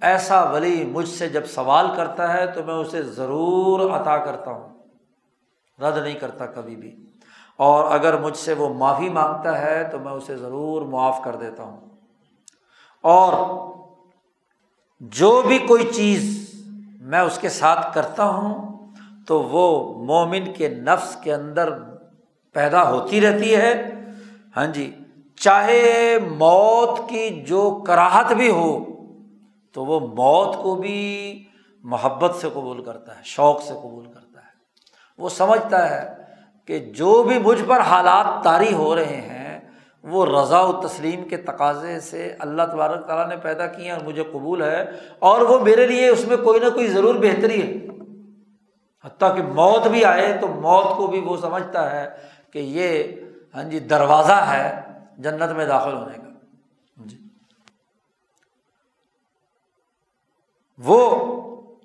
[0.00, 4.68] ایسا ولی مجھ سے جب سوال کرتا ہے تو میں اسے ضرور عطا کرتا ہوں۔
[5.82, 7.06] رد نہیں کرتا کبھی بھی۔
[7.56, 11.62] اور اگر مجھ سے وہ معافی مانگتا ہے تو میں اسے ضرور معاف کر دیتا
[11.62, 11.80] ہوں۔
[13.02, 13.56] اور
[15.00, 16.50] جو بھی کوئی چیز
[17.00, 18.75] میں اس کے ساتھ کرتا ہوں
[19.26, 21.68] تو وہ مومن کے نفس کے اندر
[22.52, 23.90] پیدا ہوتی رہتی ہے۔
[24.56, 24.94] ہاں جی
[25.36, 28.84] چاہے موت کی جو کراہت بھی ہو،
[29.72, 31.44] تو وہ موت کو بھی
[31.82, 34.54] محبت سے قبول کرتا ہے، شوق سے قبول کرتا ہے۔
[35.18, 36.14] وہ سمجھتا ہے
[36.66, 39.60] کہ جو بھی مجھ پر حالات طاری ہو رہے ہیں،
[40.02, 44.24] وہ رضا و تسلیم کے تقاضے سے اللہ تبارک تعالیٰ نے پیدا کیے اور مجھے
[44.32, 44.84] قبول ہے
[45.18, 47.85] اور وہ میرے لیے اس میں کوئی نہ کوئی ضرور بہتری ہے۔
[49.06, 52.08] حتیٰ کہ موت بھی آئے تو موت کو بھی وہ سمجھتا ہے
[52.50, 53.02] کہ یہ
[53.54, 54.80] ہاں جی دروازہ ہے
[55.18, 56.28] جنت میں داخل ہونے کا۔
[56.98, 57.18] ہاں جی۔
[60.78, 61.26] وہ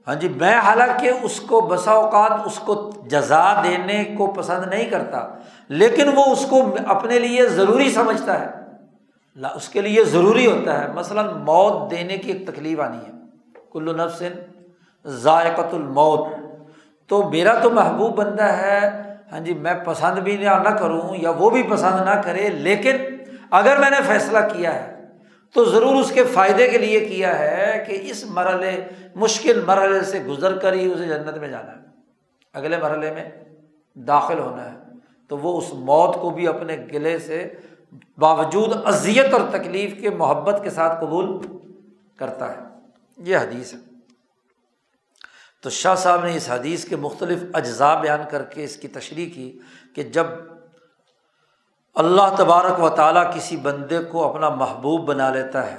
[0.08, 4.86] ہاں جی میں حالانکہ اس کو بسا اوقات اس کو جزا دینے کو پسند نہیں
[4.86, 5.28] کرتا،
[5.68, 8.48] لیکن وہ اس کو اپنے لیے ضروری سمجھتا ہے۔
[9.56, 13.12] اس کے لیے ضروری ہوتا ہے۔ مثلاً موت دینے کی ایک تکلیف آنی ہے۔
[13.72, 14.32] کلو نفسن
[15.06, 16.41] ذائقۃ الموت۔
[17.12, 18.80] تو میرا تو محبوب بندہ ہے
[19.32, 22.96] ہاں جی میں پسند بھی نہ کروں یا وہ بھی پسند نہ کرے، لیکن
[23.52, 24.96] اگر میں نے فیصلہ کیا ہے
[25.56, 28.72] تو ضرور اس کے فائدے کے لیے کیا ہے کہ اس مرحلے،
[29.16, 31.84] مشکل مرحلے سے گزر کر ہی اسے جنت میں جانا ہے۔
[32.54, 33.30] اگلے مرحلے میں
[33.96, 34.78] داخل ہونا ہے،
[35.28, 37.48] تو وہ اس موت کو بھی اپنے گلے سے
[38.18, 41.38] باوجود اذیت اور تکلیف کے محبت کے ساتھ قبول
[42.18, 42.60] کرتا ہے۔
[43.18, 43.91] یہ حدیث ہے۔
[45.64, 49.30] تو شاہ صاحب نے اس حدیث کے مختلف اجزاء بیان کر کے اس کی تشریح
[49.34, 49.52] کی
[49.96, 50.26] کہ جب
[51.96, 55.78] اللہ تبارک و تعالیٰ کسی بندے کو اپنا محبوب بنا لیتا ہے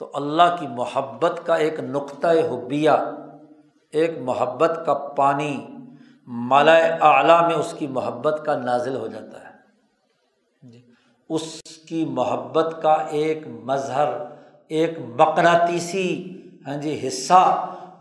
[0.00, 2.90] تو اللہ کی محبت کا ایک نقطۂ حبیہ
[3.92, 5.56] ایک محبت کا پانی
[6.28, 6.74] مالا
[7.08, 9.50] اعلیٰ میں اس کی محبت کا نازل ہو جاتا ہے۔
[10.62, 10.80] جی۔
[11.30, 14.12] اس کی محبت کا ایک مظہر
[14.70, 16.08] ایک مقناطیسی
[16.66, 17.42] ہاں جی حصہ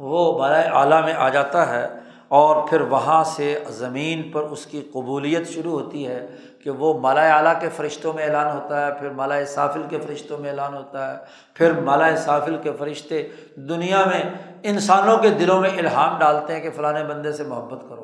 [0.01, 1.87] وہ مالا اعلیٰ میں آ جاتا ہے
[2.27, 6.25] اور پھر وہاں سے زمین پر اس کی قبولیت شروع ہوتی ہے
[6.63, 10.37] کہ وہ مالا اعلیٰ کے فرشتوں میں اعلان ہوتا ہے، پھر مالا صافل کے فرشتوں
[10.37, 11.17] میں اعلان ہوتا ہے،
[11.53, 13.27] پھر مالا صافل کے فرشتے
[13.69, 14.23] دنیا میں
[14.63, 18.03] انسانوں کے دلوں میں الہام ڈالتے ہیں کہ فلاں بندے سے محبت کرو،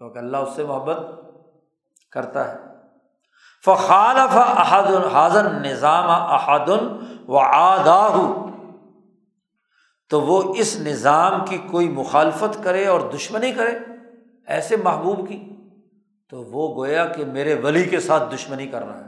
[0.00, 0.98] کیونکہ اللہ اس سے محبت
[2.12, 2.56] کرتا ہے۔
[3.64, 6.86] فخالف احد الحاظن نظام احادن
[7.28, 8.08] و آدھا
[10.10, 13.78] تو وہ اس نظام کی کوئی مخالفت کرے اور دشمنی کرے
[14.46, 15.56] ایسے محبوب کی،
[16.30, 19.04] تو وہ گویا کہ میرے ولی کے ساتھ دشمنی کر رہا ہے۔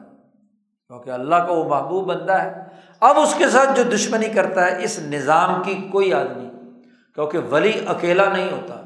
[0.87, 2.65] کیونکہ اللہ کا وہ محبوب بندہ ہے۔
[3.01, 6.51] اب اس کے ساتھ جو دشمنی کرتا ہے، اس نظام کی کوئی آدمی
[7.15, 8.83] کیونکہ ولی اکیلا نہیں ہوتا،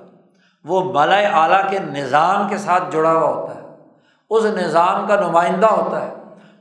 [0.64, 3.76] وہ مالا اعلیٰ کے نظام کے ساتھ جڑا ہوا ہوتا ہے۔
[4.30, 6.14] اس نظام کا نمائندہ ہوتا ہے۔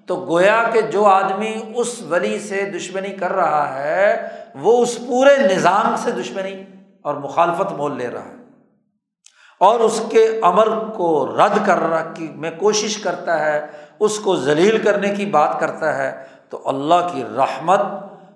[0.07, 5.37] تو گویا کہ جو آدمی اس ولی سے دشمنی کر رہا ہے، وہ اس پورے
[5.37, 6.63] نظام سے دشمنی
[7.01, 8.35] اور مخالفت مول لے رہا ہے۔
[9.59, 13.65] اور اس کے امر کو رد کر رہا کی میں کوشش کرتا ہے،
[13.99, 17.79] اس کو ذلیل کرنے کی بات کرتا ہے۔ تو اللہ کی رحمت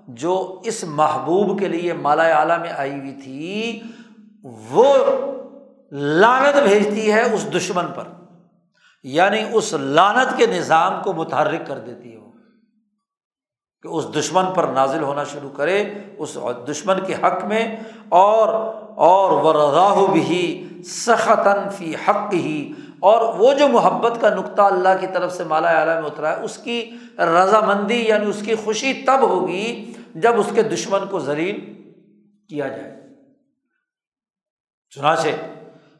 [0.07, 3.81] جو اس محبوب کے لیے مالا اعلیٰ میں آئی ہوئی تھی،
[4.43, 4.95] وہ
[5.91, 8.18] لانت بھیجتی ہے اس دشمن پر۔
[9.03, 12.31] یعنی اس لانت کے نظام کو متحرک کر دیتی ہے وہ،
[13.84, 15.84] کہ اس دشمن پر نازل ہونا شروع کرے،
[16.17, 16.38] اس
[16.69, 17.65] دشمن کے حق میں،
[18.09, 18.49] اور
[18.99, 20.43] اور وہ رضا بھی
[20.85, 25.69] سختن فی حق ہی اور وہ جو محبت کا نقطہ اللہ کی طرف سے مالا
[25.69, 26.80] اعلیٰ میں اترا ہے، اس کی
[27.17, 31.59] رضامندی یعنی اس کی خوشی تب ہوگی جب اس کے دشمن کو ذلیل
[32.49, 32.91] کیا جائے۔
[34.93, 35.27] چنانچہ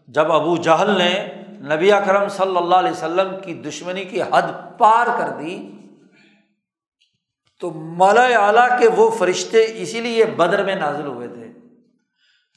[0.08, 1.12] جب ابو جہل نے
[1.60, 5.58] نبی اکرم صلی اللہ علیہ وسلم کی دشمنی کی حد پار کر دی،
[7.60, 11.48] تو مالا اعلیٰ کے وہ فرشتے اسی لیے بدر میں نازل ہوئے تھے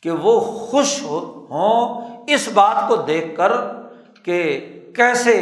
[0.00, 3.52] کہ وہ خوش ہوں اس بات کو دیکھ کر
[4.24, 4.38] کہ
[4.96, 5.34] کیسے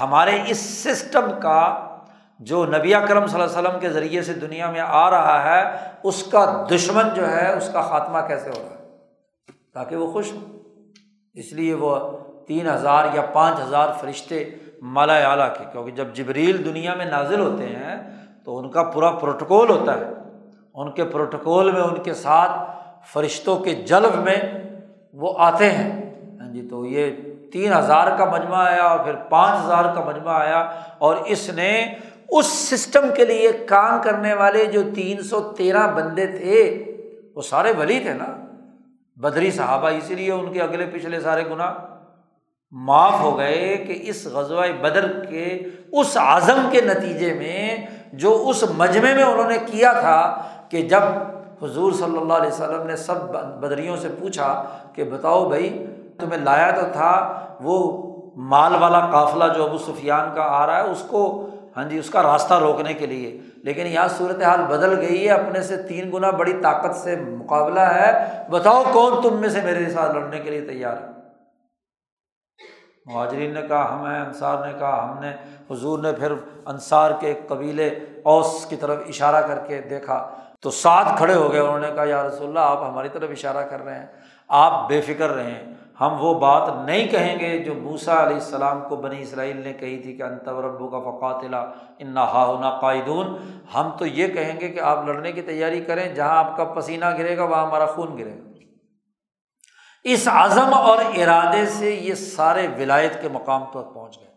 [0.00, 1.84] ہمارے اس سسٹم کا
[2.38, 5.88] جو نبی کرم صلی اللہ علیہ وسلم کے ذریعے سے دنیا میں آ رہا ہے،
[6.02, 8.86] اس کا دشمن جو ہے، اس کا خاتمہ کیسے ہو رہا ہے؟
[9.74, 10.58] تاکہ وہ خوش ہوں۔
[11.34, 11.98] اس لیے وہ
[12.48, 14.44] تین ہزار یا پانچ ہزار فرشتے
[14.82, 18.10] مالا اعلیٰ کے، کیونکہ جب جبریل دنیا میں نازل ہوتے ہیں
[18.44, 20.04] تو ان کا پورا پروٹوکول ہوتا ہے۔
[20.74, 22.50] ان کے پروٹوکول میں، ان کے ساتھ
[23.12, 24.36] فرشتوں کے جلب میں
[25.14, 27.10] وہ آتے ہیں۔ ہاں جی تو یہ
[27.52, 31.94] تین ہزار کا مجمع آیا اور پھر پانچ ہزار کا مجمع آیا اور اس نے
[32.28, 36.84] اس سسٹم کے لیے کام کرنے والے جو تین سو تیرہ بندے تھے،
[37.34, 38.44] وہ سارے ولی تھے نا۔
[39.16, 41.74] بدری صحابہ، اسی لیے ان کے اگلے پچھلے سارے گناہ۔
[42.72, 45.58] معاف ہو گئے کہ اس غزوہ بدر کے
[45.92, 51.00] اس عزم کے نتیجے میں جو اس مجمے میں انہوں نے کیا تھا کہ جب
[51.62, 53.14] حضور صلی اللہ علیہ وسلم نے سب
[53.60, 55.86] بدریوں سے پوچھا کہ بتاؤ بھائی
[56.18, 60.90] تمہیں لایا تو تھا وہ مال والا قافلہ جو ابو سفیان کا آ رہا ہے
[60.90, 64.98] اس کو ہاں جی اس کا راستہ روکنے کے لیے۔ لیکن یہاں صورت حال بدل
[65.00, 69.48] گئی ہے، اپنے سے تین گنا بڑی طاقت سے مقابلہ ہے۔ بتاؤ کون تم میں
[69.48, 71.17] سے میرے ساتھ لڑنے کے لیے تیار ہے؟
[73.08, 75.32] مہاجرین نے کہا، ہم ہیں، انصار نے کہا، ہم نے
[75.70, 76.32] حضور نے پھر
[76.66, 77.90] انصار کے قبیلے
[78.22, 80.30] اوس کی طرف اشارہ کر کے دیکھا۔
[80.60, 83.66] تو ساتھ کھڑے ہو گئے، انہوں نے کہا، یا رسول اللہ، آپ ہماری طرف اشارہ
[83.66, 84.06] کر رہے ہیں۔
[84.48, 85.64] آپ بے فکر رہیں
[86.00, 89.98] ہم وہ بات نہیں کہیں گے جو موسا علیہ السلام کو بنی اسرائیل نے کہی
[89.98, 91.64] تھی کہ انتوربو کا فقاتلا
[91.98, 93.36] ان ہا قائدون۔
[93.74, 97.04] ہم تو یہ کہیں گے کہ آپ لڑنے کی تیاری کریں، جہاں آپ کا پسینہ
[97.18, 98.47] گرے گا، وہاں ہمارا خون گرے گا۔
[100.04, 104.28] اس عزم اور ارادے سے یہ سارے ولایت کے مقام پر پہنچ گئے۔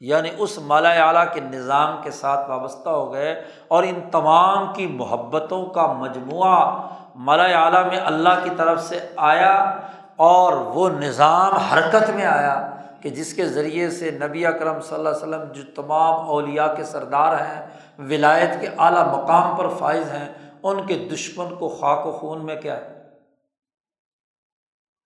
[0.00, 4.86] یعنی اس مالا اعلیٰ کے نظام کے ساتھ وابستہ ہو گئے اور ان تمام کی
[4.86, 9.78] محبتوں کا مجموعہ مالا اعلیٰ میں اللہ کی طرف سے آیا
[10.16, 12.70] اور وہ نظام حرکت میں آیا
[13.00, 16.84] کہ جس کے ذریعے سے نبی اکرم صلی اللہ علیہ وسلم جو تمام اولیا کے
[16.84, 17.66] سردار ہیں،
[17.98, 20.32] ولایت کے اعلیٰ مقام پر فائز ہیں،
[20.62, 22.93] ان کے دشمن کو خاک و خون میں کیا ہے؟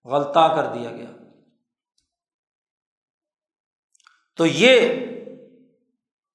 [0.05, 1.07] غلطاں کر دیا گیا۔
[4.37, 5.07] تو یہ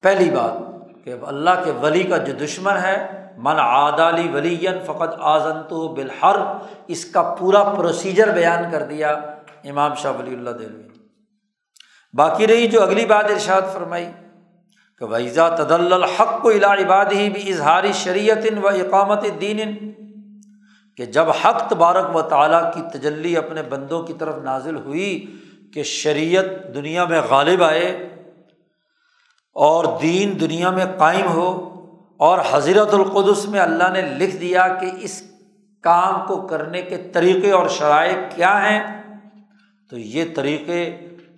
[0.03, 0.51] پہلی بات
[1.05, 6.35] کہ اللہ کے ولی کا جو دشمن ہے، من عادالی ولی فقط آزن تو بالحر،
[6.87, 9.09] اس کا پورا پروسیجر بیان کر دیا
[9.63, 10.87] امام شاہ ولی اللہ دلوی
[12.13, 14.11] باقی رہی جو اگلی بات ارشاد فرمائی
[14.97, 19.59] کہ ویزا تدل الحق کو الا عباد ہی بھی اظہاری شریعت و اقامت دین
[20.97, 25.37] کہ جب حق تبارک و تعالیٰ کی تجلی اپنے بندوں کی طرف نازل ہوئی
[25.73, 28.09] کہ شریعت دنیا میں غالب آئے
[29.55, 31.69] اور دین دنیا میں قائم ہو
[32.17, 35.23] اور حضرت القدس میں اللہ نے لکھ دیا کہ اس
[35.81, 39.01] کام کو کرنے کے طریقے اور شرائط کیا ہیں،
[39.89, 40.83] تو یہ طریقے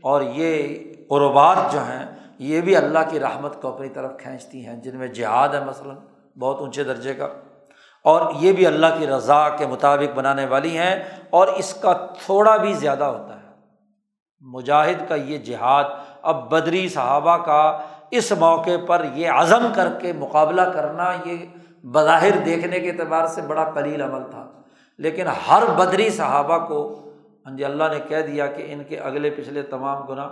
[0.02, 0.78] اور یہ
[1.10, 2.06] قربات جو ہیں،
[2.40, 5.96] یہ بھی اللہ کی رحمت کو اپنی طرف کھینچتی ہیں، جن میں جہاد ہے مثلاً،
[6.40, 7.28] بہت اونچے درجے کا۔
[8.06, 12.58] اور یہ بھی اللہ کی رضا کے مطابق بنانے والی ہیں اور اس کا تھوڑا
[12.58, 13.46] بھی زیادہ ہوتا ہے۔
[14.42, 15.84] مجاہد کا یہ جہاد،
[16.22, 21.46] اب بدری صحابہ کا اس موقع پر یہ عزم کر کے مقابلہ کرنا، یہ
[21.84, 24.52] بظاہر دیکھنے کے اعتبار سے بڑا قلیل عمل تھا۔
[24.98, 27.02] لیکن ہر بدری صحابہ کو
[27.46, 30.30] ہاں جی اللہ نے کہہ دیا کہ ان کے اگلے پچھلے تمام گناہ۔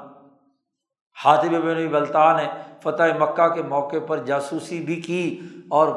[1.26, 2.48] ہاتھ بن بلطان نے
[2.80, 5.40] فتح مکہ کے موقع پر جاسوسی بھی کی
[5.70, 5.88] اور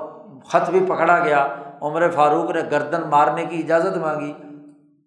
[0.45, 1.47] خط بھی پکڑا گیا۔
[1.83, 4.33] عمر فاروق نے گردن مارنے کی اجازت مانگی۔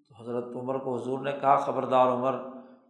[0.09, 2.35] تو حضرت عمر کو حضور نے کہا، خبردار عمر،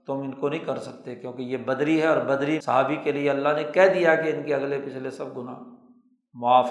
[0.06, 3.30] تم ان کو نہیں کر سکتے کیونکہ یہ بدری ہے اور بدری صحابی کے لیے
[3.30, 5.56] اللہ نے کہہ دیا کہ ان کے اگلے پچھلے سب گناہ
[6.34, 6.70] معاف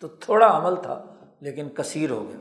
[0.00, 1.02] تو تھوڑا عمل تھا،
[1.40, 2.40] لیکن کثیر ہو گیا۔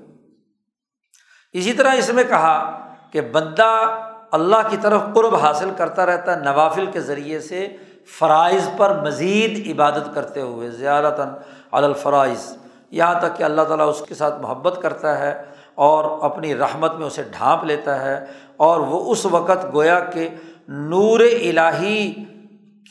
[1.54, 4.00] اسی طرح اس میں کہا کہ بندہ
[4.32, 7.76] اللہ کی طرف قرب حاصل کرتا رہتا ہے نوافل کے ذریعے سے
[8.20, 11.40] فرائض پر مزید عبادت کرتے ہوئے زیادہ
[11.72, 12.58] الفرائض۔
[12.92, 15.44] یہاں تک کہ اللہ تعالیٰ اس کے ساتھ محبت کرتا ہے
[15.76, 18.26] اور اپنی رحمت میں اسے ڈھانپ لیتا ہے
[18.58, 20.30] اور وہ اس وقت گویا کہ
[20.68, 22.24] نور الہی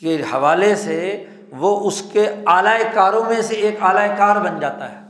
[0.01, 4.93] کے حوالے سے وہ اس کے اعلی کاروں میں سے ایک اعلی کار بن جاتا
[4.93, 5.01] ہے۔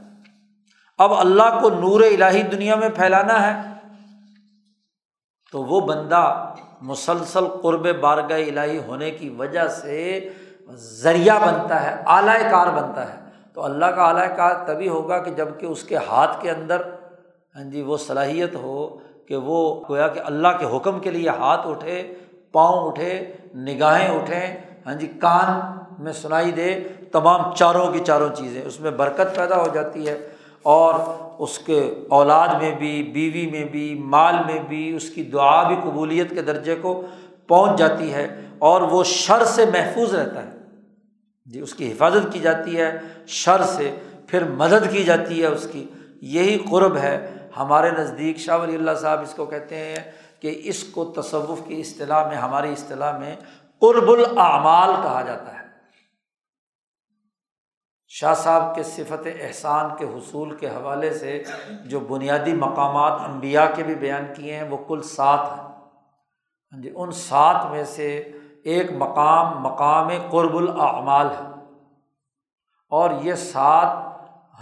[0.99, 3.73] اب اللہ کو نور الہی دنیا میں پھیلانا ہے
[5.53, 10.29] تو وہ بندہ مسلسل قرب بارگاہ الہی ہونے کی وجہ سے
[10.75, 13.26] ذریعہ بنتا ہے اعلی کار بنتا ہے۔
[13.57, 16.81] تو اللہ کا اعلی کار تبھی ہوگا کہ جبکہ اس کے ہاتھ کے اندر
[17.57, 18.97] ہاں جی وہ صلاحیت ہو
[19.29, 22.15] کہ وہ گویا کہ اللہ کے حکم کے لیے ہاتھ اٹھے،
[22.53, 24.57] پاؤں اٹھے، نگاہیں اٹھیں
[24.87, 25.61] ہاں جی کان
[26.03, 26.81] میں سنائی دے،
[27.13, 30.29] تمام چاروں کی چاروں چیزیں، اس میں برکت پیدا ہو جاتی ہے۔
[30.63, 30.95] اور
[31.39, 35.77] اس کے اولاد میں بھی، بیوی میں بھی، مال میں بھی اس کی دعا بھی
[35.85, 37.03] قبولیت کے درجے کو
[37.47, 40.56] پہنچ جاتی ہے اور وہ شر سے محفوظ رہتا ہے۔
[41.47, 43.99] جی اس کی حفاظت کی جاتی ہے، شر سے
[44.29, 45.87] پھر مدد کی جاتی ہے اس کی۔
[46.21, 49.97] یہی قرب ہے۔ ہمارے نزدیک شاہ ولی اللہ صاحب اس کو کہتے ہیں
[50.41, 53.37] کہ اس کو تصوف کی اصطلاح میں، ہماری اصطلاح میں
[53.81, 55.67] قرب الاعمال کہا جاتا ہے۔
[58.09, 61.43] شاہ صاحب کے صفت احسان کے حصول کے حوالے سے
[61.85, 65.65] جو بنیادی مقامات انبیاء کے بھی بیان کیے ہیں، وہ کل سات ہیں۔
[66.73, 68.29] ہاں جی ان سات میں سے
[68.67, 71.55] ایک مقام مقام قرب الاعمال ہے۔
[72.91, 73.97] اور یہ سات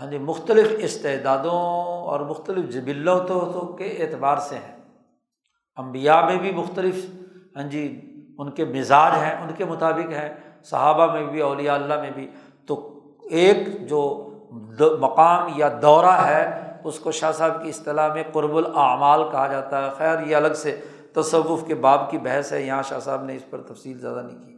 [0.01, 4.77] ہاں جی مختلف استعدادوں اور مختلف جبلوں تو کے اعتبار سے ہیں۔
[5.77, 7.07] امبیا میں بھی مختلف
[7.57, 12.01] ہاں جی ان کے مزاج ہیں، ان کے مطابق ہیں۔ صحابہ میں بھی، اولیاء اللہ
[12.01, 12.31] میں بھی۔
[12.67, 13.01] تو
[13.31, 14.31] ایک جو
[15.01, 19.85] مقام یا دورہ ہے، اس کو شاہ صاحب کی اصطلاح میں قرب الاعمال کہا جاتا
[19.85, 20.81] ہے۔ خیر، یہ الگ سے
[21.15, 24.39] تصوف کے باب کی بحث ہے، یہاں شاہ صاحب نے اس پر تفصیل زیادہ نہیں
[24.39, 24.55] کی۔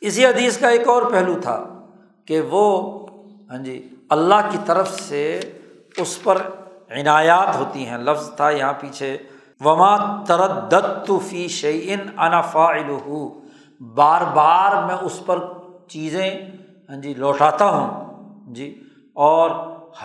[0.00, 1.64] اسی حدیث کا ایک اور پہلو تھا
[2.24, 2.64] کہ وہ
[3.50, 5.40] ہاں جی اللہ کی طرف سے
[5.96, 6.42] اس پر
[6.90, 9.16] عنایات ہوتی ہیں۔ لفظ تھا یہاں پیچھے،
[9.64, 12.72] وما تردت فی شعین انفا
[13.80, 15.38] بار بار میں اس پر
[15.88, 16.30] چیزیں
[16.88, 18.82] ہاں جی لوٹاتا ہوں۔ جی
[19.14, 19.50] اور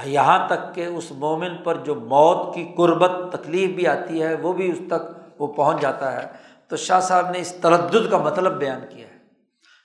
[0.04, 4.54] یہاں تک کہ اس مومن پر جو موت کی قربت تکلیف بھی آتی ہے، وہ
[4.54, 6.28] بھی اس تک وہ پہنچ جاتا ہے۔
[6.68, 9.18] تو شاہ صاحب نے اس تردد کا مطلب بیان کیا ہے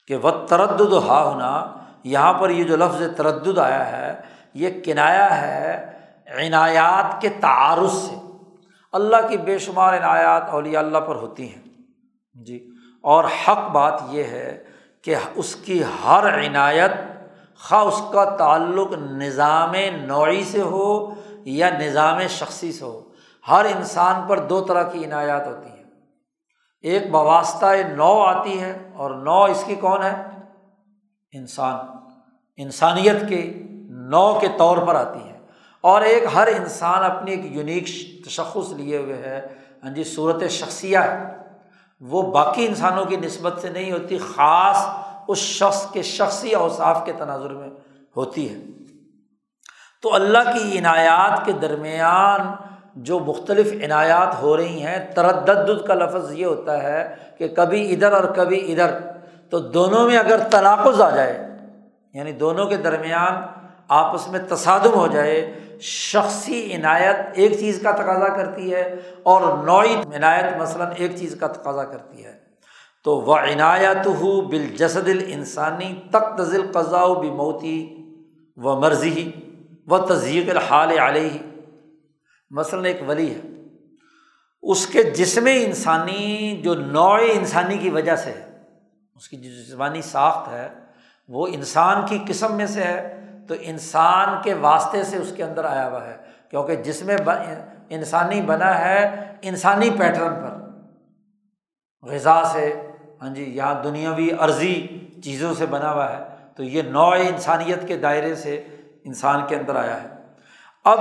[0.06, 1.66] کہ وہ تردد ہا ہونا
[2.05, 4.20] یہاں پر یہ جو لفظ تردد آیا ہے،
[4.55, 5.93] یہ کنایا ہے
[6.27, 8.14] عنایات کے تعارث سے۔
[8.93, 11.62] اللہ کی بے شمار عنایات اولیاء اللہ پر ہوتی ہیں۔
[12.35, 12.68] جی
[13.02, 14.64] اور حق بات یہ ہے
[15.05, 16.90] کہ اس کی ہر عنایت
[17.68, 19.72] خواہ اس کا تعلق نظام
[20.02, 21.10] نوعی سے ہو
[21.44, 23.02] یا نظام شخصی سے ہو،
[23.48, 25.84] ہر انسان پر دو طرح کی عنایات ہوتی ہیں۔
[26.80, 27.66] ایک وابستہ
[27.96, 30.22] نو آتی ہے اور نو اس کی کون ہے؟
[31.32, 31.76] انسان۔
[32.56, 35.38] انسانیت کے نو کے طور پر آتی ہے۔
[35.80, 37.86] اور ایک ہر انسان اپنی ایک یونیک
[38.26, 39.46] تشخص لیے ہوئے ہے۔
[39.84, 41.36] ہاں جی صورت شخصیہ ہے۔
[42.00, 47.12] وہ باقی انسانوں کی نسبت سے نہیں ہوتی، خاص اس شخص کے شخصی اوصاف کے
[47.19, 47.69] تناظر میں
[48.16, 48.59] ہوتی ہے۔
[50.02, 52.40] تو اللہ کی عنایات کے درمیان
[52.97, 58.12] جو مختلف عنایات ہو رہی ہیں تردد کا لفظ یہ ہوتا ہے کہ کبھی ادھر
[58.12, 58.98] اور کبھی ادھر۔
[59.51, 61.48] تو دونوں میں اگر تناقض آ جائے
[62.15, 63.35] یعنی دونوں کے درمیان
[63.89, 69.97] آپس میں تصادم ہو جائے، شخصی عنایت ایک چیز کا تقاضا کرتی ہے اور نوعی
[70.16, 72.49] عنایت مثلاً ایک چیز کا تقاضا کرتی ہے۔
[73.05, 77.97] تو وہ عنایت ہو بال جسد السانی تک تزل قضاء و بموتی
[78.56, 79.31] و مرضی
[79.86, 81.39] و تزیق الحال علیہ
[82.51, 83.40] مثلاً ایک ولی ہے۔
[84.62, 88.59] اس کے جسم انسانی جو نوع انسانی کی وجہ سے ہے،
[89.14, 90.68] اس کی جو جسمانی ساخت ہے،
[91.28, 93.16] وہ انسان کی قسم میں سے ہے،
[93.48, 96.16] تو انسان کے واسطے سے اس کے اندر آیا ہوا ہے۔
[96.51, 97.16] کیونکہ جس میں
[97.89, 100.59] انسانی بنا ہے انسانی پیٹرن پر،
[102.02, 102.89] غذا سے
[103.20, 104.74] ہاں جی یہاں دنیاوی عرضی
[105.24, 106.22] چیزوں سے بنا ہوا ہے،
[106.56, 108.55] تو یہ نوع انسانیت کے دائرے سے
[109.05, 110.09] انسان کے اندر آیا ہے۔
[110.84, 110.98] اب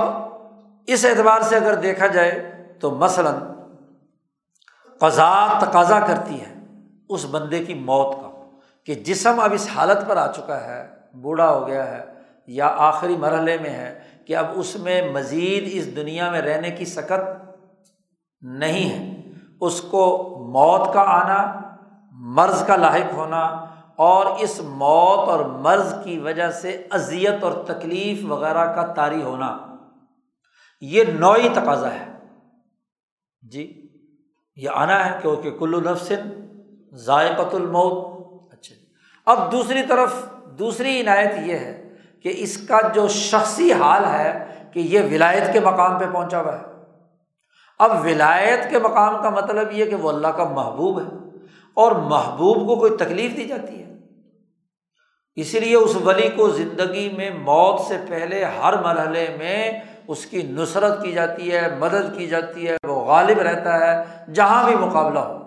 [0.88, 2.32] اس اعتبار سے اگر دیکھا جائے
[2.80, 3.34] تو مثلاً
[5.00, 6.54] قضا تقاضا کرتی ہے
[7.08, 8.28] اس بندے کی موت کا،
[8.86, 10.82] کہ جسم اب اس حالت پر آ چکا ہے،
[11.14, 12.02] بوڑھا ہو گیا ہے،
[12.48, 16.84] یا آخری مرحلے میں ہے کہ اب اس میں مزید اس دنیا میں رہنے کی
[16.84, 17.22] سکت
[18.42, 19.00] نہیں ہے۔
[19.60, 20.04] اس کو
[20.52, 21.40] موت کا آنا
[22.22, 23.40] مرض کا لاحق ہونا
[23.96, 29.58] اور اس موت اور مرض کی وجہ سے اذیت اور تکلیف وغیرہ کا طاری ہونا،
[30.80, 32.06] یہ نوعی تقاضا ہے۔
[33.42, 33.88] جی
[34.56, 36.28] یہ آنا ہے کیونکہ کلو نفسن
[36.94, 38.74] ذائقۃ الموت۔ اچھا
[39.26, 40.14] اب دوسری طرف،
[40.58, 45.60] دوسری عنایت یہ ہے کہ اس کا جو شخصی حال ہے کہ یہ ولایت کے
[45.60, 46.64] مقام پہ پہنچا ہوا ہے۔
[47.78, 51.19] اب ولایت کے مقام کا مطلب یہ کہ وہ اللہ کا محبوب ہے۔
[51.80, 53.98] اور محبوب کو کوئی تکلیف دی جاتی ہے۔
[55.36, 60.42] اسی لیے اس ولی کو زندگی میں موت سے پہلے ہر مرحلے میں اس کی
[60.42, 65.18] نصرت کی جاتی ہے، مدد کی جاتی ہے، وہ غالب رہتا ہے، جہاں بھی مقابلہ
[65.18, 65.40] ہو۔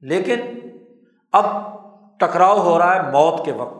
[0.00, 0.40] لیکن
[1.32, 1.44] اب
[2.18, 3.79] ٹکراؤ ہو رہا ہے موت کے وقت۔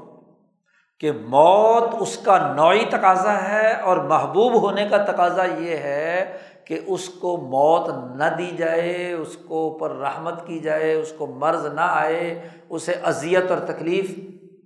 [1.00, 6.80] کہ موت اس کا نوعی تقاضا ہے اور محبوب ہونے کا تقاضا یہ ہے کہ
[6.86, 11.66] اس کو موت نہ دی جائے، اس کو اوپر رحمت کی جائے، اس کو مرض
[11.66, 14.10] نہ آئے، اسے اذیت اور تکلیف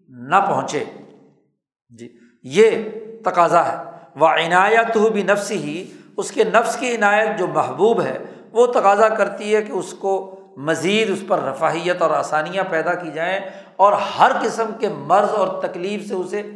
[0.08, 0.84] نہ پہنچے۔
[1.90, 2.08] جی
[2.42, 2.70] یہ
[3.24, 3.76] تقاضا ہے۔
[4.16, 8.18] وہ عنایت ہو بھی نفس ہی اس کے نفس کی عنایت جو محبوب ہے،
[8.52, 13.10] وہ تقاضا کرتی ہے کہ اس کو مزید اس پر رفاہیت اور آسانیاں پیدا کی
[13.10, 13.40] جائیں
[13.76, 16.50] اور ہر قسم کے مرض اور تکلیف سے اسے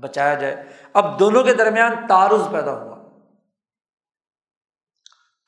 [0.00, 2.94] بچایا جائے۔ اب دونوں کے درمیان تعارض پیدا ہوا۔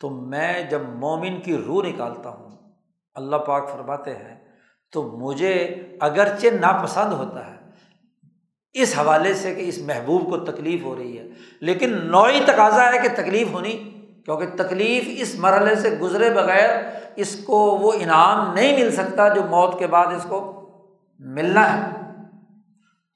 [0.01, 2.73] تو میں جب مومن کی روح نکالتا ہوں،
[3.15, 4.49] اللہ پاک فرماتے ہیں،
[4.93, 5.55] تو مجھے
[6.01, 7.57] اگرچہ ناپسند ہوتا ہے،
[8.73, 11.25] اس حوالے سے کہ اس محبوب کو تکلیف ہو رہی ہے،
[11.61, 13.96] لیکن نوعی تقاضا ہے کہ تکلیف ہونی
[14.27, 16.69] کیونکہ تکلیف اس مرحلے سے گزرے بغیر
[17.17, 20.69] اس کو وہ انعام نہیں مل سکتا جو موت کے بعد اس کو
[21.19, 21.91] ملنا ہے۔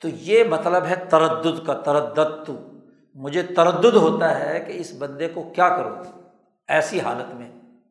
[0.02, 2.52] تو یہ مطلب ہے تردد کا، تردد۔ تو
[3.14, 6.04] مجھے تردد ہوتا ہے کہ اس بندے کو کیا کروں
[6.68, 7.50] ایسی حالت میں۔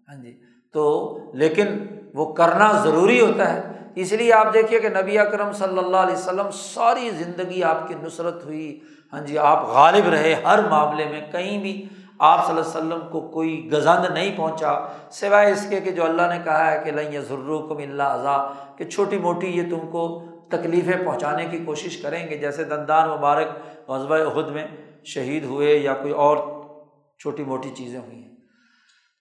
[0.09, 0.39] ہاں جی۔
[0.73, 3.61] تو لیکن وہ کرنا ضروری ہوتا ہے۔
[3.95, 7.95] اس لیے آپ دیکھیے کہ نبی اکرم صلی اللہ علیہ وسلم ساری زندگی آپ کی
[8.03, 8.79] نصرت ہوئی۔
[9.13, 11.87] ہاں جی آپ غالب رہے ہر معاملے میں کہیں بھی۔
[12.19, 16.03] آپ صلی اللہ علیہ وسلم کو کوئی گزند نہیں پہنچا، سوائے اس کے کہ جو
[16.03, 20.21] اللہ نے کہا ہے کہ لیں ضرور اللہ اعضا کہ چھوٹی موٹی یہ تم کو
[20.51, 23.47] تکلیفیں پہنچانے کی کوشش کریں گے، جیسے دندان مبارک
[23.89, 24.67] غزبۂ عہد میں
[25.03, 26.37] شہید ہوئے یا کوئی اور
[27.19, 28.35] چھوٹی موٹی چیزیں ہوئی ہیں۔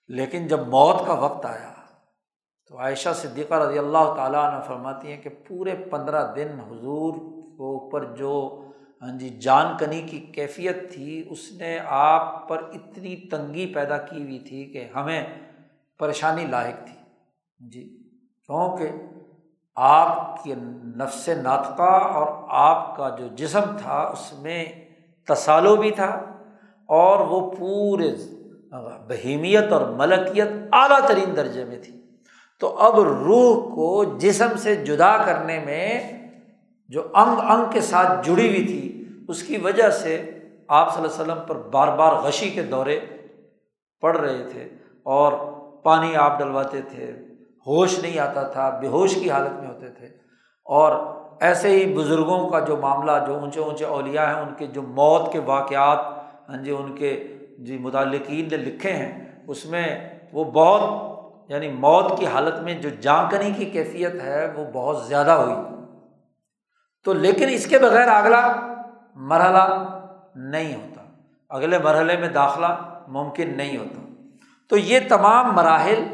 [0.08, 1.72] لیکن جب موت کا وقت آیا
[2.66, 7.12] تو عائشہ صدیقہ رضی اللہ تعالیٰ نے فرماتی ہیں کہ پورے پندرہ دن حضور
[7.58, 8.62] کو اوپر جو
[9.02, 14.22] ہاں جی جان کنی کی کیفیت تھی، اس نے آپ پر اتنی تنگی پیدا کی
[14.22, 15.24] ہوئی تھی کہ ہمیں
[15.98, 16.98] پریشانی لاحق تھی۔
[17.60, 17.82] جی
[18.46, 18.88] کیونکہ
[19.76, 20.54] آپ کے
[20.96, 24.64] نفس ناطقہ اور آپ کا جو جسم تھا، اس میں
[25.28, 26.10] تصالو بھی تھا
[26.88, 28.10] اور وہ پورے
[29.08, 32.00] بہیمیت اور ملکیت اعلیٰ ترین درجے میں تھی۔
[32.60, 36.12] تو اب روح کو جسم سے جدا کرنے میں
[36.88, 38.87] جو انگ انگ کے ساتھ جڑی ہوئی تھی
[39.28, 40.38] اس کی وجہ سے
[40.68, 43.00] آپ صلی اللہ علیہ وسلم پر بار بار غشی کے دورے
[44.00, 44.68] پڑ رہے تھے
[45.02, 45.32] اور
[45.82, 47.12] پانی آپ ڈلواتے تھے،
[47.66, 50.06] ہوش نہیں آتا تھا، بے ہوش کی حالت میں ہوتے تھے۔
[50.64, 50.92] اور
[51.40, 55.32] ایسے ہی بزرگوں کا جو معاملہ، جو اونچے اونچے اولیاء ہیں، ان کے جو موت
[55.32, 55.98] کے واقعات
[56.48, 61.08] ہاں جی ان کے جی متعلقین نے لکھے ہیں، اس میں وہ بہت
[61.50, 65.54] یعنی موت کی حالت میں جو جانکنی کی کیفیت ہے، وہ بہت زیادہ ہوئی۔
[67.04, 68.74] تو لیکن اس کے بغیر اگلا
[69.14, 69.88] مرحلہ
[70.34, 71.02] نہیں ہوتا۔
[71.48, 72.66] اگلے مرحلے میں داخلہ
[73.08, 74.00] ممکن نہیں ہوتا۔
[74.68, 76.04] تو یہ تمام مراحل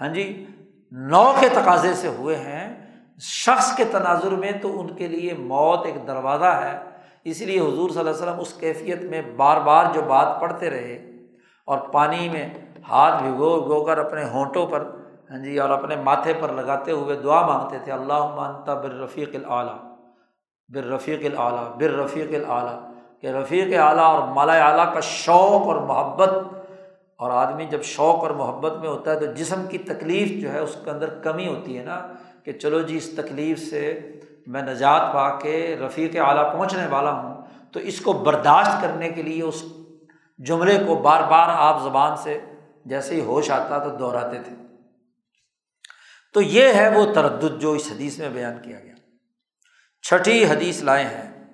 [0.00, 0.46] ہاں جی
[0.92, 2.86] نو کے تقاضے سے ہوئے ہیں۔
[3.20, 6.78] شخص کے تناظر میں تو ان کے لیے موت ایک دروازہ ہے۔
[7.24, 10.70] اس لیے حضور صلی اللہ علیہ وسلم اس کیفیت میں بار بار جو بات پڑھتے
[10.70, 11.16] رہے
[11.64, 12.48] اور پانی میں
[12.88, 14.90] ہاتھ بھگو بھگو کر اپنے ہونٹوں پر
[15.30, 19.28] ہاں جی اور اپنے ماتھے پر لگاتے ہوئے دعا مانگتے تھے اللہ مانتا بر رفیق
[19.34, 19.89] العلیٰ
[20.70, 22.78] بر رفیق العلیٰ بر رفیق العلیٰ
[23.20, 26.30] کہ رفیق اعلیٰ اور مالا اعلیٰ کا شوق اور محبت،
[27.16, 30.58] اور آدمی جب شوق اور محبت میں ہوتا ہے تو جسم کی تکلیف جو ہے
[30.58, 32.00] اس کے اندر کمی ہوتی ہے نا،
[32.44, 33.82] کہ چلو جی اس تکلیف سے
[34.46, 37.34] میں نجات پا کے رفیق اعلیٰ پہنچنے والا ہوں،
[37.72, 39.62] تو اس کو برداشت کرنے کے لیے اس
[40.38, 42.38] جملے کو بار بار آپ زبان سے
[42.84, 44.54] جیسے ہی ہوش آتا تو دہراتے تھے۔
[46.34, 48.89] تو یہ ہے وہ تردد جو اس حدیث میں بیان کیا گیا۔
[50.02, 51.44] چھٹی حدیث لائے ہیں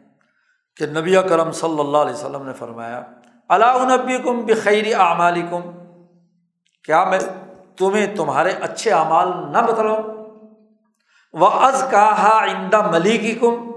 [0.77, 3.03] کہ نبی کرم صلی اللہ علیہ وسلم نے فرمایا
[3.49, 5.61] اللہ نبی کم بخیر اعمال کم
[6.85, 7.19] کیا میں
[7.77, 10.03] تمہیں تمہارے اچھے اعمال نہ بتلاؤں؟
[11.33, 13.71] وہ از کہا آئندہ ملیکی کم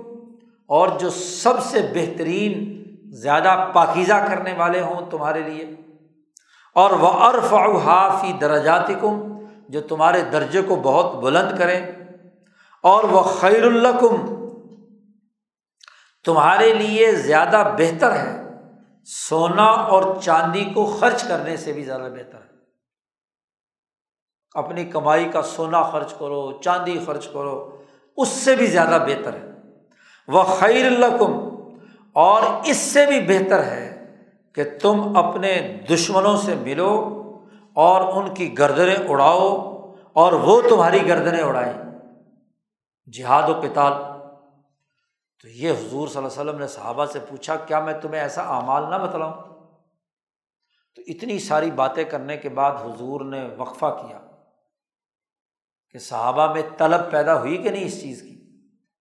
[0.67, 5.75] اور جو سب سے بہترین، زیادہ پاکیزہ کرنے والے ہوں تمہارے لیے۔
[6.75, 7.53] اور وہ عرف
[8.21, 11.91] فی درجاتی کم جو تمہارے درجے کو بہت بلند کریں۔
[12.83, 14.38] اور وہ خیر القم
[16.25, 18.49] تمہارے لیے زیادہ بہتر ہے۔
[19.05, 22.49] سونا اور چاندی کو خرچ کرنے سے بھی زیادہ بہتر ہے۔
[24.55, 27.83] اپنی کمائی کا سونا خرچ کرو، چاندی خرچ کرو،
[28.17, 29.51] اس سے بھی زیادہ بہتر ہے۔
[30.27, 31.49] وہ خیر القم
[32.13, 34.15] اور اس سے بھی بہتر ہے
[34.55, 37.15] کہ تم اپنے دشمنوں سے ملو
[37.73, 39.75] اور ان کی گردنیں اڑاؤ
[40.13, 41.73] اور وہ تمہاری گردنیں اڑائیں۔
[43.11, 43.93] جہاد و کتال
[45.43, 48.41] تو یہ حضور صلی اللہ علیہ وسلم نے صحابہ سے پوچھا، کیا میں تمہیں ایسا
[48.55, 49.33] اعمال نہ بتلاؤں؟
[50.97, 54.19] تو اتنی ساری باتیں کرنے کے بعد حضور نے وقفہ کیا
[55.91, 58.35] کہ صحابہ میں طلب پیدا ہوئی کہ نہیں اس چیز کی،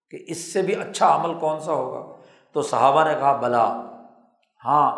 [0.09, 2.15] کہ اس سے بھی اچھا عمل کون سا ہوگا؟
[2.55, 3.65] تو صحابہ نے کہا، بلا
[4.65, 4.91] ہاں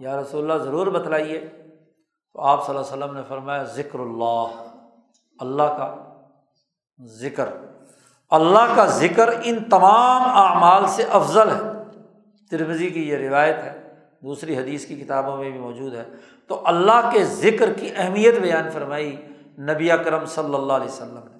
[0.00, 4.62] یا رسول اللہ ضرور بتلائیے۔ تو آپ صلی اللہ علیہ وسلم نے فرمایا، ذکر اللہ
[5.38, 5.94] اللہ کا
[7.20, 7.48] ذکر۔
[8.34, 11.60] اللہ کا ذکر ان تمام اعمال سے افضل ہے۔
[12.50, 16.04] ترمزی کی یہ روایت ہے، دوسری حدیث کی کتابوں میں بھی موجود ہے۔
[16.48, 19.16] تو اللہ کے ذکر کی اہمیت بیان فرمائی
[19.58, 21.38] نبی کرم صلی اللہ علیہ وسلم نے۔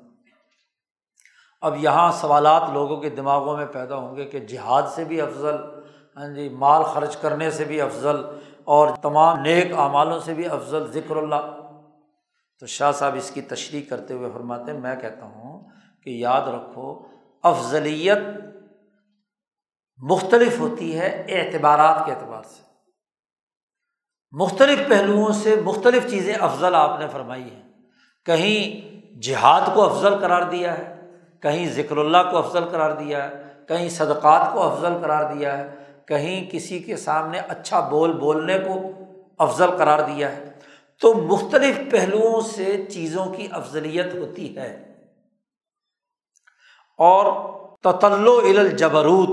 [1.60, 5.54] اب یہاں سوالات لوگوں کے دماغوں میں پیدا ہوں گے کہ جہاد سے بھی افضل
[6.16, 8.16] ہاں جی مال خرچ کرنے سے بھی افضل
[8.64, 11.60] اور تمام نیک اعمالوں سے بھی افضل ذکر اللہ۔
[12.60, 15.53] تو شاہ صاحب اس کی تشریح کرتے ہوئے فرماتے ہیں، میں کہتا ہوں
[16.04, 17.02] کہ یاد رکھو،
[17.42, 18.18] افضلیت
[19.96, 22.62] مختلف ہوتی ہے اعتبارات کے اعتبار سے۔
[24.30, 27.62] مختلف پہلوؤں سے مختلف چیزیں افضل آپ نے فرمائی ہیں۔
[28.24, 31.00] کہیں جہاد کو افضل قرار دیا ہے،
[31.40, 35.74] کہیں ذکر اللہ کو افضل قرار دیا ہے، کہیں صدقات کو افضل قرار دیا ہے،
[36.06, 38.90] کہیں کسی کے سامنے اچھا بول بولنے کو
[39.38, 40.50] افضل قرار دیا ہے۔
[41.00, 44.93] تو مختلف پہلوؤں سے چیزوں کی افضلیت ہوتی ہے۔
[46.98, 47.32] اور
[47.82, 49.30] تطلو الجبروت،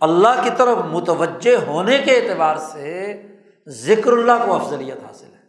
[0.00, 3.22] اللہ کی طرف متوجہ ہونے کے اعتبار سے
[3.66, 5.46] ذکر اللہ کو افضلیت حاصل ہے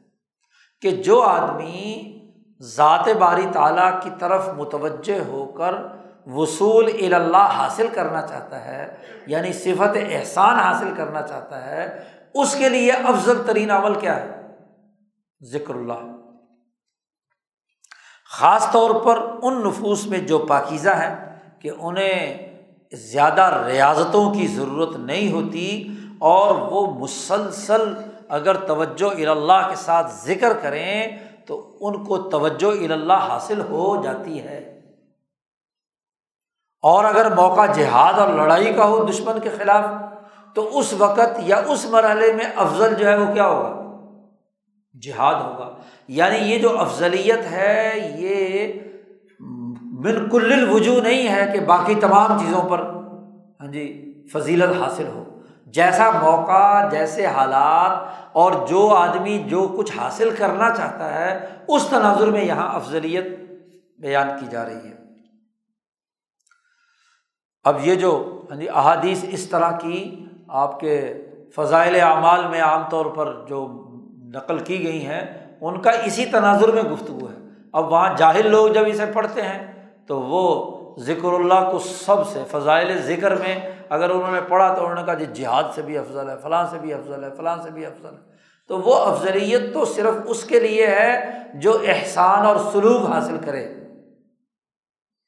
[0.82, 2.16] کہ جو آدمی
[2.62, 5.76] ذات باری تعالیٰ کی طرف متوجہ ہو کر
[6.26, 8.96] وصول اللہ حاصل کرنا چاہتا ہے
[9.26, 12.00] یعنی صفت احسان حاصل کرنا چاہتا ہے،
[12.34, 14.42] اس کے لیے افضل ترین عمل کیا ہے؟
[15.42, 16.06] ذکر اللہ۔
[18.32, 21.29] خاص طور پر ان نفوس میں جو پاکیزہ ہیں
[21.62, 22.50] کہ انہیں
[22.94, 25.88] زیادہ ریاضتوں کی ضرورت نہیں ہوتی
[26.20, 27.94] اور وہ مسلسل
[28.30, 34.40] اگر توجہ اللہ کے ساتھ ذکر کریں تو ان کو توجہ اللہ حاصل ہو جاتی
[34.40, 34.76] ہے۔
[36.82, 39.86] اور اگر موقع جہاد اور لڑائی کا ہو دشمن کے خلاف،
[40.54, 43.80] تو اس وقت یا اس مرحلے میں افضل جو ہے وہ کیا ہوگا؟
[45.02, 45.76] جہاد ہوگا۔
[46.08, 48.74] یعنی یہ جو افضلیت ہے، یہ
[50.02, 52.80] بالکل الوجو نہیں ہے کہ باقی تمام چیزوں پر
[53.60, 55.24] ہاں جی فضیلت حاصل ہو۔
[55.66, 62.28] جیسا موقع، جیسے حالات اور جو آدمی جو کچھ حاصل کرنا چاہتا ہے، اس تناظر
[62.28, 63.26] میں یہاں افضلیت
[64.00, 64.96] بیان کی جا رہی ہے۔
[67.64, 71.24] اب یہ جو ہاں جی احادیث اس طرح کی آپ کے
[71.56, 73.86] فضائل اعمال میں عام طور پر جو
[74.34, 75.22] نقل کی گئی ہیں،
[75.62, 77.38] ان کا اسی تناظر میں گفتگو ہے۔
[77.74, 79.79] اب وہاں جاہل لوگ جب اسے پڑھتے ہیں
[80.10, 84.82] تو وہ ذکر اللہ کو سب سے، فضائل ذکر میں اگر انہوں نے پڑھا تو
[84.82, 87.58] انہوں نے کہا جی جہاد سے بھی افضل ہے، فلاں سے بھی افضل ہے، فلاں
[87.64, 88.30] سے بھی افضل ہے۔
[88.68, 93.68] تو وہ افضلیت تو صرف اس کے لیے ہے جو احسان اور سلوک حاصل کرے۔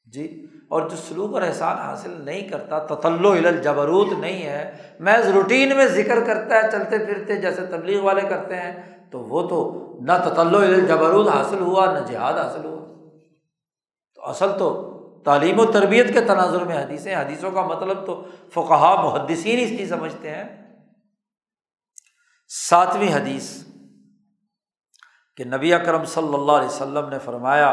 [0.06, 5.78] جی اور جو سلوک اور احسان حاصل نہیں کرتا تطلو الجبروت نہیں ہے۔ محض روٹین
[5.78, 8.82] میں ذکر کرتا ہے، چلتے پھرتے جیسے تبلیغ والے کرتے ہیں،
[9.12, 12.81] تو وہ تو نہ تطلو الجبروت حاصل ہوا، نہ جہاد حاصل ہوا۔
[14.22, 14.70] تو اصل تو
[15.26, 19.86] تعلیم و تربیت کے تناظر میں حدیثیں، حدیثوں کا مطلب تو فقہ محدثین اس کی
[19.86, 20.44] سمجھتے ہیں۔
[22.52, 23.50] ساتویں حدیث
[25.38, 27.72] کہ نبی اکرم صلی اللہ علیہ وسلم نے فرمایا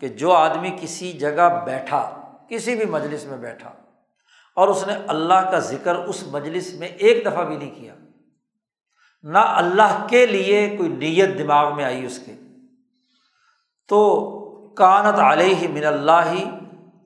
[0.00, 2.02] کہ جو آدمی کسی جگہ بیٹھا،
[2.48, 3.72] کسی بھی مجلس میں بیٹھا
[4.56, 7.94] اور اس نے اللہ کا ذکر اس مجلس میں ایک دفعہ بھی نہیں کیا،
[9.22, 12.34] نہ اللہ کے لیے کوئی نیت دماغ میں آئی اس کے،
[13.88, 14.37] تو
[14.78, 16.34] کانت علیہ من اللہ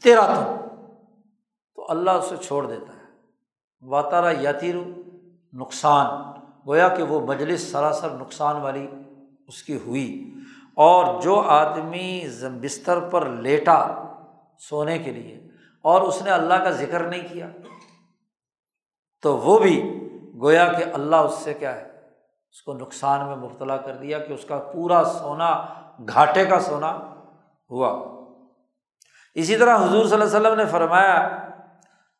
[0.02, 0.56] تیرا تم
[1.74, 3.02] تو اللہ اسے چھوڑ دیتا ہے۔
[3.80, 4.74] واتارا یاتیر
[5.52, 6.32] نقصان۔
[6.66, 8.88] گویا کہ وہ مجلس سراسر نقصان والی
[9.48, 10.34] اس کی ہوئی۔
[10.74, 12.26] اور جو آدمی
[12.62, 14.04] بستر پر لیٹا
[14.58, 15.48] سونے کے لیے
[15.82, 17.46] اور اس نے اللہ کا ذکر نہیں کیا،
[19.22, 20.06] تو وہ بھی
[20.40, 21.88] گویا کہ اللہ اس سے کیا ہے؟
[22.50, 25.64] اس کو نقصان میں مبتلا کر دیا کہ اس کا پورا سونا،
[26.08, 27.11] گھاٹے کا سونا
[27.72, 28.12] ہوا۔
[29.34, 31.46] اسی طرح حضور صلی اللہ علیہ وسلم نے فرمایا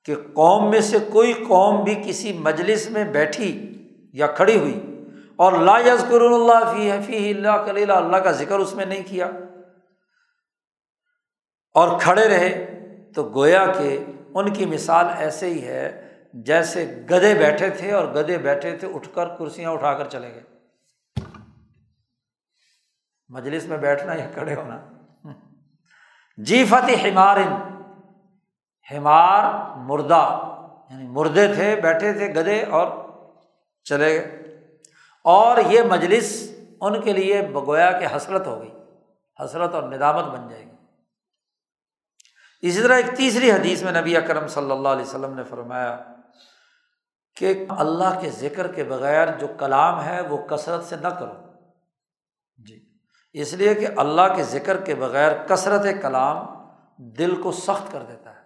[0.05, 3.73] کہ قوم میں سے کوئی قوم بھی کسی مجلس میں بیٹھی
[4.13, 5.07] یا کھڑی ہوئی
[5.37, 9.27] اور لا یزکر اللہ فی فی اللہ کلیلہ اللہ کا ذکر اس میں نہیں کیا
[11.75, 12.53] اور کھڑے رہے
[13.15, 14.05] تو گویا کہ
[14.35, 19.09] ان کی مثال ایسے ہی ہے جیسے گدے بیٹھے تھے اور گدے بیٹھے تھے اٹھ
[19.15, 20.43] کر کرسیاں اٹھا کر چلے گئے۔
[23.29, 25.02] مجلس میں بیٹھنا یا کھڑے ہونا۔
[26.37, 27.37] جی فتح ہمار
[28.91, 30.41] ہمار مردہ
[30.91, 32.87] یعنی مردے تھے، بیٹھے تھے، گدے اور
[33.85, 34.43] چلے گئے۔
[35.25, 38.75] اور یہ مجلس ان کے لیے بگویا کہ حسرت ہو گئی،
[39.45, 40.71] حسرت اور ندامت بن جائے گی۔
[42.61, 45.99] اسی طرح ایک تیسری حدیث میں نبی اکرم صلی اللہ علیہ وسلم نے فرمایا
[47.37, 51.42] کہ اللہ کے ذکر کے بغیر جو کلام ہے وہ کثرت سے نہ کرو۔
[53.33, 56.47] اس لیے کہ اللہ کے ذکر کے بغیر کثرت کلام
[56.99, 58.43] دل کو سخت کر دیتا ہے۔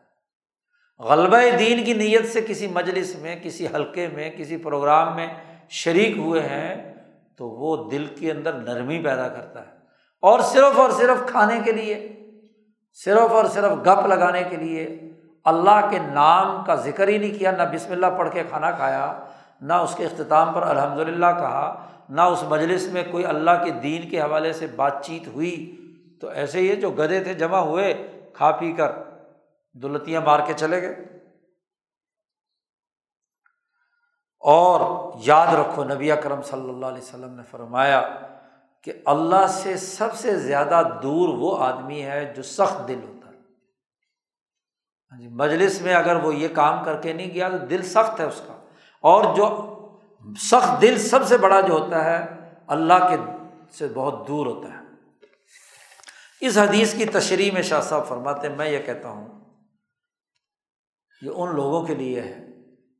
[0.98, 5.26] غلبہ دین کی نیت سے کسی مجلس میں، کسی حلقے میں، کسی پروگرام میں
[5.68, 6.94] شریک ہوئے ہیں
[7.36, 9.72] تو وہ دل کے اندر نرمی پیدا کرتا ہے۔
[10.22, 12.12] اور صرف اور صرف کھانے کے لیے،
[12.92, 15.12] صرف اور صرف گپ لگانے کے لیے
[15.44, 19.24] اللہ کے نام کا ذکر ہی نہیں کیا، نہ بسم اللہ پڑھ کے کھانا کھایا،
[19.60, 23.70] نہ اس کے اختتام پر الحمد للہ کہا۔ نہ اس مجلس میں کوئی اللہ کے
[23.70, 25.80] دین کے حوالے سے بات چیت ہوئی
[26.20, 28.92] تو ایسے ہی جو گدے تھے جمع ہوئے کھا پی کر
[29.74, 30.94] دلتیاں مار کے چلے گئے۔
[34.40, 38.08] اور یاد رکھو نبی اکرم صلی اللہ علیہ وسلم نے فرمایا
[38.82, 43.36] کہ اللہ سے سب سے زیادہ دور وہ آدمی ہے جو سخت دل ہوتا ہے۔
[45.12, 48.20] ہاں جی مجلس میں اگر وہ یہ کام کر کے نہیں گیا تو دل سخت
[48.20, 48.52] ہے اس کا۔
[49.00, 49.72] اور جو
[50.34, 52.24] سخت دل سب سے بڑا جو ہوتا ہے،
[52.66, 53.16] اللہ کے
[53.78, 54.84] سے بہت دور ہوتا ہے۔
[56.40, 59.26] اس حدیث کی تشریح میں شاہ صاحب فرماتے میں یہ کہتا ہوں،
[61.22, 62.46] یہ ان لوگوں کے لیے ہے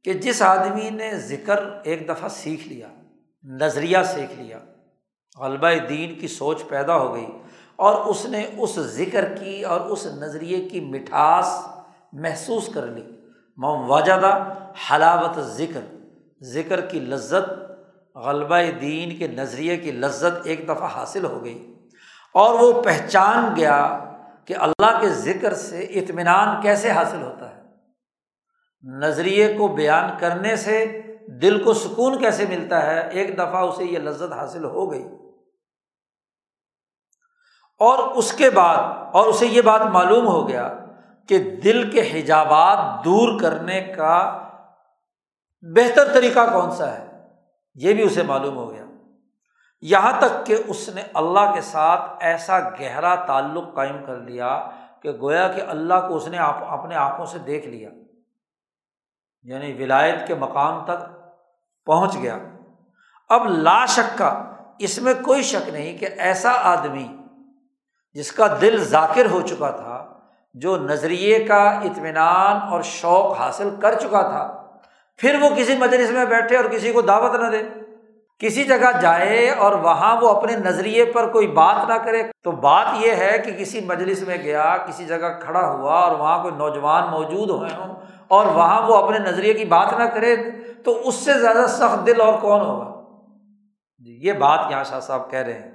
[0.04, 2.88] کہ جس آدمی نے ذکر ایک دفعہ سیکھ لیا،
[3.44, 4.58] نظریہ سیکھ لیا،
[5.36, 7.26] غلبہ دین کی سوچ پیدا ہو گئی
[7.76, 11.58] اور اس نے اس ذکر کی اور اس نظریے کی مٹھاس
[12.12, 13.04] محسوس کر لی
[13.88, 14.32] وجدہ
[14.90, 15.80] حلاوت ذکر۔
[16.42, 17.72] ذکر کی لذت،
[18.16, 21.78] غلبہ دین کے نظریے کی لذت ایک دفعہ حاصل ہو گئی۔
[22.34, 24.04] اور وہ پہچان گیا
[24.44, 27.62] کہ اللہ کے ذکر سے اطمینان کیسے حاصل ہوتا ہے۔
[28.82, 31.02] نظریے کو بیان کرنے سے
[31.42, 35.04] دل کو سکون کیسے ملتا ہے، ایک دفعہ اسے یہ لذت حاصل ہو گئی۔
[37.78, 38.82] اور اس کے بعد،
[39.12, 40.78] اور اسے یہ بات معلوم ہو گیا
[41.28, 44.42] کہ دل کے حجابات دور کرنے کا
[45.62, 47.06] بہتر طریقہ کون سا ہے؟
[47.74, 48.84] یہ بھی اسے معلوم ہو گیا۔
[49.80, 54.70] یہاں تک کہ اس نے اللہ کے ساتھ ایسا گہرا تعلق قائم کر لیا
[55.02, 57.90] کہ گویا کہ اللہ کو اس نے اپنے آنکھوں سے دیکھ لیا۔
[59.42, 61.18] یعنی ولایت کے مقام تک
[61.86, 62.38] پہنچ گیا۔
[63.28, 64.44] اب لا شک کا،
[64.78, 67.16] اس میں کوئی شک نہیں کہ ایسا آدمی
[68.12, 70.20] جس کا دل ذاکر ہو چکا تھا،
[70.54, 74.65] جو نظریے کا اطمینان اور شوق حاصل کر چکا تھا
[75.18, 77.62] پھر وہ کسی مجلس میں بیٹھے اور کسی کو دعوت نہ دے۔
[78.38, 82.86] کسی جگہ جائے اور وہاں وہ اپنے نظریے پر کوئی بات نہ کرے، تو بات
[83.00, 87.10] یہ ہے کہ کسی مجلس میں گیا، کسی جگہ کھڑا ہوا اور وہاں کوئی نوجوان
[87.10, 87.94] موجود ہوئے ہوں
[88.28, 90.36] اور وہاں وہ اپنے نظریے کی بات نہ کرے،
[90.84, 93.02] تو اس سے زیادہ سخت دل اور کون ہوگا؟
[93.98, 95.72] جی یہ بات یہاں شاہ صاحب کہہ رہے ہیں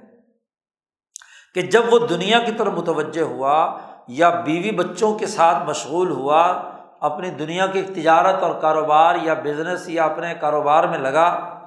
[1.54, 3.78] کہ جب وہ دنیا کی طرف متوجہ ہوا
[4.08, 6.71] یا بیوی بچوں کے ساتھ مشغول ہوا
[7.02, 11.58] اپنی دنیا کی تجارت اور کاروبار یا بزنس یا اپنے کاروبار میں لگا۔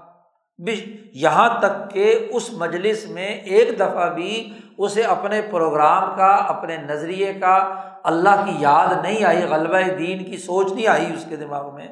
[1.14, 7.34] یہاں تک کہ اس مجلس میں ایک دفعہ بھی اسے اپنے پروگرام کا، اپنے نظریے
[7.34, 11.76] کا اللہ کی یاد نہیں آئی، غلبہ دین کی سوچ نہیں آئی اس کے دماغ
[11.76, 11.88] میں۔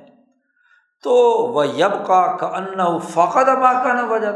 [1.03, 1.13] تو
[1.53, 4.27] وہ یب کا ان فقط ابا کا نہ وجہ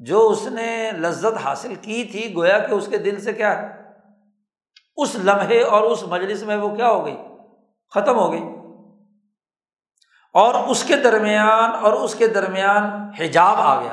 [0.00, 3.68] جو اس نے لذت حاصل کی تھی، گویا کہ اس کے دل سے کیا ہے؟
[4.96, 7.16] اس لمحے اور اس مجلس میں وہ کیا ہو گئی؟
[7.94, 8.42] ختم ہو گئی۔
[10.32, 12.84] اور اس کے درمیان، اور اس کے درمیان
[13.18, 13.92] حجاب آ گیا۔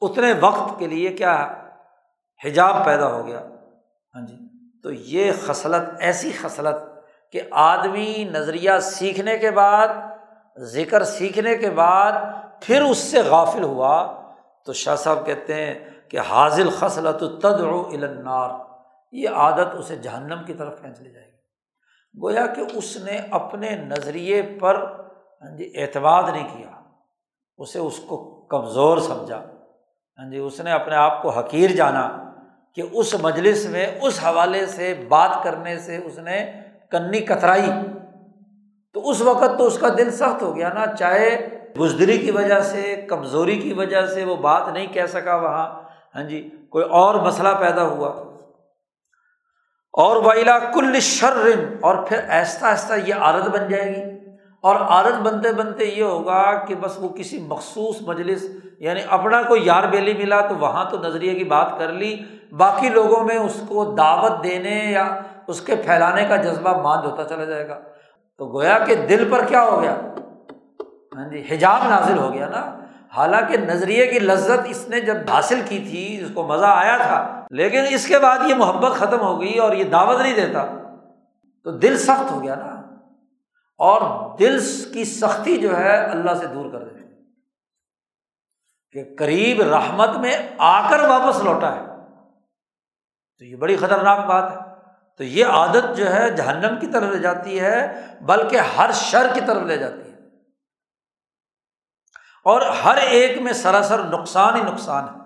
[0.00, 1.54] اتنے وقت کے لیے کیا ہے
[2.44, 3.40] حجاب پیدا ہو گیا۔
[4.14, 4.34] ہاں جی۔
[4.82, 6.74] تو یہ خصلت، ایسی خصلت
[7.32, 9.88] کہ آدمی نظریہ سیکھنے کے بعد،
[10.58, 12.12] ذکر سیکھنے کے بعد
[12.60, 14.22] پھر اس سے غافل ہوا۔
[14.64, 18.50] تو شاہ صاحب کہتے ہیں کہ حاضل خصلت تدعو النار۔
[19.12, 21.27] یہ عادت اسے جہنم کی طرف کھینچ لے جائے گی۔
[22.22, 24.74] گویا کہ اس نے اپنے نظریے پر
[25.42, 26.70] ہاں جی اعتماد نہیں کیا۔
[27.58, 29.44] اسے اس کو کمزور سمجھا۔
[30.18, 32.32] ہاں جی اس نے اپنے آپ کو حقیر جانا
[32.74, 36.52] کہ اس مجلس میں اس حوالے سے بات کرنے سے اس نے
[36.90, 37.70] کنی کترائی۔
[38.92, 42.60] تو اس وقت تو اس کا دل سخت ہو گیا نا۔ چاہے بزدری کی وجہ
[42.60, 45.82] سے، کمزوری کی وجہ سے وہ بات نہیں کہہ سکا وہاں۔
[46.14, 48.27] ہاں جی کوئی اور مسئلہ پیدا ہوا۔
[49.92, 54.18] اور ویلا کل شرن اور پھر آہستہ آہستہ یہ عادت بن جائے گی۔
[54.62, 58.44] اور عادت بنتے بنتے یہ ہوگا کہ بس وہ کسی مخصوص مجلس
[58.78, 62.16] یعنی اپنا کوئی یار بیلی ملا تو وہاں تو نظریے کی بات کر لی۔
[62.52, 67.24] باقی لوگوں میں اس کو دعوت دینے یا اس کے پھیلانے کا جذبہ ماند ہوتا
[67.24, 67.78] چلا جائے گا۔
[68.38, 69.96] تو گویا کہ دل پر کیا ہو گیا؟
[71.16, 72.78] ہاں جی حجاب نازل ہو گیا نا۔
[73.12, 77.46] حالانکہ نظریے کی لذت اس نے جب حاصل کی تھی، اس کو مزہ آیا تھا،
[77.50, 80.66] لیکن اس کے بعد یہ محبت ختم ہو گئی اور یہ دعوت نہیں دیتا۔
[81.64, 82.78] تو دل سخت ہو گیا نا۔
[83.78, 84.00] اور
[84.38, 84.58] دل
[84.92, 86.98] کی سختی جو ہے، اللہ سے دور کر دیتے
[88.92, 91.86] کہ قریب رحمت میں آ کر واپس لوٹا ہے۔
[93.38, 94.56] تو یہ بڑی خطرناک بات ہے۔
[95.16, 99.40] تو یہ عادت جو ہے، جہنم کی طرف لے جاتی ہے، بلکہ ہر شر کی
[99.46, 100.07] طرف لے جاتی ہے۔
[102.48, 105.20] اور ہر ایک میں سراسر نقصان ہی نقصان ہے۔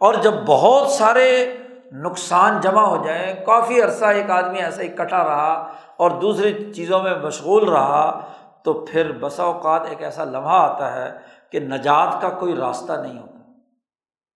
[0.00, 1.56] اور جب بہت سارے
[1.92, 7.14] نقصان جمع ہو جائیں، کافی عرصہ ایک آدمی ایسا اکٹھا رہا اور دوسری چیزوں میں
[7.14, 8.20] مشغول رہا،
[8.64, 11.12] تو پھر بسا اوقات ایک ایسا لمحہ آتا ہے
[11.52, 13.38] کہ نجات کا کوئی راستہ نہیں ہوتا۔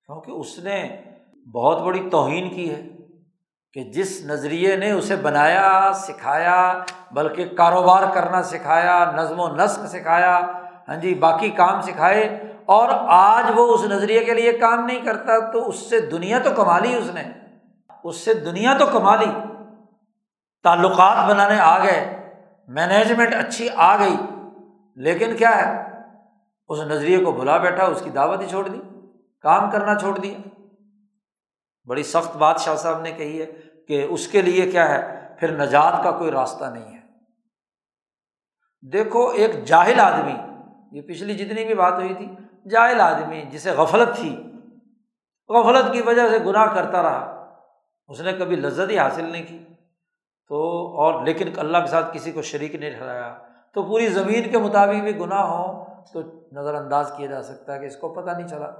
[0.05, 1.03] کیونکہ اس نے
[1.55, 2.89] بہت بڑی توہین کی ہے
[3.73, 6.79] کہ جس نظریے نے اسے بنایا، سکھایا،
[7.11, 10.41] بلکہ کاروبار کرنا سکھایا، نظم و نسق سکھایا
[10.89, 15.53] ہاں جی باقی کام سکھائے اور آج وہ اس نظریے کے لیے کام نہیں کرتا
[15.53, 17.23] تو اس سے دنیا تو کما لی اس نے۔
[18.05, 19.31] اس سے دنیا تو کما لی۔
[20.63, 22.31] تعلقات بنانے آ گئے۔
[22.69, 24.17] مینجمنٹ اچھی آ گئی۔
[24.97, 25.83] لیکن کیا ہے؟
[26.69, 28.81] اس نظریے کو بھلا بیٹھا، اس کی دعوت ہی چھوڑ دی۔
[29.41, 30.49] کام کرنا چھوڑ دیا۔
[31.87, 33.47] بڑی سخت بات شاہ صاحب نے کہی ہے
[33.89, 37.01] کہ اس کے لیے کیا ہے؟ پھر نجات کا کوئی راستہ نہیں ہے۔
[38.93, 40.56] دیکھو، ایک جاہل آدمی
[40.97, 42.27] یہ پچھلی جتنی بھی بات ہوئی تھی،
[42.71, 44.37] جاہل آدمی جسے غفلت تھی،
[45.49, 47.49] غفلت کی وجہ سے گناہ کرتا رہا،
[48.09, 49.59] اس نے کبھی لذت ہی حاصل نہیں کی۔
[50.49, 50.57] تو
[50.97, 53.39] اور لیکن اللہ کے ساتھ کسی کو شریک نہیں ٹھہرایا۔
[53.75, 57.81] تو پوری زمین کے مطابق بھی گناہ ہو تو نظر انداز کیا جا سکتا ہے
[57.81, 58.71] کہ اس کو پتہ نہیں چلا۔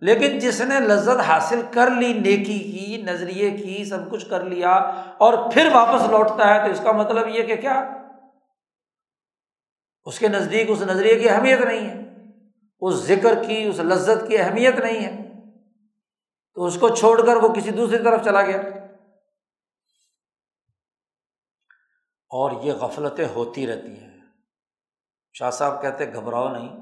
[0.00, 4.72] لیکن جس نے لذت حاصل کر لی، نیکی کی، نظریے کی، سب کچھ کر لیا
[5.18, 8.05] اور پھر واپس لوٹتا ہے تو اس کا مطلب یہ کہ کیا؟
[10.06, 12.24] اس کے نزدیک اس نظریے کی اہمیت نہیں ہے۔
[12.80, 15.32] اس ذکر کی، اس لذت کی اہمیت نہیں ہے۔
[16.54, 18.60] تو اس کو چھوڑ کر وہ کسی دوسری طرف چلا گیا۔
[22.30, 24.20] اور یہ غفلتیں ہوتی رہتی ہیں۔
[25.32, 26.76] شاہ صاحب کہتے گھبراؤ نہیں۔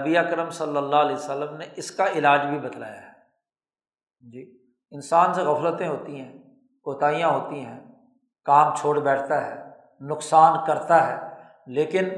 [0.00, 3.12] نبی اکرم صلی اللہ علیہ وسلم نے اس کا علاج بھی بتلایا ہے۔
[4.20, 6.38] جی انسان سے غفلتیں ہوتی ہیں،
[6.82, 7.80] کوتاہیاں ہوتی ہیں،
[8.44, 9.70] کام چھوڑ بیٹھتا ہے،
[10.00, 11.33] نقصان کرتا ہے۔
[11.66, 12.08] لیکن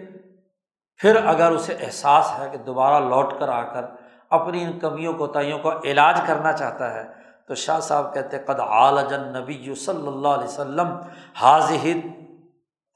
[0.98, 3.84] پھر اگر اسے احساس ہے کہ دوبارہ لوٹ کر آ کر
[4.28, 7.04] اپنی ان کمیوں کوتاہیوں کا علاج کرنا چاہتا ہے،
[7.48, 10.96] تو شاہ صاحب کہتے قد عالجن نبی صلی اللہ علیہ وسلم
[11.40, 11.86] حاضح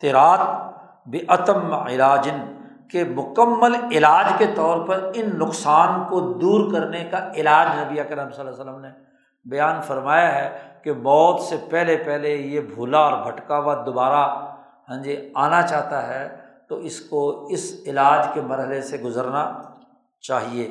[0.00, 0.40] تیرات
[1.06, 2.40] بے عتم علاجن
[2.88, 8.30] کے مکمل علاج کے طور پر ان نقصان کو دور کرنے کا علاج نبی اکرم
[8.30, 8.88] صلی اللہ علیہ وسلم نے
[9.44, 14.26] بیان فرمایا ہے کہ موت سے پہلے پہلے یہ بھولا اور بھٹکا ہوا دوبارہ
[14.88, 16.39] ہاں جی آنا چاہتا ہے
[16.70, 19.62] تو اس کو اس علاج کے مرحلے سے گزرنا
[20.20, 20.66] چاہیے،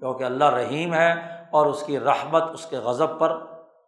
[0.00, 1.12] کیونکہ اللہ رحیم ہے
[1.50, 3.36] اور اس کی رحمت، اس کے غضب پر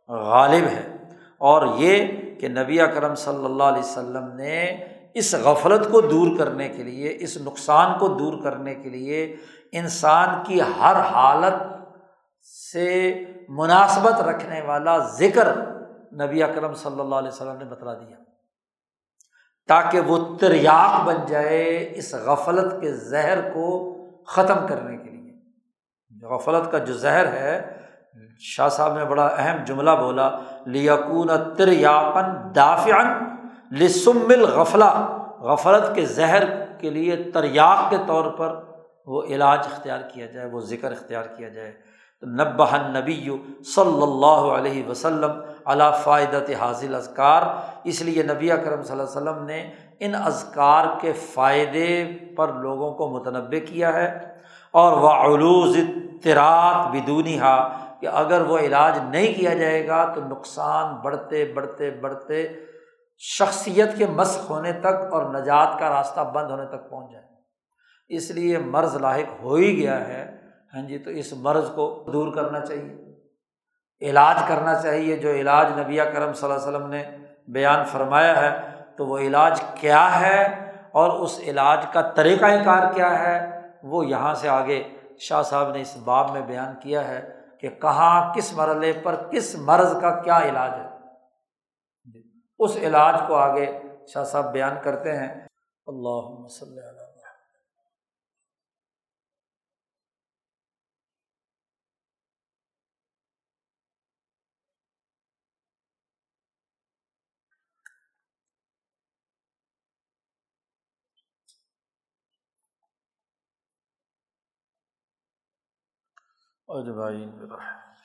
[0.09, 0.97] غالب ہے۔
[1.39, 2.07] اور یہ
[2.41, 4.85] کہ نبی اکرم صلی اللہ علیہ وسلم نے
[5.15, 9.37] اس غفلت کو دور کرنے کے لیے، اس نقصان کو دور کرنے کے لیے
[9.73, 11.63] انسان کی ہر حالت
[12.43, 15.49] سے مناسبت رکھنے والا ذکر
[16.13, 18.26] نبی اکرم صلی اللہ علیہ وسلم نے بتلا دیا۔
[19.69, 26.73] تاکہ وہ تریاق بن جائے اس غفلت کے زہر کو ختم کرنے کے لیے۔ غفلت
[26.73, 27.77] کا جو زہر ہے،
[28.39, 30.31] شاہ صاحب نے بڑا اہم جملہ بولا،
[30.67, 33.07] لیکون تریاقن دافعن
[33.73, 36.43] لسم الغفلا غفلت کے زہر
[36.79, 38.61] کے لیے تریاق کے طور پر
[39.07, 41.73] وہ علاج اختیار کیا جائے، وہ ذکر اختیار کیا جائے۔
[42.21, 43.31] تو نبہ نبی
[43.75, 45.31] صلی اللہ علیہ وسلم
[45.67, 47.43] علا فائدت حاصل اذکار۔
[47.85, 49.71] اس لیے نبی اکرم صلی اللہ علیہ وسلم نے
[50.01, 52.05] ان اذکار کے فائدے
[52.37, 54.37] پر لوگوں کو متنوع کیا ہے۔
[54.71, 55.77] اور وہ علوز
[56.23, 61.91] ترات بدونی ہا کہ اگر وہ علاج نہیں کیا جائے گا تو نقصان بڑھتے بڑھتے
[61.91, 62.49] بڑھتے
[63.19, 67.25] شخصیت کے مشق ہونے تک اور نجات کا راستہ بند ہونے تک پہنچ جائے۔
[68.09, 70.37] اس لیے مرض لاحق ہو ہی گیا ہے۔
[70.75, 73.06] ہاں جی تو اس مرض کو دور کرنا چاہیے۔
[74.01, 77.05] علاج کرنا چاہیے، جو علاج نبی کرم صلی اللہ علیہ وسلم نے
[77.49, 83.19] بیان فرمایا ہے، تو وہ علاج کیا ہے اور اس علاج کا طریقۂ کار کیا
[83.19, 84.83] ہے، وہ یہاں سے آگے
[85.19, 89.57] شاہ صاحب نے اس باب میں بیان کیا ہے کہ کہاں، کس مرحلے پر، کس
[89.59, 90.89] مرض کا کیا علاج ہے۔
[92.05, 92.23] جی،
[92.59, 93.67] اس علاج کو آگے
[94.07, 95.29] شاہ صاحب بیان کرتے ہیں۔
[95.87, 97.06] اللہ مسلم
[116.69, 117.96] اجمعین۔ برحمتہ